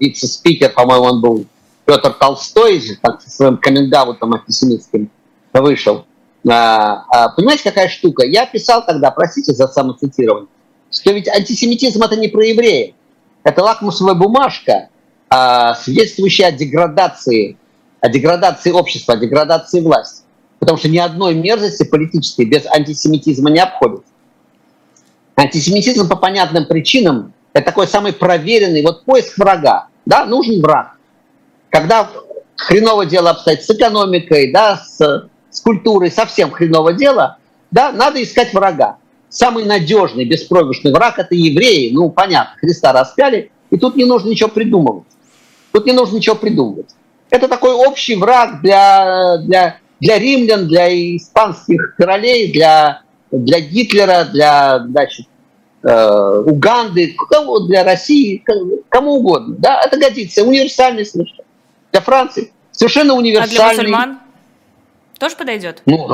вице-спикер, 0.00 0.70
по-моему, 0.70 1.04
он 1.04 1.20
был 1.20 1.46
Петр 1.84 2.12
Толстой, 2.12 2.82
так, 3.02 3.22
со 3.22 3.30
своим 3.30 3.56
комендаутом 3.56 4.34
антисемитским 4.34 5.10
вышел. 5.54 6.04
А, 6.48 7.04
а, 7.08 7.28
понимаете, 7.30 7.64
какая 7.64 7.88
штука? 7.88 8.24
Я 8.26 8.46
писал 8.46 8.84
тогда, 8.84 9.10
простите 9.10 9.52
за 9.52 9.66
самоцитирование, 9.66 10.48
что 10.90 11.12
ведь 11.12 11.28
антисемитизм 11.28 12.02
это 12.02 12.16
не 12.16 12.28
про 12.28 12.44
евреев. 12.44 12.94
Это 13.42 13.62
лакмусовая 13.62 14.14
бумажка, 14.14 14.88
а, 15.30 15.74
свидетельствующая 15.74 16.48
о 16.48 16.52
деградации, 16.52 17.56
о 18.00 18.08
деградации 18.08 18.70
общества, 18.70 19.14
о 19.14 19.16
деградации 19.16 19.80
власти. 19.80 20.22
Потому 20.58 20.78
что 20.78 20.88
ни 20.88 20.98
одной 20.98 21.34
мерзости 21.34 21.84
политической 21.84 22.44
без 22.44 22.66
антисемитизма 22.66 23.50
не 23.50 23.60
обходится. 23.60 24.12
Антисемитизм 25.36 26.08
по 26.08 26.16
понятным 26.16 26.66
причинам 26.66 27.32
это 27.52 27.66
такой 27.66 27.86
самый 27.86 28.12
проверенный, 28.12 28.82
вот 28.82 29.04
поиск 29.04 29.38
врага, 29.38 29.87
да, 30.08 30.24
нужен 30.24 30.62
враг. 30.62 30.96
Когда 31.68 32.08
хреново 32.56 33.04
дело 33.04 33.30
обстоит 33.30 33.62
с 33.62 33.68
экономикой, 33.68 34.50
да, 34.50 34.78
с, 34.78 35.28
с 35.50 35.60
культурой, 35.60 36.10
совсем 36.10 36.50
хреново 36.50 36.94
дело, 36.94 37.36
да, 37.70 37.92
надо 37.92 38.22
искать 38.22 38.54
врага. 38.54 38.96
Самый 39.28 39.66
надежный, 39.66 40.24
беспроигрышный 40.24 40.94
враг– 40.94 41.14
это 41.18 41.34
евреи. 41.34 41.90
Ну, 41.92 42.08
понятно, 42.08 42.56
Христа 42.56 42.94
распяли, 42.94 43.50
и 43.68 43.76
тут 43.76 43.96
не 43.96 44.06
нужно 44.06 44.30
ничего 44.30 44.48
придумывать. 44.48 45.04
Тут 45.72 45.84
не 45.84 45.92
нужно 45.92 46.16
ничего 46.16 46.36
придумывать. 46.36 46.88
Это 47.28 47.46
такой 47.46 47.74
общий 47.74 48.16
враг 48.16 48.62
для, 48.62 49.36
для, 49.42 49.76
для 50.00 50.18
римлян, 50.18 50.66
для 50.66 50.88
испанских 51.18 51.96
королей, 51.98 52.50
для, 52.50 53.02
для 53.30 53.60
Гитлера, 53.60 54.24
для 54.24 54.78
значит, 54.78 55.26
Уганды, 55.82 57.14
кого 57.28 57.60
для 57.60 57.84
России, 57.84 58.44
кому 58.88 59.12
угодно. 59.14 59.54
Да, 59.58 59.82
это 59.84 59.96
годится. 59.98 60.42
Универсальный 60.42 61.06
совершенно. 61.06 61.44
Для 61.92 62.00
Франции 62.00 62.52
совершенно 62.72 63.14
универсальный. 63.14 63.56
А 63.56 63.74
для 63.74 63.82
мусульман 63.82 64.18
тоже 65.18 65.36
подойдет? 65.36 65.82
Ну, 65.86 66.06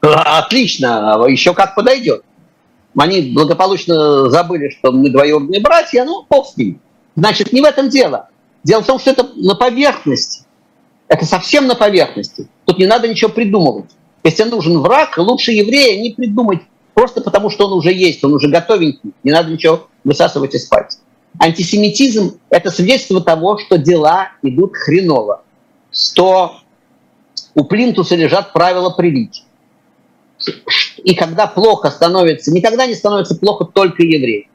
отлично. 0.00 1.14
А 1.14 1.28
еще 1.28 1.54
как 1.54 1.74
подойдет. 1.74 2.24
Они 2.96 3.32
благополучно 3.32 4.30
забыли, 4.30 4.70
что 4.70 4.92
мы 4.92 5.10
двоюродные 5.10 5.60
братья, 5.60 6.04
ну, 6.04 6.24
бог 6.28 6.46
с 6.48 6.56
ним. 6.56 6.80
Значит, 7.16 7.52
не 7.52 7.60
в 7.60 7.64
этом 7.64 7.88
дело. 7.88 8.28
Дело 8.62 8.82
в 8.82 8.86
том, 8.86 8.98
что 9.00 9.10
это 9.10 9.28
на 9.34 9.56
поверхности. 9.56 10.44
Это 11.08 11.26
совсем 11.26 11.66
на 11.66 11.74
поверхности. 11.74 12.48
Тут 12.64 12.78
не 12.78 12.86
надо 12.86 13.08
ничего 13.08 13.30
придумывать. 13.30 13.90
Если 14.22 14.44
нужен 14.44 14.78
враг, 14.78 15.18
лучше 15.18 15.52
еврея 15.52 16.00
не 16.00 16.10
придумать 16.10 16.60
Просто 16.94 17.20
потому, 17.20 17.50
что 17.50 17.66
он 17.66 17.72
уже 17.74 17.92
есть, 17.92 18.22
он 18.24 18.34
уже 18.34 18.48
готовенький, 18.48 19.12
не 19.24 19.32
надо 19.32 19.50
ничего 19.50 19.88
высасывать 20.04 20.54
из 20.54 20.64
пальца. 20.66 20.98
Антисемитизм– 21.40 22.38
это 22.50 22.70
свидетельство 22.70 23.20
того, 23.20 23.58
что 23.58 23.76
дела 23.76 24.28
идут 24.42 24.76
хреново, 24.76 25.42
что 25.90 26.58
у 27.54 27.64
плинтуса 27.64 28.14
лежат 28.14 28.52
правила 28.52 28.90
приличия. 28.90 29.42
И 30.98 31.14
когда 31.14 31.46
плохо 31.46 31.90
становится, 31.90 32.52
никогда 32.52 32.86
не 32.86 32.94
становится 32.94 33.34
плохо 33.34 33.64
только 33.64 34.02
евреи. 34.02 34.48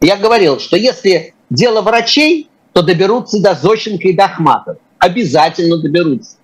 Я 0.00 0.16
говорил, 0.16 0.58
что 0.58 0.76
если 0.76 1.34
дело 1.48 1.80
врачей, 1.80 2.48
то 2.72 2.82
доберутся 2.82 3.40
до 3.40 3.54
Зощенко 3.54 4.08
и 4.08 4.12
до 4.12 4.24
Ахматова. 4.24 4.78
Обязательно 4.98 5.78
доберутся. 5.78 6.36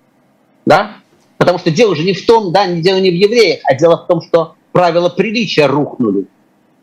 Да? 0.65 0.97
Потому 1.37 1.59
что 1.59 1.71
дело 1.71 1.95
же 1.95 2.03
не 2.03 2.13
в 2.13 2.25
том, 2.25 2.51
да, 2.51 2.67
дело 2.67 2.97
не 2.97 3.11
в 3.11 3.15
евреях, 3.15 3.59
а 3.65 3.75
дело 3.75 3.97
в 3.97 4.07
том, 4.07 4.21
что 4.21 4.55
правила 4.71 5.09
приличия 5.09 5.67
рухнули. 5.67 6.27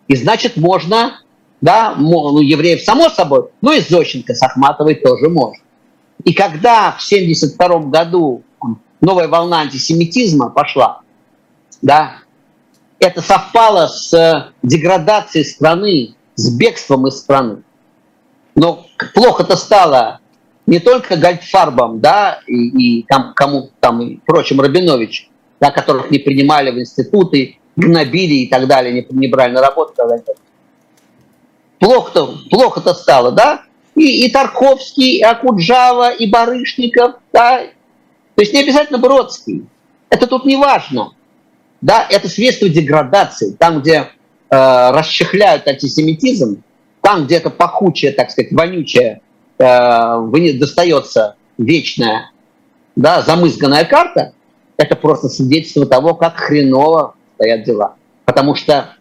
И 0.08 0.16
значит, 0.16 0.56
можно, 0.56 1.20
да, 1.60 1.94
ну, 1.96 2.40
евреев 2.40 2.82
само 2.82 3.08
собой, 3.08 3.48
ну 3.60 3.72
и 3.72 3.80
Зощенко 3.80 4.34
с 4.34 4.42
Ахматовой 4.42 4.94
тоже 4.94 5.28
можно. 5.28 5.62
И 6.24 6.32
когда 6.32 6.92
в 6.92 7.04
1972 7.04 7.90
году 7.90 8.42
новая 9.00 9.28
волна 9.28 9.60
антисемитизма 9.60 10.50
пошла, 10.50 11.00
да, 11.82 12.18
это 12.98 13.20
совпало 13.20 13.86
с 13.88 14.52
деградацией 14.62 15.44
страны, 15.44 16.14
с 16.34 16.50
бегством 16.56 17.06
из 17.06 17.18
страны. 17.18 17.62
Но 18.54 18.86
плохо-то 19.14 19.56
стало 19.56 20.20
не 20.66 20.80
только 20.80 21.16
Гальдфарбом, 21.16 22.00
да, 22.00 22.40
и, 22.46 23.00
и 23.00 23.02
там, 23.04 23.32
кому 23.34 23.70
там 23.80 24.02
и 24.02 24.16
прочим 24.24 24.60
Рабинович, 24.60 25.30
да, 25.60 25.70
которых 25.70 26.10
не 26.10 26.18
принимали 26.18 26.70
в 26.70 26.78
институты, 26.78 27.58
гнобили 27.76 28.34
и 28.34 28.48
так 28.48 28.66
далее, 28.66 28.92
не, 28.92 29.06
не 29.10 29.28
брали 29.28 29.52
на 29.52 29.60
работу. 29.60 29.92
Плохо-то 31.78 32.38
плохо 32.50 32.94
стало, 32.94 33.32
да? 33.32 33.62
И, 33.94 34.26
и 34.26 34.30
Тарковский, 34.30 35.18
и 35.18 35.22
Акуджава, 35.22 36.10
и 36.10 36.28
Барышников, 36.28 37.16
да? 37.32 37.60
То 38.34 38.42
есть 38.42 38.52
не 38.52 38.62
обязательно 38.62 38.98
Бродский. 38.98 39.66
Это 40.10 40.26
тут 40.26 40.44
не 40.44 40.56
важно. 40.56 41.12
Да, 41.80 42.06
это 42.08 42.28
средство 42.28 42.68
деградации. 42.68 43.52
Там, 43.52 43.80
где 43.80 43.94
э, 44.50 44.90
расчехляют 44.90 45.66
антисемитизм, 45.66 46.62
там, 47.00 47.24
где 47.24 47.36
это 47.36 47.50
пахучая, 47.50 48.12
так 48.12 48.30
сказать, 48.30 48.52
вонючая, 48.52 49.20
э, 49.58 50.52
достается 50.58 51.36
вечная, 51.58 52.30
да, 52.94 53.22
замызганная 53.22 53.84
карта, 53.84 54.32
это 54.76 54.96
просто 54.96 55.28
свидетельство 55.28 55.86
того, 55.86 56.14
как 56.14 56.36
хреново 56.36 57.15
стоят 57.36 57.64
дела. 57.64 57.96
Потому 58.24 58.54
что, 58.54 58.96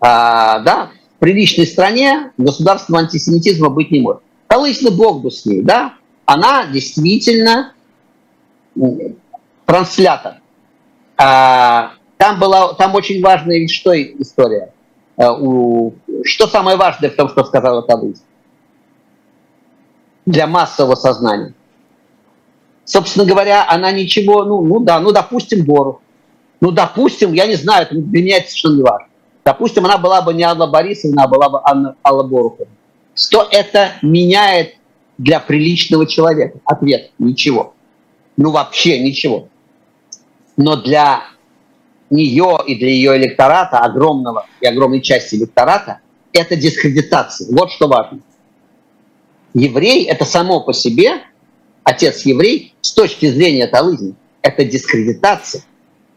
а, 0.00 0.58
да, 0.60 0.90
в 1.16 1.18
приличной 1.20 1.66
стране 1.66 2.32
государственного 2.36 3.04
антисемитизма 3.04 3.70
быть 3.70 3.90
не 3.90 4.00
может. 4.00 4.22
Колысный 4.46 4.90
бог 4.90 5.22
бы 5.22 5.30
с 5.30 5.46
ней, 5.46 5.62
да, 5.62 5.94
она 6.26 6.66
действительно 6.66 7.72
транслятор. 9.64 10.34
А, 11.16 11.92
там 12.16 12.38
была, 12.38 12.74
там 12.74 12.94
очень 12.94 13.22
важная 13.22 13.58
ведь 13.58 13.70
что 13.70 13.98
история. 14.00 14.72
А, 15.16 15.34
у, 15.34 15.94
что 16.24 16.46
самое 16.46 16.76
важное 16.76 17.10
в 17.10 17.16
том, 17.16 17.28
что 17.28 17.44
сказала 17.44 17.82
Талызин? 17.82 18.24
Для 20.26 20.46
массового 20.46 20.94
сознания. 20.94 21.54
Собственно 22.84 23.26
говоря, 23.26 23.66
она 23.68 23.92
ничего, 23.92 24.44
ну, 24.44 24.62
ну 24.62 24.80
да, 24.80 25.00
ну 25.00 25.12
допустим, 25.12 25.64
Боров 25.64 26.00
Ну, 26.60 26.72
допустим, 26.72 27.32
я 27.32 27.46
не 27.46 27.54
знаю, 27.54 27.86
это 27.86 27.94
для 27.94 28.22
меня 28.22 28.38
это 28.38 28.48
совершенно 28.48 28.76
не 28.76 28.82
важно. 28.82 29.06
Допустим, 29.44 29.84
она 29.84 29.98
была 29.98 30.22
бы 30.22 30.34
не 30.34 30.42
Анна 30.42 30.66
Борисовна, 30.66 31.24
а 31.24 31.28
была 31.28 31.48
бы 31.48 31.60
Анна, 31.64 31.96
Алла 32.02 32.22
Борухова. 32.22 32.68
Что 33.14 33.48
это 33.50 33.94
меняет 34.02 34.74
для 35.16 35.40
приличного 35.40 36.06
человека? 36.06 36.58
Ответ– 36.64 37.12
ничего. 37.18 37.74
Ну, 38.36 38.50
вообще 38.50 39.00
ничего. 39.00 39.48
Но 40.56 40.76
для 40.76 41.22
нее 42.10 42.58
и 42.66 42.74
для 42.74 42.88
ее 42.88 43.16
электората, 43.16 43.78
огромного 43.78 44.46
и 44.60 44.66
огромной 44.66 45.00
части 45.00 45.36
электората, 45.36 46.00
это 46.32 46.56
дискредитация. 46.56 47.52
Вот 47.52 47.70
что 47.70 47.88
важно. 47.88 48.20
Еврей– 49.54 50.04
это 50.06 50.24
само 50.24 50.60
по 50.60 50.72
себе, 50.72 51.22
отец 51.84 52.26
еврей, 52.26 52.74
с 52.80 52.92
точки 52.92 53.26
зрения 53.26 53.66
Талызина, 53.66 54.14
это 54.42 54.64
дискредитация. 54.64 55.62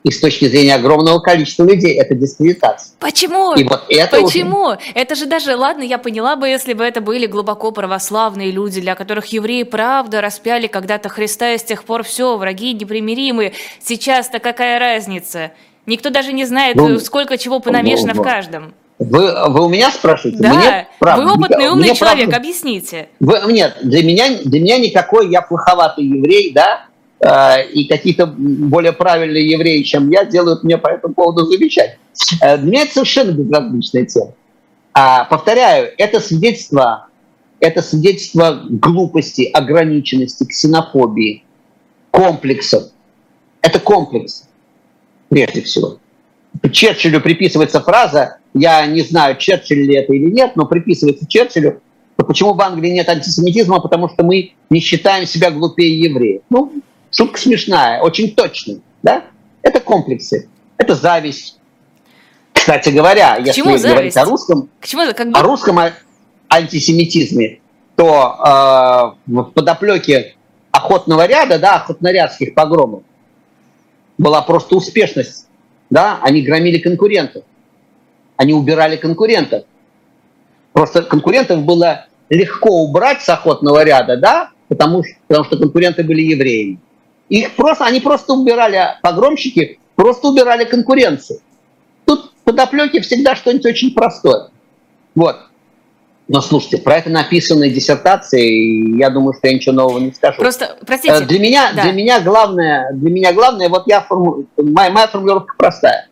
И 0.04 0.10
с 0.10 0.20
точки 0.20 0.46
зрения 0.46 0.76
огромного 0.76 1.20
количества 1.20 1.64
людей 1.64 1.94
это 1.94 2.16
дискредитация. 2.16 2.96
Почему? 3.00 3.54
И 3.54 3.64
вот 3.64 3.84
это 3.88 4.22
Почему? 4.22 4.70
Уже... 4.70 4.80
Это 4.96 5.14
же 5.14 5.28
даже, 5.28 5.56
ладно, 5.56 5.84
я 5.84 6.00
поняла 6.00 6.36
бы, 6.36 6.48
если 6.48 6.74
бы 6.74 6.84
это 6.84 7.02
были 7.02 7.28
глубоко 7.28 7.72
православные 7.72 8.50
люди, 8.50 8.82
для 8.82 8.96
которых 8.96 9.28
евреи 9.28 9.64
правда 9.64 10.22
распяли 10.22 10.66
когда-то 10.68 11.10
Христа, 11.10 11.54
и 11.54 11.58
с 11.60 11.64
тех 11.64 11.84
пор 11.84 12.04
все, 12.04 12.36
враги 12.38 12.74
непримиримые. 12.74 13.54
Сейчас-то 13.80 14.40
какая 14.40 14.80
разница? 14.80 15.52
Никто 15.86 16.10
даже 16.10 16.34
не 16.34 16.46
знает, 16.46 16.76
ну, 16.78 17.00
сколько 17.00 17.38
чего 17.38 17.60
понамешано 17.60 18.14
ну, 18.16 18.22
в 18.22 18.24
каждом. 18.24 18.74
Вы, 18.98 19.34
вы 19.50 19.66
у 19.66 19.70
меня 19.70 19.90
спрашиваете? 19.90 20.44
Да, 20.44 20.54
мне, 20.54 20.88
правда, 21.00 21.26
вы 21.26 21.34
опытный, 21.34 21.70
умный 21.70 21.88
мне, 21.88 21.96
человек, 21.96 22.30
правда, 22.30 22.38
объясните. 22.38 23.10
Вы, 23.20 23.40
нет, 23.52 23.78
для 23.82 24.04
меня, 24.04 24.30
для 24.44 24.60
меня 24.60 24.78
никакой 24.78 25.32
я 25.32 25.42
плоховатый 25.42 26.06
еврей, 26.06 26.52
да, 26.54 26.86
и 27.24 27.86
какие-то 27.86 28.26
более 28.26 28.94
правильные 28.94 29.48
евреи, 29.50 29.84
чем 29.84 30.10
я, 30.10 30.26
делают 30.26 30.64
мне 30.64 30.78
по 30.78 30.88
этому 30.88 31.14
поводу 31.14 31.46
замечать. 31.46 31.98
Э, 32.42 32.58
меня 32.58 32.84
это 32.84 32.94
совершенно 32.94 33.32
безразличная 33.32 34.06
тема. 34.06 34.34
А, 34.94 35.26
повторяю, 35.26 35.92
это 35.98 36.20
свидетельство, 36.20 37.08
это 37.60 37.82
свидетельство 37.82 38.64
глупости, 38.70 39.50
ограниченности, 39.54 40.46
ксенофобии, 40.46 41.44
комплексов. 42.10 42.86
Это 43.62 43.80
комплекс, 43.80 44.48
прежде 45.30 45.62
всего. 45.62 46.00
Черчиллю 46.72 47.22
приписывается 47.22 47.80
фраза, 47.80 48.38
я 48.54 48.86
не 48.88 49.02
знаю, 49.02 49.38
Черчилль 49.38 49.86
ли 49.86 49.96
это 49.96 50.12
или 50.14 50.30
нет, 50.30 50.56
но 50.56 50.66
приписывается 50.66 51.26
Черчиллю, 51.28 51.82
почему 52.18 52.54
в 52.54 52.62
Англии 52.62 52.90
нет 52.90 53.08
антисемитизма, 53.08 53.80
потому 53.80 54.10
что 54.10 54.24
мы 54.24 54.54
не 54.70 54.80
считаем 54.80 55.26
себя 55.26 55.52
глупее 55.52 56.02
евреев. 56.02 56.42
Ну, 56.50 56.74
Шутка 57.12 57.40
смешная, 57.40 58.02
очень 58.02 58.34
точная. 58.34 58.80
Да? 59.04 59.26
Это 59.62 59.80
комплексы, 59.80 60.50
это 60.78 60.96
зависть. 60.96 61.58
Кстати 62.54 62.90
говоря, 62.90 63.36
К 63.36 63.48
если 63.48 63.62
говорить 63.62 64.18
о 64.18 64.26
русском, 64.26 64.70
К 64.80 64.88
чему? 64.88 65.14
Как 65.14 65.32
бы... 65.32 65.38
о 65.38 65.42
русском 65.42 65.80
антисемитизме, 66.48 67.60
то 67.96 69.16
э, 69.28 69.32
в 69.32 69.44
подоплеке 69.52 70.36
охотного 70.72 71.26
ряда, 71.26 71.60
да, 71.60 71.76
охотнорядских 71.76 72.54
погромов, 72.54 73.04
была 74.18 74.42
просто 74.42 74.76
успешность. 74.76 75.48
Да? 75.90 76.20
Они 76.22 76.42
громили 76.42 76.78
конкурентов. 76.78 77.44
Они 78.38 78.54
убирали 78.54 78.96
конкурентов. 78.96 79.66
Просто 80.74 81.04
конкурентов 81.04 81.64
было 81.64 82.06
легко 82.30 82.84
убрать 82.84 83.22
с 83.22 83.30
охотного 83.30 83.84
ряда, 83.84 84.18
да, 84.18 84.52
потому 84.70 85.04
что, 85.04 85.14
потому 85.28 85.46
что 85.46 85.58
конкуренты 85.58 86.04
были 86.04 86.22
евреями. 86.22 86.80
Их 87.32 87.56
просто, 87.56 87.86
они 87.86 88.02
просто 88.02 88.34
убирали, 88.34 88.98
погромщики 89.02 89.80
просто 89.96 90.28
убирали 90.28 90.66
конкуренцию. 90.66 91.40
Тут 92.04 92.34
подоплеки 92.44 93.00
всегда 93.00 93.38
что-нибудь 93.38 93.66
очень 93.68 93.94
простое. 93.94 94.50
Вот. 95.16 95.38
Но 96.28 96.42
слушайте, 96.42 96.78
про 96.78 96.98
это 96.98 97.10
написаны 97.10 97.70
диссертации, 97.70 98.50
и 98.50 98.98
я 98.98 99.10
думаю, 99.10 99.34
что 99.34 99.48
я 99.48 99.54
ничего 99.54 99.74
нового 99.74 100.00
не 100.00 100.12
скажу. 100.12 100.42
Просто, 100.42 100.78
простите. 100.86 101.14
Э, 101.14 101.22
для 101.22 101.40
меня, 101.40 101.72
да. 101.74 101.84
для 101.84 101.94
меня 101.94 102.20
главное, 102.20 102.92
для 102.92 103.10
меня 103.10 103.32
главное, 103.32 103.70
вот 103.70 103.84
я 103.88 104.02
форму, 104.02 104.44
моя, 104.58 104.90
моя 104.90 105.08
формулировка 105.08 105.56
простая. 105.58 106.10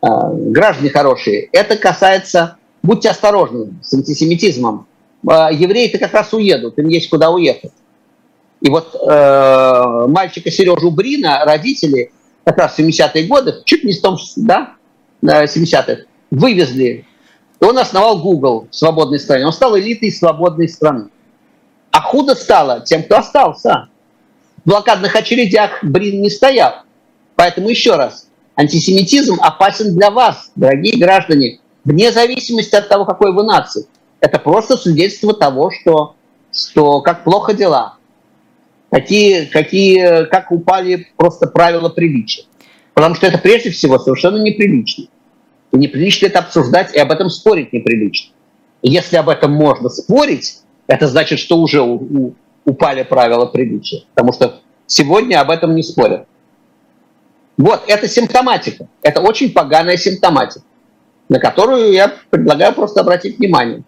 Э, 0.00 0.06
граждане 0.32 0.90
хорошие, 0.90 1.48
это 1.50 1.76
касается, 1.76 2.56
будьте 2.84 3.10
осторожны 3.10 3.74
с 3.82 3.92
антисемитизмом. 3.94 4.86
Э, 5.28 5.48
евреи-то 5.50 5.98
как 5.98 6.12
раз 6.12 6.32
уедут, 6.32 6.78
им 6.78 6.86
есть 6.86 7.10
куда 7.10 7.30
уехать. 7.30 7.72
И 8.62 8.70
вот 8.70 8.94
э, 8.94 10.06
мальчика 10.08 10.50
Сережу 10.50 10.92
Брина 10.92 11.44
родители 11.44 12.12
как 12.44 12.58
раз 12.58 12.74
в 12.74 12.78
70-е 12.78 13.26
годы, 13.26 13.56
чуть 13.64 13.82
не 13.82 13.92
в 13.92 14.00
том, 14.00 14.16
да, 14.36 14.74
70-х, 15.20 16.02
вывезли. 16.30 17.04
И 17.60 17.64
он 17.64 17.76
основал 17.76 18.20
Google 18.20 18.68
в 18.70 18.74
свободной 18.74 19.18
стране. 19.18 19.46
Он 19.46 19.52
стал 19.52 19.76
элитой 19.76 20.12
свободной 20.12 20.68
страны. 20.68 21.08
А 21.90 22.00
худо 22.00 22.36
стало 22.36 22.80
тем, 22.80 23.02
кто 23.02 23.18
остался. 23.18 23.88
В 24.64 24.68
блокадных 24.70 25.16
очередях 25.16 25.82
Брин 25.82 26.22
не 26.22 26.30
стоял. 26.30 26.82
Поэтому 27.34 27.68
еще 27.68 27.96
раз, 27.96 28.28
антисемитизм 28.54 29.38
опасен 29.40 29.94
для 29.96 30.12
вас, 30.12 30.52
дорогие 30.54 30.98
граждане, 30.98 31.58
вне 31.84 32.12
зависимости 32.12 32.76
от 32.76 32.88
того, 32.88 33.04
какой 33.06 33.32
вы 33.32 33.42
нации. 33.42 33.86
Это 34.20 34.38
просто 34.38 34.76
свидетельство 34.76 35.34
того, 35.34 35.72
что, 35.72 36.14
что 36.52 37.00
как 37.00 37.24
плохо 37.24 37.54
дела 37.54 37.96
какие, 38.92 39.46
какие, 39.46 40.26
как 40.26 40.52
упали 40.52 41.08
просто 41.16 41.46
правила 41.46 41.88
приличия. 41.88 42.44
Потому 42.92 43.14
что 43.14 43.26
это 43.26 43.38
прежде 43.38 43.70
всего 43.70 43.98
совершенно 43.98 44.36
неприлично. 44.36 45.06
И 45.72 45.76
неприлично 45.78 46.26
это 46.26 46.40
обсуждать, 46.40 46.94
и 46.94 46.98
об 46.98 47.10
этом 47.10 47.30
спорить 47.30 47.72
неприлично. 47.72 48.34
Если 48.82 49.16
об 49.16 49.30
этом 49.30 49.52
можно 49.52 49.88
спорить, 49.88 50.58
это 50.86 51.08
значит, 51.08 51.38
что 51.38 51.56
уже 51.56 51.80
у, 51.80 51.94
у, 51.94 52.34
упали 52.66 53.02
правила 53.02 53.46
приличия. 53.46 54.04
Потому 54.14 54.34
что 54.34 54.60
сегодня 54.86 55.40
об 55.40 55.50
этом 55.50 55.74
не 55.74 55.82
спорят. 55.82 56.26
Вот, 57.56 57.84
это 57.86 58.06
симптоматика. 58.08 58.88
Это 59.02 59.22
очень 59.22 59.52
поганая 59.54 59.96
симптоматика, 59.96 60.66
на 61.30 61.38
которую 61.38 61.92
я 61.92 62.12
предлагаю 62.28 62.74
просто 62.74 63.00
обратить 63.00 63.38
внимание. 63.38 63.84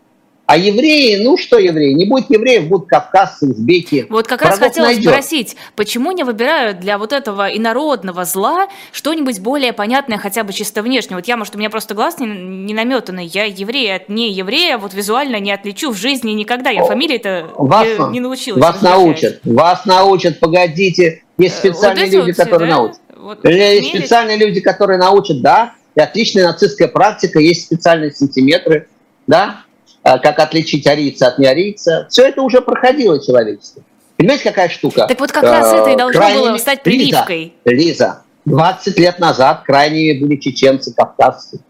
А 0.47 0.59
евреи, 0.59 1.25
ну 1.25 1.39
что 1.39 1.59
евреи, 1.59 1.93
не 1.95 2.05
будет 2.05 2.29
евреев, 2.29 2.69
будут 2.69 2.89
кавказцы, 2.89 3.47
узбеки. 3.47 4.07
Вот 4.11 4.27
как 4.27 4.43
раз 4.43 4.59
хотела 4.59 4.87
найдет. 4.87 5.11
спросить, 5.11 5.57
почему 5.75 6.13
не 6.13 6.23
выбирают 6.23 6.81
для 6.81 6.99
вот 6.99 7.15
этого 7.15 7.49
инородного 7.49 8.27
зла 8.27 8.69
что-нибудь 8.93 9.41
более 9.41 9.73
понятное 9.73 10.19
хотя 10.19 10.45
бы 10.45 10.53
чисто 10.53 10.83
внешне? 10.83 11.17
Вот 11.17 11.27
я, 11.27 11.39
может, 11.39 11.55
у 11.55 11.59
меня 11.59 11.71
просто 11.71 11.95
глаз 11.95 12.19
не, 12.19 12.27
не 12.27 12.75
наметанный, 12.75 13.25
я 13.25 13.45
еврей 13.45 13.97
от 13.97 14.11
не 14.11 14.31
еврея, 14.33 14.77
вот 14.77 14.93
визуально 14.93 15.41
не 15.41 15.51
отличу 15.51 15.91
в 15.93 15.97
жизни 15.97 16.33
никогда, 16.33 16.69
я 16.69 16.85
фамилии-то 16.85 17.49
не, 17.59 18.13
не 18.13 18.21
научилась. 18.21 18.63
Вас 18.63 18.83
научат, 18.83 19.41
вас 19.45 19.87
научат, 19.87 20.41
погодите, 20.41 21.23
есть 21.39 21.57
э, 21.57 21.73
специальные 21.73 22.05
вот 22.05 22.13
люди, 22.13 22.37
вот 22.37 22.37
которые 22.37 22.71
да? 22.71 22.77
научат. 22.77 23.01
Вот, 23.17 23.45
есть 23.47 23.89
специальные 23.89 24.37
люди, 24.37 24.61
которые 24.61 24.99
научат, 24.99 25.41
да, 25.41 25.73
и 25.95 26.01
отличная 26.01 26.49
нацистская 26.49 26.89
практика, 26.89 27.39
есть 27.39 27.63
специальные 27.63 28.11
сантиметры, 28.11 28.89
да, 29.27 29.47
а, 29.47 29.65
как 30.05 30.39
отличить 30.39 30.87
арийца 30.87 31.29
от 31.29 31.39
неарийца. 31.39 32.07
Все 32.11 32.29
это 32.29 32.43
уже 32.43 32.61
проходило 32.61 33.23
человечество. 33.25 33.83
Понимаете, 34.17 34.45
какая 34.45 34.69
штука? 34.69 35.07
Так 35.07 35.19
вот 35.19 35.33
как 35.33 35.43
раз 35.43 35.73
это 35.73 35.91
и 35.91 35.97
должно 35.97 36.21
крайними... 36.21 36.49
было 36.49 36.59
стать 36.59 36.83
прививкой. 36.83 37.55
Лиза, 37.65 37.83
Лиза, 37.85 38.23
20 38.45 38.99
лет 38.99 39.19
назад 39.19 39.63
крайними 39.65 40.21
были 40.21 40.37
чеченцы, 40.37 40.95
кавказцы. 40.95 41.61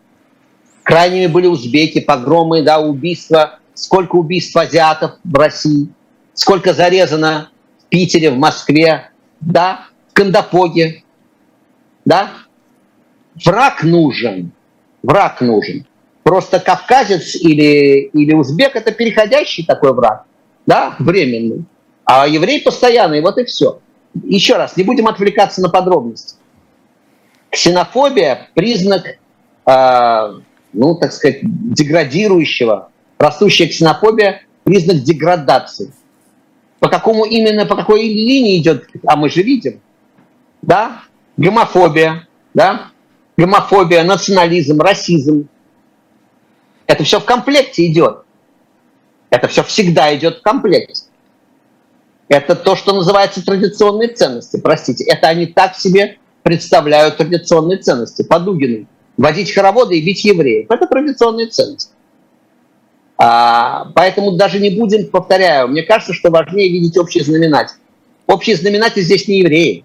Крайними 0.83 1.29
были 1.29 1.47
узбеки, 1.47 2.01
погромы, 2.01 2.63
да, 2.63 2.81
убийства. 2.81 3.59
Сколько 3.73 4.17
убийств 4.17 4.57
азиатов 4.57 5.13
в 5.25 5.35
России. 5.35 5.89
Сколько 6.35 6.75
зарезано 6.75 7.51
в 7.79 7.89
Питере, 7.89 8.31
в 8.31 8.37
Москве, 8.37 9.11
да, 9.41 9.87
в 10.11 10.15
Кандапоге. 10.15 11.05
Да? 12.05 12.31
Враг 13.45 13.83
нужен. 13.85 14.53
Враг 15.03 15.41
нужен. 15.41 15.87
Просто 16.25 16.59
кавказец 16.59 17.37
или, 17.37 18.09
или 18.13 18.33
узбек– 18.33 18.75
это 18.75 18.93
переходящий 18.93 19.63
такой 19.63 19.93
враг, 19.93 20.25
да, 20.67 20.97
временный. 20.99 21.65
А 22.07 22.27
еврей 22.27 22.63
постоянный, 22.63 23.21
вот 23.21 23.37
и 23.37 23.45
все. 23.45 23.79
Еще 24.25 24.57
раз, 24.57 24.79
не 24.79 24.85
будем 24.85 25.07
отвлекаться 25.07 25.61
на 25.61 25.69
подробности. 25.69 26.37
Ксенофобия– 27.51 28.49
признак, 28.55 29.19
э, 29.67 30.41
ну, 30.73 30.95
так 30.95 31.13
сказать, 31.13 31.41
деградирующего. 31.43 32.89
Растущая 33.19 33.67
ксенофобия– 33.67 34.41
признак 34.65 35.03
деградации. 35.03 35.93
По 36.81 36.89
какому 36.89 37.27
именно, 37.27 37.67
по 37.67 37.77
какой 37.77 38.03
линии 38.03 38.59
идет, 38.59 38.87
а 39.07 39.17
мы 39.17 39.29
же 39.29 39.43
видим, 39.43 39.81
да, 40.63 41.03
гомофобия, 41.37 42.27
да, 42.55 42.89
гомофобия, 43.37 44.05
национализм, 44.05 44.81
расизм, 44.81 45.49
это 46.87 47.05
все 47.05 47.21
в 47.21 47.25
комплекте 47.25 47.87
идет. 47.87 48.25
Это 49.31 49.49
все 49.49 49.63
всегда 49.63 50.15
идет 50.15 50.39
в 50.39 50.43
комплекте. 50.43 50.95
Это 52.29 52.55
то, 52.55 52.77
что 52.77 52.95
называется 52.95 53.45
традиционные 53.45 54.09
ценности. 54.09 54.59
Простите, 54.59 55.05
это 55.05 55.29
они 55.29 55.47
так 55.47 55.77
себе 55.77 56.19
представляют 56.43 57.17
традиционные 57.17 57.79
ценности. 57.79 58.23
По 58.23 58.39
Дугину 58.39 58.87
возить 59.17 59.53
хороводы 59.53 59.99
и 59.99 60.05
бить 60.05 60.25
евреев– 60.25 60.67
это 60.71 60.87
традиционные 60.87 61.49
ценности. 61.49 61.91
А, 63.17 63.87
поэтому 63.95 64.33
даже 64.33 64.59
не 64.59 64.71
будем, 64.71 65.09
повторяю, 65.09 65.69
мне 65.69 65.83
кажется, 65.83 66.13
что 66.13 66.31
важнее 66.31 66.71
видеть 66.71 66.97
общий 66.99 67.21
знаменатель. 67.21 67.77
Общий 68.27 68.55
знаменатель 68.55 69.03
здесь 69.03 69.29
не 69.29 69.39
евреи. 69.39 69.85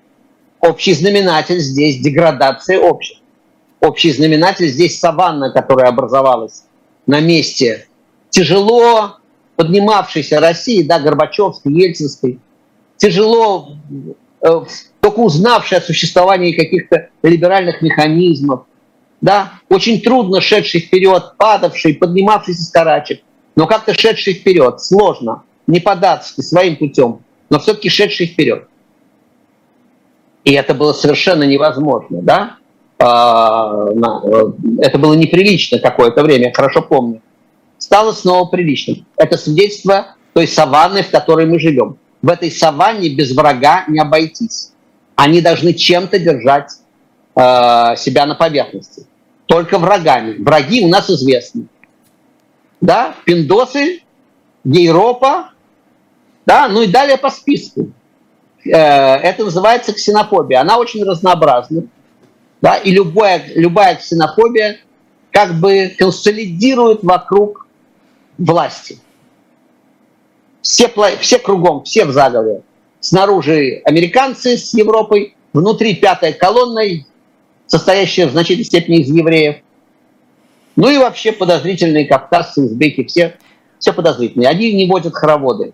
Общий 0.61 0.93
знаменатель 0.93 1.59
здесь 1.59 1.99
деградация 1.99 2.79
общества. 2.79 3.23
Общий 3.81 4.11
знаменатель 4.11 4.67
здесь 4.67 4.99
саванна, 4.99 5.51
которая 5.51 5.89
образовалась 5.89 6.63
на 7.09 7.21
месте 7.21 7.87
тяжело 8.29 9.17
поднимавшейся 9.55 10.39
России, 10.39 10.83
да, 10.83 10.99
Горбачевской, 10.99 11.73
Ельцинской, 11.73 12.39
тяжело 12.97 13.77
э, 14.41 14.47
только 15.01 15.19
узнавшей 15.19 15.79
о 15.79 15.81
существовании 15.81 16.51
каких-то 16.51 17.09
либеральных 17.23 17.81
механизмов, 17.81 18.65
да, 19.21 19.53
очень 19.69 20.01
трудно 20.01 20.39
шедший 20.39 20.81
вперед, 20.81 21.33
падавший, 21.37 21.95
поднимавшийся 21.95 22.61
с 22.61 22.69
карачек, 22.69 23.21
но 23.55 23.65
как-то 23.65 23.95
шедший 23.95 24.35
вперед, 24.35 24.79
сложно, 24.79 25.41
не 25.65 25.79
податься 25.79 26.43
своим 26.43 26.75
путем, 26.75 27.23
но 27.49 27.57
все-таки 27.59 27.89
шедший 27.89 28.27
вперед. 28.27 28.67
И 30.43 30.53
это 30.53 30.75
было 30.75 30.93
совершенно 30.93 31.43
невозможно, 31.43 32.21
да? 32.21 32.57
А, 33.01 33.87
э, 33.87 34.43
это 34.81 34.97
было 34.97 35.13
неприлично 35.13 35.79
какое-то 35.79 36.21
время, 36.21 36.47
я 36.47 36.53
хорошо 36.53 36.81
помню. 36.81 37.21
Стало 37.77 38.11
снова 38.11 38.49
приличным. 38.49 39.05
Это 39.15 39.37
свидетельство 39.37 40.15
той 40.33 40.47
саванны, 40.47 41.01
в 41.03 41.09
которой 41.09 41.45
мы 41.45 41.59
живем. 41.59 41.97
В 42.21 42.29
этой 42.29 42.51
саванне 42.51 43.09
без 43.09 43.33
врага 43.33 43.85
не 43.87 43.99
обойтись. 43.99 44.73
Они 45.15 45.41
должны 45.41 45.73
чем-то 45.73 46.19
держать 46.19 46.71
э, 47.35 47.95
себя 47.95 48.25
на 48.25 48.35
поверхности. 48.35 49.05
Только 49.45 49.79
врагами. 49.79 50.35
Враги 50.43 50.83
у 50.83 50.89
нас 50.89 51.09
известны. 51.09 51.67
Да, 52.81 53.15
пиндосы, 53.25 54.01
гейропа, 54.65 55.51
да, 56.45 56.67
ну 56.67 56.81
и 56.81 56.87
далее 56.87 57.17
по 57.17 57.29
списку. 57.29 57.91
Э, 58.65 58.71
это 58.71 59.45
называется 59.45 59.93
ксенофобия. 59.93 60.59
Она 60.59 60.77
очень 60.77 61.03
разнообразна. 61.05 61.83
Да, 62.61 62.75
и 62.75 62.91
любая, 62.91 63.43
любая 63.55 63.95
ксенофобия 63.95 64.79
как 65.31 65.59
бы 65.59 65.93
консолидирует 65.97 67.03
вокруг 67.03 67.67
власти. 68.37 68.97
Все, 70.61 70.91
все 71.21 71.39
кругом, 71.39 71.83
все 71.83 72.05
в 72.05 72.11
заговоре. 72.11 72.63
Снаружи 72.99 73.81
американцы 73.85 74.57
с 74.57 74.73
Европой, 74.73 75.35
внутри 75.53 75.95
пятая 75.95 76.33
колонна, 76.33 76.83
состоящая 77.65 78.27
в 78.27 78.31
значительной 78.31 78.65
степени 78.65 78.99
из 78.99 79.09
евреев. 79.09 79.57
Ну 80.75 80.89
и 80.89 80.97
вообще 80.97 81.31
подозрительные 81.31 82.05
кавказцы, 82.05 82.61
узбеки, 82.61 83.05
все, 83.05 83.37
все 83.79 83.93
подозрительные. 83.93 84.49
Они 84.49 84.73
не 84.73 84.87
водят 84.87 85.13
хороводы. 85.13 85.73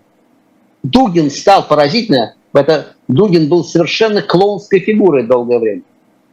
Дугин 0.82 1.30
стал 1.30 1.66
поразительно, 1.66 2.34
это 2.54 2.94
Дугин 3.08 3.48
был 3.48 3.64
совершенно 3.64 4.22
клоунской 4.22 4.80
фигурой 4.80 5.26
долгое 5.26 5.58
время. 5.58 5.82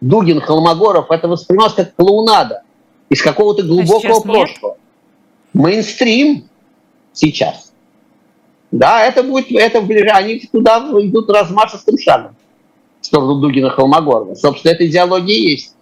Дугин, 0.03 0.41
Холмогоров, 0.41 1.11
это 1.11 1.29
воспринималось 1.29 1.75
как 1.75 1.95
клоунада 1.95 2.63
из 3.09 3.21
какого-то 3.21 3.63
а 3.63 3.65
глубокого 3.65 4.17
а 4.17 4.21
прошлого. 4.21 4.77
Мейнстрим 5.53 6.49
сейчас. 7.13 7.71
Да, 8.71 9.05
это 9.05 9.23
будет, 9.23 9.49
это 9.51 9.79
они 9.79 10.39
туда 10.51 10.79
идут 10.99 11.29
размашистым 11.29 11.97
шагом 11.97 12.35
в 12.99 13.05
сторону 13.05 13.35
Дугина 13.35 13.69
Холмогорова. 13.69 14.35
Собственно, 14.35 14.73
эта 14.73 14.85
идеология 14.87 15.37
есть. 15.37 15.73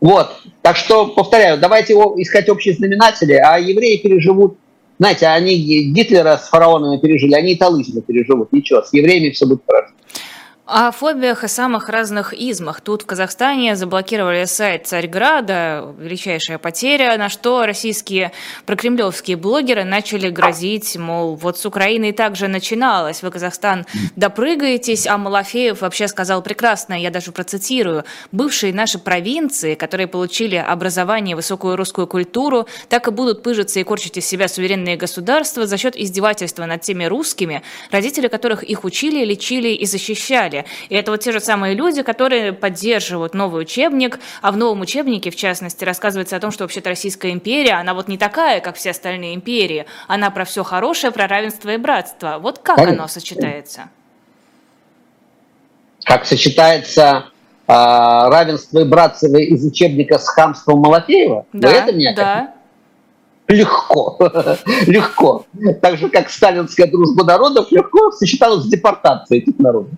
Вот. 0.00 0.30
Так 0.62 0.76
что, 0.76 1.08
повторяю, 1.08 1.58
давайте 1.58 1.94
искать 1.94 2.48
общие 2.48 2.74
знаменатели, 2.74 3.32
а 3.32 3.58
евреи 3.58 3.96
переживут, 3.96 4.58
знаете, 5.00 5.26
они 5.26 5.56
Гитлера 5.92 6.36
с 6.36 6.48
фараонами 6.48 6.98
пережили, 6.98 7.34
они 7.34 7.54
и 7.54 7.56
Талызина 7.56 8.00
переживут. 8.00 8.52
Ничего, 8.52 8.82
с 8.82 8.92
евреями 8.92 9.30
все 9.30 9.46
будет 9.46 9.62
хорошо. 9.66 9.92
О 10.72 10.92
фобиях 10.92 11.42
и 11.42 11.48
самых 11.48 11.88
разных 11.88 12.32
измах. 12.32 12.80
Тут 12.80 13.02
в 13.02 13.06
Казахстане 13.06 13.74
заблокировали 13.74 14.44
сайт 14.44 14.86
Царьграда, 14.86 15.92
величайшая 15.98 16.58
потеря, 16.58 17.16
на 17.18 17.28
что 17.28 17.66
российские 17.66 18.30
прокремлевские 18.66 19.36
блогеры 19.36 19.82
начали 19.82 20.30
грозить, 20.30 20.96
мол, 20.96 21.34
вот 21.34 21.58
с 21.58 21.66
Украиной 21.66 22.12
также 22.12 22.46
начиналось, 22.46 23.20
вы, 23.24 23.32
Казахстан, 23.32 23.84
допрыгаетесь, 24.14 25.08
а 25.08 25.18
Малафеев 25.18 25.80
вообще 25.80 26.06
сказал 26.06 26.40
прекрасно, 26.40 26.94
я 26.94 27.10
даже 27.10 27.32
процитирую, 27.32 28.04
бывшие 28.30 28.72
наши 28.72 29.00
провинции, 29.00 29.74
которые 29.74 30.06
получили 30.06 30.54
образование, 30.54 31.34
высокую 31.34 31.74
русскую 31.74 32.06
культуру, 32.06 32.68
так 32.88 33.08
и 33.08 33.10
будут 33.10 33.42
пыжиться 33.42 33.80
и 33.80 33.82
корчить 33.82 34.18
из 34.18 34.24
себя 34.24 34.46
суверенные 34.46 34.96
государства 34.96 35.66
за 35.66 35.76
счет 35.76 35.96
издевательства 35.96 36.64
над 36.66 36.82
теми 36.82 37.06
русскими, 37.06 37.64
родители 37.90 38.28
которых 38.28 38.62
их 38.62 38.84
учили, 38.84 39.24
лечили 39.24 39.70
и 39.70 39.84
защищали. 39.84 40.59
И 40.88 40.94
это 40.94 41.10
вот 41.10 41.20
те 41.20 41.32
же 41.32 41.40
самые 41.40 41.74
люди, 41.74 42.02
которые 42.02 42.52
поддерживают 42.52 43.34
новый 43.34 43.62
учебник, 43.62 44.18
а 44.42 44.52
в 44.52 44.56
новом 44.56 44.80
учебнике, 44.80 45.30
в 45.30 45.36
частности, 45.36 45.84
рассказывается 45.84 46.36
о 46.36 46.40
том, 46.40 46.50
что 46.50 46.64
вообще-то 46.64 46.90
Российская 46.90 47.32
империя, 47.32 47.74
она 47.74 47.94
вот 47.94 48.08
не 48.08 48.18
такая, 48.18 48.60
как 48.60 48.76
все 48.76 48.90
остальные 48.90 49.34
империи, 49.34 49.86
она 50.08 50.30
про 50.30 50.44
все 50.44 50.64
хорошее, 50.64 51.12
про 51.12 51.26
равенство 51.26 51.70
и 51.70 51.76
братство. 51.76 52.38
Вот 52.40 52.58
как 52.58 52.76
Конечно. 52.76 53.02
оно 53.04 53.08
сочетается? 53.08 53.88
Как 56.04 56.24
сочетается 56.24 57.26
э, 57.66 57.72
равенство 57.72 58.80
и 58.80 58.84
братство 58.84 59.36
из 59.36 59.64
учебника 59.64 60.18
с 60.18 60.28
хамством 60.28 60.80
Малафеева? 60.80 61.46
Да, 61.52 61.68
Вы 61.68 61.74
это 61.74 61.92
меня 61.92 62.14
да. 62.14 62.54
Легко, 63.48 64.16
легко. 64.86 65.44
Так 65.82 65.98
же, 65.98 66.08
как 66.08 66.30
сталинская 66.30 66.86
дружба 66.86 67.24
народов 67.24 67.70
легко 67.72 68.12
сочеталась 68.12 68.64
с 68.64 68.68
депортацией 68.68 69.42
этих 69.42 69.58
народов. 69.58 69.90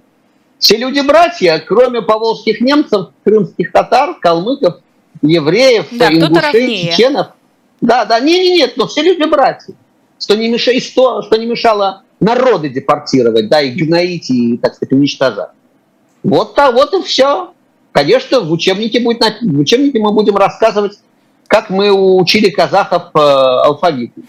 Все 0.63 0.77
люди-братья, 0.77 1.61
кроме 1.67 2.03
поволжских 2.03 2.61
немцев, 2.61 3.09
крымских 3.25 3.73
татар, 3.73 4.15
калмыков, 4.21 4.77
евреев, 5.21 5.87
да, 5.91 6.09
ингушей, 6.09 6.93
чеченов. 6.93 7.31
Да, 7.81 8.05
да, 8.05 8.21
не, 8.21 8.39
не, 8.39 8.57
нет, 8.59 8.75
но 8.77 8.87
все 8.87 9.03
люди-братья. 9.03 9.75
Что 10.21 10.37
не, 10.37 10.49
мешало, 10.49 10.79
что, 10.79 11.23
что 11.23 11.37
не 11.37 11.47
мешало 11.47 12.05
народы 12.21 12.69
депортировать, 12.69 13.49
да, 13.49 13.61
и 13.61 13.73
гноить, 13.73 14.31
и, 14.31 14.57
так 14.57 14.77
сказать, 14.77 14.93
уничтожать. 14.93 15.49
Вот, 16.23 16.55
так, 16.55 16.73
вот 16.75 16.95
и 16.95 17.03
все. 17.03 17.53
Конечно, 17.91 18.39
в 18.39 18.53
учебнике, 18.53 19.01
будет, 19.01 19.21
в 19.43 19.59
учебнике 19.59 19.99
мы 19.99 20.13
будем 20.13 20.37
рассказывать, 20.37 20.97
как 21.49 21.71
мы 21.71 21.91
учили 21.91 22.51
казахов 22.51 23.11
э, 23.17 23.19
алфавиту. 23.19 24.23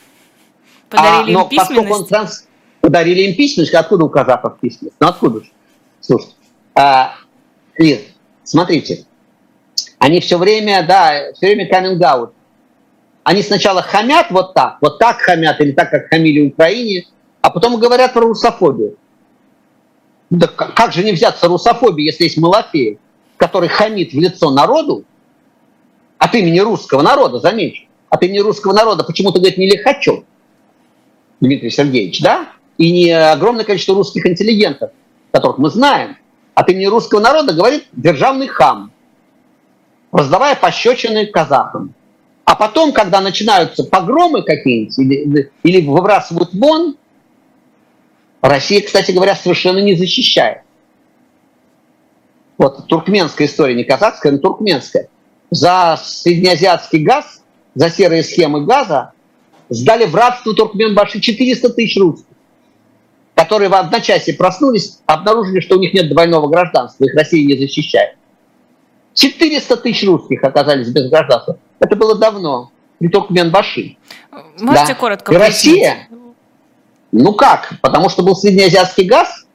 Подарили 0.89 1.31
а, 1.31 1.33
но 1.33 1.41
им 1.43 1.49
письменность? 1.49 1.91
Он 1.91 2.05
транс... 2.07 2.47
Подарили 2.81 3.21
им 3.21 3.35
письменность. 3.35 3.75
Откуда 3.75 4.05
у 4.05 4.09
казахов 4.09 4.57
письменность? 4.59 4.97
Ну 4.99 5.07
откуда 5.07 5.41
же? 5.41 5.51
Слушайте, 6.03 6.35
а, 6.75 7.15
Лиз, 7.77 7.99
смотрите, 8.43 9.05
они 9.99 10.19
все 10.19 10.37
время, 10.37 10.85
да, 10.85 11.31
все 11.33 11.47
время 11.47 11.69
каминг 11.69 12.33
Они 13.23 13.41
сначала 13.41 13.81
хамят 13.81 14.27
вот 14.29 14.53
так, 14.53 14.79
вот 14.81 14.99
так 14.99 15.19
хамят, 15.21 15.61
или 15.61 15.71
так, 15.71 15.89
как 15.91 16.09
хамили 16.09 16.41
в 16.41 16.47
Украине, 16.47 17.05
а 17.41 17.49
потом 17.49 17.79
говорят 17.79 18.13
про 18.13 18.25
русофобию. 18.25 18.97
Да 20.29 20.47
как 20.47 20.91
же 20.91 21.05
не 21.05 21.13
взяться 21.13 21.47
русофобии, 21.47 22.03
если 22.03 22.25
есть 22.25 22.37
Малафеев, 22.37 22.99
который 23.37 23.69
хамит 23.69 24.11
в 24.11 24.19
лицо 24.19 24.51
народу, 24.51 25.05
от 26.17 26.35
имени 26.35 26.59
русского 26.59 27.01
народа, 27.01 27.39
замечу, 27.39 27.85
от 28.09 28.21
имени 28.23 28.39
русского 28.39 28.73
народа 28.73 29.05
почему-то 29.05 29.39
говорит 29.39 29.57
не 29.57 29.69
Лихачев, 29.69 30.25
Дмитрий 31.39 31.69
Сергеевич, 31.69 32.21
да, 32.21 32.49
и 32.77 32.91
не 32.91 33.11
огромное 33.11 33.63
количество 33.63 33.95
русских 33.95 34.25
интеллигентов, 34.25 34.91
которых 35.33 35.57
мы 35.57 35.69
знаем, 35.71 36.17
от 36.53 36.69
имени 36.69 36.85
русского 36.85 37.19
народа 37.19 37.53
говорит 37.53 37.87
державный 37.91 38.47
хам, 38.47 38.91
раздавая 40.11 40.55
пощечины 40.55 41.25
казахам. 41.25 41.95
А 42.45 42.55
потом, 42.55 42.93
когда 42.93 43.19
начинаются 43.19 43.83
погромы 43.83 44.43
какие-нибудь 44.43 44.99
или, 44.99 45.51
или 45.63 45.87
выбрасывают 45.87 46.53
вон, 46.53 46.97
Россия, 48.41 48.81
кстати 48.81 49.11
говоря, 49.11 49.35
совершенно 49.35 49.79
не 49.79 49.95
защищает. 49.95 50.59
Вот 52.59 52.87
туркменская 52.87 53.47
история, 53.47 53.73
не 53.73 53.85
казахская, 53.85 54.33
но 54.33 54.37
туркменская. 54.37 55.07
За 55.49 55.99
среднеазиатский 56.03 56.99
газ, 56.99 57.41
за 57.73 57.89
серые 57.89 58.23
схемы 58.23 58.65
газа 58.65 59.13
сдали 59.69 60.05
в 60.05 60.13
рабство 60.13 60.53
Туркменбаши 60.53 61.21
400 61.21 61.69
тысяч 61.69 61.97
русских 61.97 62.32
которые 63.35 63.69
в 63.69 63.73
одночасье 63.73 64.33
проснулись, 64.33 64.99
обнаружили, 65.05 65.59
что 65.59 65.77
у 65.77 65.79
них 65.79 65.93
нет 65.93 66.09
двойного 66.09 66.47
гражданства, 66.47 67.05
их 67.05 67.15
Россия 67.15 67.45
не 67.45 67.57
защищает. 67.57 68.15
400 69.15 69.77
тысяч 69.77 70.07
русских 70.07 70.43
оказались 70.43 70.89
без 70.89 71.09
гражданства. 71.09 71.57
Это 71.79 71.95
было 71.95 72.17
давно, 72.17 72.71
при 72.99 73.07
Туркменбаши. 73.09 73.97
Можете 74.59 74.93
да. 74.93 74.95
коротко 74.95 75.33
И 75.33 75.37
Россия, 75.37 76.07
ну 77.11 77.33
как, 77.33 77.73
потому 77.81 78.09
что 78.09 78.23
был 78.23 78.35
среднеазиатский 78.35 79.05
газ, 79.05 79.45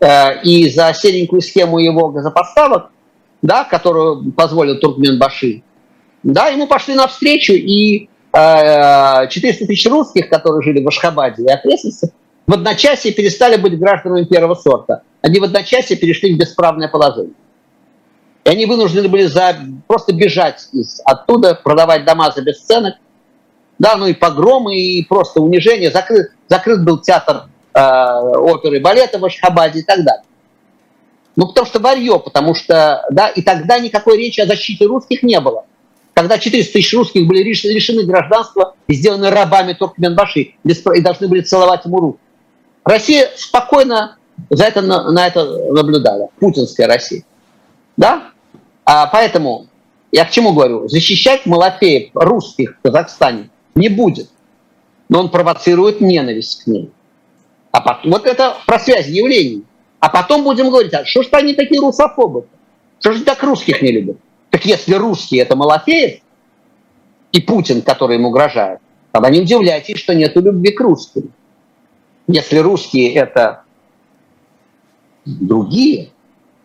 э, 0.00 0.42
и 0.42 0.68
за 0.68 0.92
серенькую 0.94 1.40
схему 1.40 1.78
его 1.78 2.08
газопоставок, 2.08 2.90
да, 3.42 3.64
которую 3.64 4.32
позволил 4.32 4.78
Туркменбаши, 4.78 5.62
да, 6.22 6.48
ему 6.48 6.66
пошли 6.66 6.94
навстречу, 6.94 7.52
и 7.54 8.08
э, 8.32 9.28
400 9.28 9.66
тысяч 9.66 9.86
русских, 9.86 10.28
которые 10.28 10.62
жили 10.62 10.82
в 10.84 10.88
Ашхабаде 10.88 11.44
и 11.44 11.48
окрестностях, 11.48 12.10
в 12.46 12.52
одночасье 12.52 13.12
перестали 13.12 13.56
быть 13.56 13.78
гражданами 13.78 14.24
первого 14.24 14.54
сорта. 14.54 15.02
Они 15.22 15.38
в 15.38 15.44
одночасье 15.44 15.96
перешли 15.96 16.34
в 16.34 16.38
бесправное 16.38 16.88
положение. 16.88 17.34
И 18.44 18.50
они 18.50 18.66
вынуждены 18.66 19.08
были 19.08 19.26
за, 19.26 19.56
просто 19.86 20.12
бежать 20.12 20.68
из, 20.72 21.00
оттуда, 21.04 21.54
продавать 21.54 22.04
дома 22.04 22.30
за 22.30 22.42
бесценок. 22.42 22.94
Да, 23.78 23.96
ну 23.96 24.06
и 24.06 24.14
погромы, 24.14 24.76
и 24.76 25.04
просто 25.04 25.40
унижение. 25.40 25.90
Закрыт, 25.90 26.32
закрыт 26.48 26.84
был 26.84 26.98
театр 26.98 27.44
э, 27.74 27.80
оперы 27.80 28.78
и 28.78 28.80
балета 28.80 29.18
в 29.18 29.24
Ашхабаде 29.24 29.80
и 29.80 29.82
так 29.82 30.04
далее. 30.04 30.24
Ну, 31.36 31.46
потому 31.46 31.66
что 31.66 31.80
варье, 31.80 32.18
потому 32.18 32.54
что, 32.54 33.04
да, 33.10 33.28
и 33.28 33.40
тогда 33.42 33.78
никакой 33.78 34.18
речи 34.18 34.40
о 34.40 34.46
защите 34.46 34.84
русских 34.86 35.22
не 35.22 35.40
было. 35.40 35.64
Когда 36.12 36.38
400 36.38 36.72
тысяч 36.72 36.92
русских 36.92 37.26
были 37.26 37.42
лишены 37.42 38.04
гражданства 38.04 38.74
и 38.88 38.94
сделаны 38.94 39.30
рабами 39.30 39.72
Туркменбаши, 39.72 40.54
и 40.64 41.00
должны 41.00 41.28
были 41.28 41.40
целовать 41.40 41.84
ему 41.84 42.00
руку. 42.00 42.20
Россия 42.84 43.30
спокойно 43.36 44.16
за 44.48 44.64
это, 44.64 44.82
на, 44.82 45.10
на 45.10 45.26
это 45.26 45.44
наблюдала, 45.72 46.28
путинская 46.38 46.86
Россия. 46.86 47.22
Да? 47.96 48.30
А 48.84 49.06
поэтому 49.06 49.66
я 50.12 50.24
к 50.24 50.30
чему 50.30 50.52
говорю? 50.52 50.88
Защищать 50.88 51.46
Малафеев, 51.46 52.10
русских 52.14 52.76
в 52.78 52.82
Казахстане, 52.82 53.50
не 53.74 53.88
будет. 53.88 54.28
Но 55.08 55.20
он 55.20 55.30
провоцирует 55.30 56.00
ненависть 56.00 56.64
к 56.64 56.66
ним. 56.66 56.90
А 57.72 57.80
потом, 57.80 58.12
вот 58.12 58.26
это 58.26 58.56
про 58.66 58.78
связь 58.78 59.06
явлений. 59.06 59.64
А 60.00 60.08
потом 60.08 60.42
будем 60.42 60.70
говорить, 60.70 60.94
а 60.94 61.04
что 61.04 61.22
ж 61.22 61.28
они 61.32 61.54
такие 61.54 61.80
русофобы? 61.80 62.46
Что 63.00 63.12
же 63.12 63.22
так 63.22 63.42
русских 63.42 63.82
не 63.82 63.92
любят? 63.92 64.16
Так 64.50 64.64
если 64.64 64.94
русские 64.94 65.42
это 65.42 65.56
Малафеев 65.56 66.20
и 67.32 67.40
Путин, 67.40 67.82
который 67.82 68.16
им 68.16 68.26
угрожает, 68.26 68.80
тогда 69.12 69.30
не 69.30 69.40
удивляйтесь, 69.40 69.98
что 69.98 70.14
нет 70.14 70.34
любви 70.36 70.72
к 70.72 70.80
русским. 70.80 71.32
Если 72.32 72.58
русские 72.58 73.12
это 73.14 73.62
другие, 75.24 76.10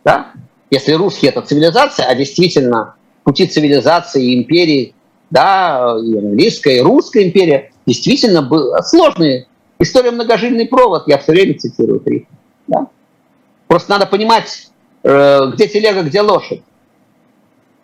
да? 0.04 0.32
если 0.70 0.92
русские 0.92 1.30
это 1.30 1.42
цивилизация, 1.42 2.06
а 2.06 2.14
действительно 2.14 2.94
пути 3.24 3.46
цивилизации 3.46 4.24
и 4.24 4.38
империи, 4.38 4.94
да, 5.30 5.96
и 6.00 6.16
английская, 6.16 6.76
и 6.76 6.80
русская 6.80 7.24
империя, 7.24 7.72
действительно 7.84 8.42
был 8.42 8.72
сложные. 8.82 9.46
История 9.80 10.12
многожильный 10.12 10.66
провод, 10.66 11.08
я 11.08 11.18
все 11.18 11.32
время 11.32 11.58
цитирую 11.58 12.00
три. 12.00 12.28
Да? 12.68 12.86
Просто 13.66 13.90
надо 13.90 14.06
понимать, 14.06 14.70
э, 15.02 15.50
где 15.52 15.66
телега, 15.66 16.02
где 16.02 16.22
лошадь. 16.22 16.62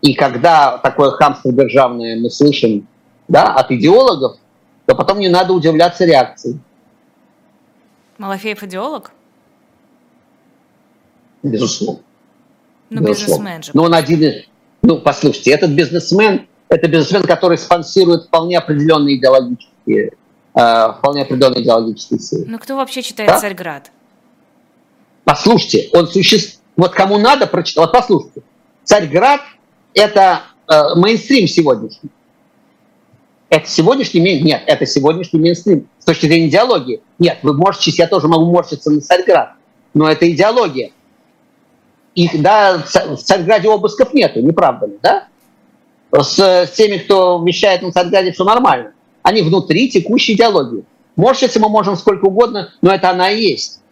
И 0.01 0.15
когда 0.15 0.79
такое 0.79 1.11
хамство 1.11 1.53
державное 1.53 2.17
мы 2.19 2.31
слышим 2.31 2.87
да, 3.27 3.55
от 3.55 3.71
идеологов, 3.73 4.37
то 4.87 4.95
потом 4.95 5.19
не 5.19 5.29
надо 5.29 5.53
удивляться 5.53 6.05
реакции. 6.05 6.59
Малафеев 8.19 8.63
идеолог? 8.63 9.13
Безусловно. 11.43 12.03
Ну, 12.91 13.03
бизнесмен 13.03 13.63
же. 13.63 13.71
Но 13.75 13.85
он 13.85 13.95
один 13.95 14.23
из... 14.23 14.45
Ну, 14.83 15.01
послушайте, 15.01 15.53
этот 15.53 15.71
бизнесмен, 15.71 16.47
это 16.69 16.89
бизнесмен, 16.89 17.23
который 17.23 17.57
спонсирует 17.57 18.25
вполне 18.25 18.59
определенные 18.59 19.17
идеологические, 19.17 20.13
э, 20.55 20.93
вполне 20.99 21.23
определенные 21.23 21.63
идеологические 21.63 22.21
силы. 22.21 22.45
Ну, 22.47 22.59
кто 22.59 22.77
вообще 22.77 23.03
читает 23.03 23.31
да? 23.31 23.41
Царьград? 23.41 23.91
Послушайте, 25.25 25.89
он 25.93 26.09
существует... 26.09 26.59
Вот 26.77 26.93
кому 26.93 27.19
надо 27.19 27.47
прочитать... 27.47 27.85
Вот 27.85 27.93
послушайте. 27.93 28.43
Царьград– 28.85 29.41
это 29.95 30.43
э, 30.69 30.95
мейнстрим 30.97 31.47
сегодняшний. 31.47 32.11
Это 33.53 33.69
сегодняшний 33.69 34.23
мейнстрим? 34.23 34.47
Нет, 34.47 34.63
это 34.65 34.87
сегодняшний 34.87 35.39
мейнстрим. 35.39 35.87
С 35.99 36.07
точки 36.07 36.25
зрения 36.25 36.49
идеологии. 36.49 37.03
Нет, 37.19 37.41
вы 37.43 37.53
можете, 37.53 37.91
я 37.91 38.07
тоже 38.07 38.27
могу 38.27 38.51
морщиться 38.51 38.91
на 38.91 39.03
Царьград. 39.03 39.53
Но 39.93 40.11
это 40.11 40.31
идеология. 40.31 40.91
Их, 42.15 42.41
да, 42.41 42.83
в 42.83 43.19
Царьграде 43.19 43.69
обысков 43.69 44.15
нету, 44.15 44.41
не 44.41 44.53
правда 44.53 44.87
ли, 44.87 44.99
да? 45.03 45.27
С 46.11 46.73
теми, 46.75 46.97
кто 46.97 47.45
вещает 47.45 47.83
на 47.83 47.93
Царьграде, 47.93 48.33
все 48.33 48.45
нормально. 48.45 48.93
Они 49.23 49.43
внутри 49.43 49.91
текущей 49.91 50.33
идеологии. 50.33 50.85
Морщиться 51.17 51.61
мы 51.61 51.69
можем 51.69 51.99
сколько 51.99 52.25
угодно, 52.25 52.73
но 52.81 52.91
это 52.91 53.11
она 53.11 53.31
и 53.33 53.43
есть. 53.43 53.83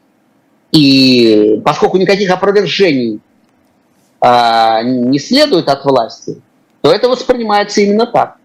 И 0.72 1.60
поскольку 1.66 1.98
никаких 1.98 2.30
опровержений 2.30 3.20
а, 4.22 4.82
не 4.82 5.18
следует 5.18 5.68
от 5.68 5.84
власти, 5.84 6.40
то 6.80 6.90
это 6.90 7.10
воспринимается 7.10 7.82
именно 7.82 8.06
так. 8.06 8.39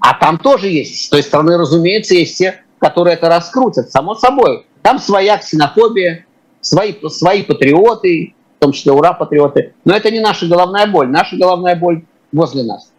А 0.00 0.14
там 0.14 0.38
тоже 0.38 0.68
есть, 0.68 1.04
с 1.04 1.08
той 1.08 1.22
стороны, 1.22 1.56
разумеется, 1.56 2.14
есть 2.14 2.38
те, 2.38 2.62
которые 2.78 3.14
это 3.14 3.28
раскрутят, 3.28 3.90
само 3.90 4.14
собой. 4.14 4.66
Там 4.82 4.98
своя 4.98 5.38
ксенофобия, 5.38 6.26
свои, 6.60 6.94
свои 7.08 7.42
патриоты, 7.42 8.34
в 8.56 8.60
том 8.60 8.72
числе 8.72 8.92
ура-патриоты. 8.92 9.74
Но 9.84 9.94
это 9.94 10.10
не 10.10 10.20
наша 10.20 10.46
головная 10.46 10.86
боль. 10.86 11.08
Наша 11.08 11.36
головная 11.36 11.76
боль 11.76 12.04
возле 12.32 12.62
нас. 12.62 12.89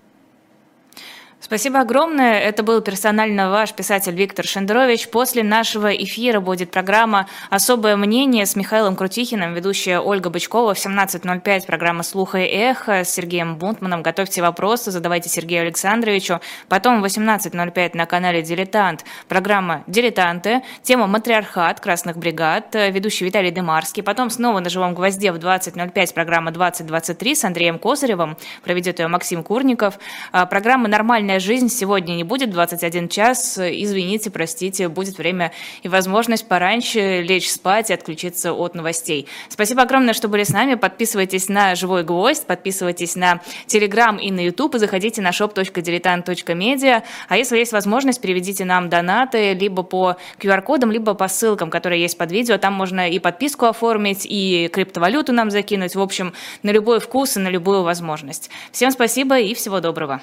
Спасибо 1.51 1.81
огромное. 1.81 2.39
Это 2.39 2.63
был 2.63 2.79
персонально 2.79 3.49
ваш 3.49 3.73
писатель 3.73 4.15
Виктор 4.15 4.45
Шендерович. 4.45 5.09
После 5.09 5.43
нашего 5.43 5.93
эфира 5.93 6.39
будет 6.39 6.71
программа 6.71 7.27
«Особое 7.49 7.97
мнение» 7.97 8.45
с 8.45 8.55
Михаилом 8.55 8.95
Крутихиным, 8.95 9.53
ведущая 9.53 9.99
Ольга 9.99 10.29
Бычкова 10.29 10.73
в 10.73 10.77
17.05, 10.77 11.65
программа 11.65 12.03
«Слуха 12.03 12.37
и 12.37 12.45
эхо» 12.45 13.03
с 13.03 13.09
Сергеем 13.09 13.57
Бунтманом. 13.57 14.01
Готовьте 14.01 14.41
вопросы, 14.41 14.91
задавайте 14.91 15.27
Сергею 15.27 15.63
Александровичу. 15.63 16.39
Потом 16.69 17.01
в 17.01 17.05
18.05 17.05 17.97
на 17.97 18.05
канале 18.05 18.41
«Дилетант» 18.43 19.03
программа 19.27 19.83
«Дилетанты», 19.87 20.61
тема 20.83 21.07
«Матриархат 21.07 21.81
красных 21.81 22.15
бригад», 22.15 22.73
ведущий 22.75 23.25
Виталий 23.25 23.51
Демарский. 23.51 24.03
Потом 24.03 24.29
снова 24.29 24.61
на 24.61 24.69
«Живом 24.69 24.93
гвозде» 24.93 25.33
в 25.33 25.35
20.05 25.35 26.13
программа 26.13 26.51
«2023» 26.51 27.35
с 27.35 27.43
Андреем 27.43 27.77
Козыревым. 27.77 28.37
Проведет 28.63 28.99
ее 28.99 29.09
Максим 29.09 29.43
Курников. 29.43 29.99
А, 30.31 30.45
программа 30.45 30.87
«Нормальная 30.87 31.40
жизнь 31.41 31.69
сегодня 31.69 32.13
не 32.13 32.23
будет 32.23 32.49
21 32.49 33.09
час. 33.09 33.57
Извините, 33.57 34.29
простите, 34.29 34.87
будет 34.87 35.17
время 35.17 35.51
и 35.83 35.89
возможность 35.89 36.47
пораньше 36.47 37.21
лечь 37.21 37.49
спать 37.49 37.89
и 37.89 37.93
отключиться 37.93 38.53
от 38.53 38.75
новостей. 38.75 39.27
Спасибо 39.49 39.81
огромное, 39.81 40.13
что 40.13 40.27
были 40.27 40.43
с 40.43 40.49
нами. 40.49 40.75
Подписывайтесь 40.75 41.49
на 41.49 41.75
«Живой 41.75 42.03
гвоздь», 42.03 42.45
подписывайтесь 42.45 43.15
на 43.15 43.41
Телеграм 43.67 44.17
и 44.17 44.31
на 44.31 44.41
YouTube 44.41 44.75
и 44.75 44.79
заходите 44.79 45.21
на 45.21 45.31
shop.diletant.media. 45.31 47.03
А 47.27 47.37
если 47.37 47.57
есть 47.57 47.71
возможность, 47.71 48.21
переведите 48.21 48.65
нам 48.65 48.89
донаты 48.89 49.53
либо 49.53 49.83
по 49.83 50.17
QR-кодам, 50.39 50.91
либо 50.91 51.13
по 51.13 51.27
ссылкам, 51.27 51.69
которые 51.69 52.01
есть 52.01 52.17
под 52.17 52.31
видео. 52.31 52.57
Там 52.57 52.73
можно 52.73 53.09
и 53.09 53.19
подписку 53.19 53.65
оформить, 53.65 54.25
и 54.25 54.69
криптовалюту 54.71 55.33
нам 55.33 55.51
закинуть. 55.51 55.95
В 55.95 56.01
общем, 56.01 56.33
на 56.63 56.71
любой 56.71 56.99
вкус 56.99 57.37
и 57.37 57.39
на 57.39 57.49
любую 57.49 57.83
возможность. 57.83 58.49
Всем 58.71 58.91
спасибо 58.91 59.39
и 59.39 59.53
всего 59.53 59.79
доброго. 59.79 60.21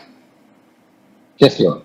Yes, 1.39 1.61
Your 1.61 1.83